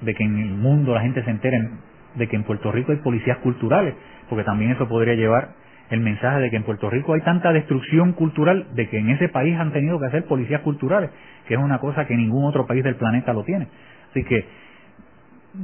de, 0.00 0.14
que 0.14 0.24
en 0.24 0.38
el 0.38 0.50
mundo 0.50 0.92
la 0.92 1.02
gente 1.02 1.22
se 1.22 1.30
entere 1.30 1.70
de 2.16 2.28
que 2.28 2.34
en 2.34 2.42
Puerto 2.42 2.72
Rico 2.72 2.90
hay 2.90 2.98
policías 2.98 3.38
culturales, 3.38 3.94
porque 4.28 4.44
también 4.44 4.72
eso 4.72 4.88
podría 4.88 5.14
llevar 5.14 5.50
el 5.90 6.00
mensaje 6.00 6.40
de 6.40 6.50
que 6.50 6.56
en 6.56 6.62
Puerto 6.62 6.88
Rico 6.90 7.14
hay 7.14 7.20
tanta 7.20 7.52
destrucción 7.52 8.12
cultural 8.12 8.66
de 8.74 8.88
que 8.88 8.98
en 8.98 9.10
ese 9.10 9.28
país 9.28 9.58
han 9.58 9.72
tenido 9.72 10.00
que 10.00 10.06
hacer 10.06 10.24
policías 10.24 10.62
culturales, 10.62 11.10
que 11.46 11.54
es 11.54 11.60
una 11.60 11.78
cosa 11.78 12.06
que 12.06 12.16
ningún 12.16 12.44
otro 12.46 12.66
país 12.66 12.82
del 12.82 12.96
planeta 12.96 13.32
lo 13.32 13.44
tiene. 13.44 13.68
Así 14.10 14.24
que, 14.24 14.46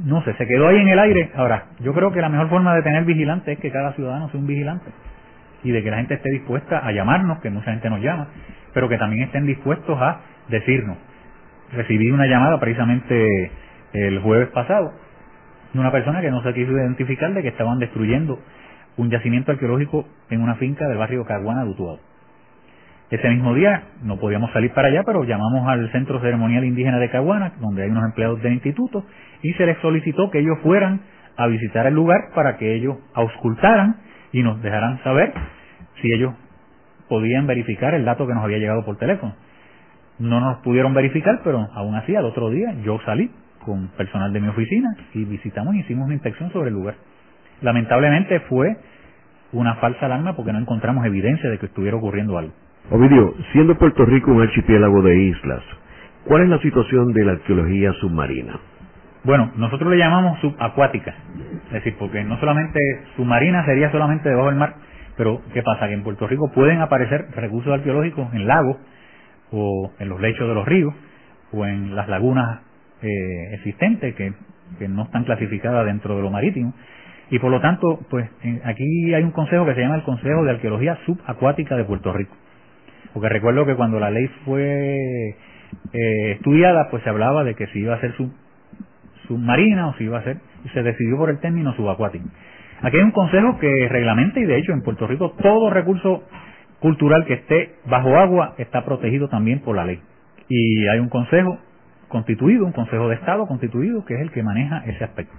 no 0.05 0.23
sé, 0.23 0.33
se 0.35 0.47
quedó 0.47 0.67
ahí 0.67 0.77
en 0.77 0.87
el 0.87 0.99
aire. 0.99 1.31
Ahora, 1.35 1.65
yo 1.79 1.93
creo 1.93 2.11
que 2.11 2.21
la 2.21 2.29
mejor 2.29 2.49
forma 2.49 2.75
de 2.75 2.83
tener 2.83 3.03
vigilante 3.03 3.53
es 3.53 3.59
que 3.59 3.71
cada 3.71 3.93
ciudadano 3.93 4.29
sea 4.29 4.39
un 4.39 4.47
vigilante 4.47 4.91
y 5.63 5.71
de 5.71 5.83
que 5.83 5.91
la 5.91 5.97
gente 5.97 6.15
esté 6.15 6.29
dispuesta 6.31 6.85
a 6.85 6.91
llamarnos, 6.91 7.39
que 7.39 7.49
mucha 7.49 7.71
gente 7.71 7.89
nos 7.89 8.01
llama, 8.01 8.27
pero 8.73 8.89
que 8.89 8.97
también 8.97 9.23
estén 9.23 9.45
dispuestos 9.45 9.99
a 9.99 10.21
decirnos. 10.49 10.97
Recibí 11.73 12.11
una 12.11 12.27
llamada 12.27 12.59
precisamente 12.59 13.51
el 13.93 14.19
jueves 14.19 14.49
pasado 14.49 14.93
de 15.73 15.79
una 15.79 15.91
persona 15.91 16.21
que 16.21 16.31
no 16.31 16.41
se 16.43 16.53
quiso 16.53 16.71
identificar 16.71 17.33
de 17.33 17.41
que 17.41 17.49
estaban 17.49 17.79
destruyendo 17.79 18.39
un 18.97 19.09
yacimiento 19.09 19.51
arqueológico 19.51 20.05
en 20.29 20.41
una 20.41 20.55
finca 20.55 20.87
del 20.87 20.97
barrio 20.97 21.25
Caguana 21.25 21.63
de 21.63 21.71
Utuado. 21.71 21.99
Ese 23.09 23.29
mismo 23.29 23.53
día 23.53 23.83
no 24.03 24.17
podíamos 24.17 24.53
salir 24.53 24.71
para 24.71 24.87
allá, 24.87 25.03
pero 25.05 25.25
llamamos 25.25 25.67
al 25.67 25.91
Centro 25.91 26.21
Ceremonial 26.21 26.63
Indígena 26.63 26.97
de 26.97 27.09
Caguana, 27.09 27.53
donde 27.59 27.83
hay 27.83 27.89
unos 27.89 28.05
empleados 28.05 28.41
del 28.41 28.53
instituto, 28.53 29.03
y 29.41 29.51
se 29.53 29.65
les 29.65 29.77
solicitó 29.79 30.31
que 30.31 30.39
ellos 30.39 30.57
fueran 30.63 31.01
a 31.35 31.47
visitar 31.47 31.87
el 31.87 31.93
lugar 31.93 32.29
para 32.33 32.57
que 32.57 32.73
ellos 32.73 32.97
auscultaran 33.13 33.97
y 34.31 34.43
nos 34.43 34.61
dejaran 34.61 35.03
saber 35.03 35.33
si 36.01 36.11
ellos 36.13 36.33
podían 37.09 37.47
verificar 37.47 37.93
el 37.93 38.05
dato 38.05 38.25
que 38.25 38.33
nos 38.33 38.45
había 38.45 38.59
llegado 38.59 38.85
por 38.85 38.97
teléfono. 38.97 39.35
No 40.19 40.39
nos 40.39 40.59
pudieron 40.59 40.93
verificar, 40.93 41.41
pero 41.43 41.67
aún 41.73 41.95
así 41.95 42.15
al 42.15 42.23
otro 42.23 42.49
día 42.49 42.73
yo 42.85 42.99
salí 43.05 43.29
con 43.65 43.89
personal 43.97 44.31
de 44.31 44.39
mi 44.39 44.47
oficina 44.47 44.95
y 45.13 45.25
visitamos 45.25 45.75
y 45.75 45.79
hicimos 45.79 46.05
una 46.05 46.13
inspección 46.13 46.51
sobre 46.51 46.69
el 46.69 46.75
lugar. 46.75 46.95
Lamentablemente 47.61 48.39
fue 48.41 48.75
una 49.53 49.75
falsa 49.75 50.05
alarma 50.05 50.35
porque 50.35 50.51
no 50.51 50.59
encontramos 50.59 51.05
evidencia 51.05 51.49
de 51.49 51.57
que 51.57 51.67
estuviera 51.67 51.97
ocurriendo 51.97 52.37
algo. 52.37 52.53
Ovidio, 52.89 53.35
siendo 53.51 53.77
Puerto 53.77 54.05
Rico 54.05 54.31
un 54.31 54.41
archipiélago 54.41 55.01
de 55.01 55.15
islas, 55.15 55.61
¿cuál 56.25 56.43
es 56.43 56.49
la 56.49 56.59
situación 56.59 57.13
de 57.13 57.25
la 57.25 57.33
arqueología 57.33 57.93
submarina? 57.93 58.59
Bueno, 59.23 59.51
nosotros 59.55 59.91
le 59.91 59.97
llamamos 59.97 60.39
subacuática, 60.39 61.13
es 61.67 61.73
decir, 61.73 61.95
porque 61.99 62.23
no 62.23 62.39
solamente 62.39 62.79
submarina 63.15 63.63
sería 63.65 63.91
solamente 63.91 64.29
debajo 64.29 64.49
del 64.49 64.57
mar, 64.57 64.73
pero 65.15 65.41
¿qué 65.53 65.61
pasa? 65.61 65.87
Que 65.87 65.93
en 65.93 66.03
Puerto 66.03 66.25
Rico 66.25 66.51
pueden 66.51 66.81
aparecer 66.81 67.27
recursos 67.35 67.71
arqueológicos 67.71 68.33
en 68.33 68.47
lagos 68.47 68.77
o 69.51 69.91
en 69.99 70.09
los 70.09 70.19
lechos 70.19 70.47
de 70.47 70.55
los 70.55 70.65
ríos 70.65 70.93
o 71.51 71.65
en 71.67 71.95
las 71.95 72.07
lagunas 72.07 72.61
eh, 73.03 73.53
existentes 73.53 74.15
que, 74.15 74.33
que 74.79 74.87
no 74.87 75.03
están 75.03 75.25
clasificadas 75.25 75.85
dentro 75.85 76.15
de 76.15 76.23
lo 76.23 76.31
marítimo 76.31 76.73
y 77.31 77.39
por 77.39 77.49
lo 77.49 77.61
tanto, 77.61 77.97
pues 78.09 78.29
aquí 78.65 79.13
hay 79.13 79.23
un 79.23 79.31
consejo 79.31 79.65
que 79.65 79.73
se 79.73 79.79
llama 79.79 79.95
el 79.95 80.03
Consejo 80.03 80.43
de 80.43 80.51
Arqueología 80.51 80.97
Subacuática 81.05 81.77
de 81.77 81.85
Puerto 81.85 82.11
Rico. 82.11 82.35
Porque 83.13 83.29
recuerdo 83.29 83.65
que 83.65 83.75
cuando 83.75 84.01
la 84.01 84.11
ley 84.11 84.27
fue 84.43 85.29
eh, 85.93 86.31
estudiada, 86.33 86.89
pues 86.91 87.01
se 87.03 87.09
hablaba 87.09 87.45
de 87.45 87.55
que 87.55 87.67
si 87.67 87.79
iba 87.79 87.95
a 87.95 88.01
ser 88.01 88.13
sub, 88.17 88.33
submarina 89.27 89.87
o 89.87 89.93
si 89.93 90.03
iba 90.03 90.19
a 90.19 90.23
ser, 90.23 90.39
y 90.65 90.69
se 90.69 90.83
decidió 90.83 91.15
por 91.15 91.29
el 91.29 91.39
término 91.39 91.73
subacuático. 91.73 92.25
Aquí 92.81 92.97
hay 92.97 93.03
un 93.03 93.11
consejo 93.11 93.57
que 93.59 93.87
reglamenta 93.87 94.41
y 94.41 94.43
de 94.43 94.57
hecho 94.57 94.73
en 94.73 94.81
Puerto 94.81 95.07
Rico 95.07 95.31
todo 95.41 95.69
recurso 95.69 96.23
cultural 96.81 97.25
que 97.25 97.35
esté 97.35 97.75
bajo 97.85 98.17
agua 98.17 98.55
está 98.57 98.83
protegido 98.83 99.29
también 99.29 99.59
por 99.59 99.77
la 99.77 99.85
ley. 99.85 100.01
Y 100.49 100.85
hay 100.89 100.99
un 100.99 101.07
consejo 101.07 101.59
constituido, 102.11 102.65
un 102.65 102.73
Consejo 102.73 103.09
de 103.09 103.15
Estado 103.15 103.47
constituido, 103.47 104.05
que 104.05 104.13
es 104.13 104.21
el 104.21 104.31
que 104.31 104.43
maneja 104.43 104.83
ese 104.85 105.03
aspecto. 105.03 105.33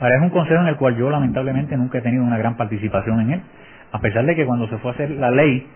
Ahora, 0.00 0.16
es 0.16 0.22
un 0.22 0.30
consejo 0.30 0.62
en 0.62 0.68
el 0.68 0.76
cual 0.76 0.96
yo 0.96 1.10
lamentablemente 1.10 1.76
nunca 1.76 1.98
he 1.98 2.00
tenido 2.00 2.24
una 2.24 2.38
gran 2.38 2.56
participación 2.56 3.20
en 3.20 3.32
él, 3.32 3.40
a 3.92 4.00
pesar 4.00 4.24
de 4.24 4.34
que 4.34 4.46
cuando 4.46 4.66
se 4.68 4.78
fue 4.78 4.92
a 4.92 4.94
hacer 4.94 5.10
la 5.10 5.30
ley, 5.30 5.66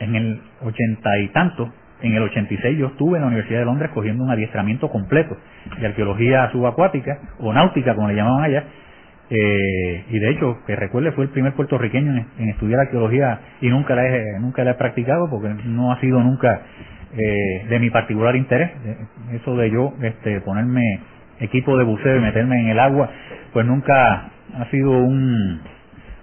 en 0.00 0.14
el 0.16 0.40
ochenta 0.62 1.16
y 1.18 1.28
tanto, 1.28 1.72
en 2.02 2.14
el 2.14 2.22
86 2.22 2.78
yo 2.78 2.86
estuve 2.86 3.18
en 3.18 3.22
la 3.22 3.28
Universidad 3.28 3.60
de 3.60 3.66
Londres 3.66 3.90
cogiendo 3.92 4.24
un 4.24 4.30
adiestramiento 4.30 4.88
completo 4.88 5.36
de 5.78 5.86
arqueología 5.86 6.50
subacuática 6.50 7.18
o 7.38 7.52
náutica, 7.52 7.94
como 7.94 8.08
le 8.08 8.14
llamaban 8.14 8.44
allá, 8.44 8.64
eh, 9.30 10.04
y 10.10 10.18
de 10.18 10.30
hecho, 10.30 10.58
que 10.66 10.74
recuerde, 10.74 11.12
fue 11.12 11.24
el 11.24 11.30
primer 11.30 11.54
puertorriqueño 11.54 12.26
en, 12.38 12.48
estudiar 12.48 12.80
arqueología 12.80 13.40
y 13.60 13.68
nunca 13.68 13.94
la, 13.94 14.06
he, 14.06 14.40
nunca 14.40 14.64
la 14.64 14.72
he 14.72 14.74
practicado 14.74 15.30
porque 15.30 15.48
no 15.64 15.92
ha 15.92 16.00
sido 16.00 16.20
nunca 16.20 16.62
eh, 17.16 17.66
de 17.68 17.78
mi 17.78 17.90
particular 17.90 18.34
interés. 18.34 18.72
Eso 19.32 19.56
de 19.56 19.70
yo 19.70 19.94
este, 20.02 20.40
ponerme 20.40 21.00
equipo 21.38 21.78
de 21.78 21.84
buceo 21.84 22.16
y 22.16 22.20
meterme 22.20 22.60
en 22.60 22.68
el 22.70 22.78
agua, 22.80 23.08
pues 23.52 23.64
nunca 23.64 24.30
ha 24.58 24.70
sido 24.70 24.90
un, 24.90 25.60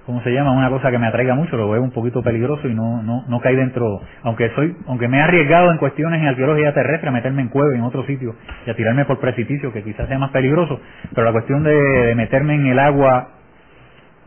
¿cómo 0.07 0.23
se 0.23 0.31
llama? 0.31 0.53
Una 0.53 0.69
cosa 0.69 0.89
que 0.89 0.97
me 0.97 1.05
atraiga 1.05 1.35
mucho, 1.35 1.57
lo 1.57 1.69
veo 1.69 1.83
un 1.83 1.91
poquito 1.91 2.23
peligroso 2.23 2.69
y 2.69 2.73
no, 2.73 3.03
no, 3.03 3.25
no 3.27 3.41
cae 3.41 3.57
dentro, 3.57 4.01
aunque 4.23 4.49
soy, 4.55 4.73
aunque 4.87 5.09
me 5.09 5.17
he 5.17 5.21
arriesgado 5.21 5.69
en 5.69 5.77
cuestiones 5.77 6.21
en 6.21 6.27
arqueología 6.29 6.73
terrestre 6.73 7.09
a 7.09 7.11
meterme 7.11 7.41
en 7.41 7.49
cueva 7.49 7.75
en 7.75 7.81
otro 7.81 8.05
sitio 8.05 8.33
y 8.65 8.69
a 8.69 8.73
tirarme 8.73 9.03
por 9.03 9.19
precipicio 9.19 9.73
que 9.73 9.83
quizás 9.83 10.07
sea 10.07 10.17
más 10.17 10.31
peligroso, 10.31 10.79
pero 11.13 11.25
la 11.25 11.33
cuestión 11.33 11.61
de 11.61 12.13
meterme 12.15 12.55
en 12.55 12.67
el 12.67 12.79
agua, 12.79 13.31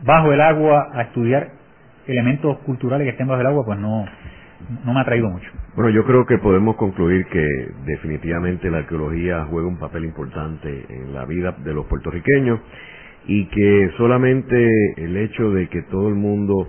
bajo 0.03 0.31
el 0.31 0.41
agua, 0.41 0.89
a 0.93 1.01
estudiar 1.01 1.49
elementos 2.05 2.59
culturales 2.59 3.05
que 3.05 3.11
estén 3.11 3.27
bajo 3.27 3.41
el 3.41 3.47
agua, 3.47 3.65
pues 3.65 3.79
no, 3.79 4.05
no 4.85 4.93
me 4.93 5.01
ha 5.01 5.03
traído 5.03 5.31
mucho. 5.31 5.49
Bueno, 5.75 5.89
yo 5.89 6.05
creo 6.05 6.27
que 6.27 6.37
podemos 6.37 6.75
concluir 6.75 7.25
que 7.25 7.47
definitivamente 7.85 8.69
la 8.69 8.79
arqueología 8.79 9.45
juega 9.49 9.67
un 9.67 9.79
papel 9.79 10.05
importante 10.05 10.85
en 10.89 11.11
la 11.11 11.25
vida 11.25 11.55
de 11.57 11.73
los 11.73 11.87
puertorriqueños 11.87 12.59
y 13.27 13.45
que 13.47 13.91
solamente 13.97 14.93
el 14.97 15.17
hecho 15.17 15.51
de 15.51 15.67
que 15.69 15.81
todo 15.83 16.09
el 16.09 16.15
mundo 16.15 16.67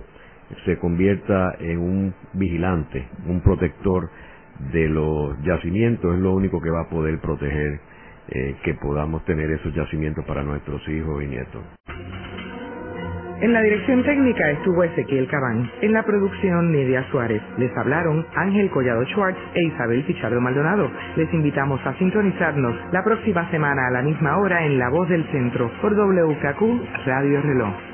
se 0.65 0.77
convierta 0.77 1.55
en 1.59 1.79
un 1.79 2.13
vigilante, 2.33 3.07
un 3.27 3.41
protector 3.41 4.09
de 4.71 4.87
los 4.87 5.41
yacimientos 5.43 6.13
es 6.13 6.19
lo 6.19 6.33
único 6.33 6.61
que 6.61 6.69
va 6.69 6.81
a 6.81 6.89
poder 6.89 7.19
proteger 7.19 7.79
eh, 8.29 8.55
que 8.63 8.75
podamos 8.75 9.25
tener 9.25 9.51
esos 9.51 9.73
yacimientos 9.73 10.23
para 10.25 10.43
nuestros 10.43 10.87
hijos 10.87 11.23
y 11.23 11.27
nietos. 11.27 11.63
En 13.43 13.51
la 13.51 13.61
dirección 13.61 14.01
técnica 14.03 14.51
estuvo 14.51 14.85
Ezequiel 14.85 15.27
Cabán. 15.27 15.69
En 15.81 15.91
la 15.91 16.03
producción, 16.03 16.71
Nidia 16.71 17.03
Suárez. 17.11 17.41
Les 17.57 17.75
hablaron 17.75 18.25
Ángel 18.35 18.69
Collado 18.69 19.03
Schwartz 19.07 19.37
e 19.53 19.63
Isabel 19.63 20.01
Pichardo 20.05 20.39
Maldonado. 20.39 20.89
Les 21.17 21.31
invitamos 21.33 21.85
a 21.85 21.93
sintonizarnos 21.95 22.73
la 22.93 23.03
próxima 23.03 23.51
semana 23.51 23.87
a 23.87 23.91
la 23.91 24.01
misma 24.01 24.37
hora 24.37 24.65
en 24.65 24.79
La 24.79 24.87
Voz 24.87 25.09
del 25.09 25.25
Centro 25.25 25.69
por 25.81 25.93
WKQ 25.93 27.05
Radio 27.05 27.41
Reloj. 27.41 27.92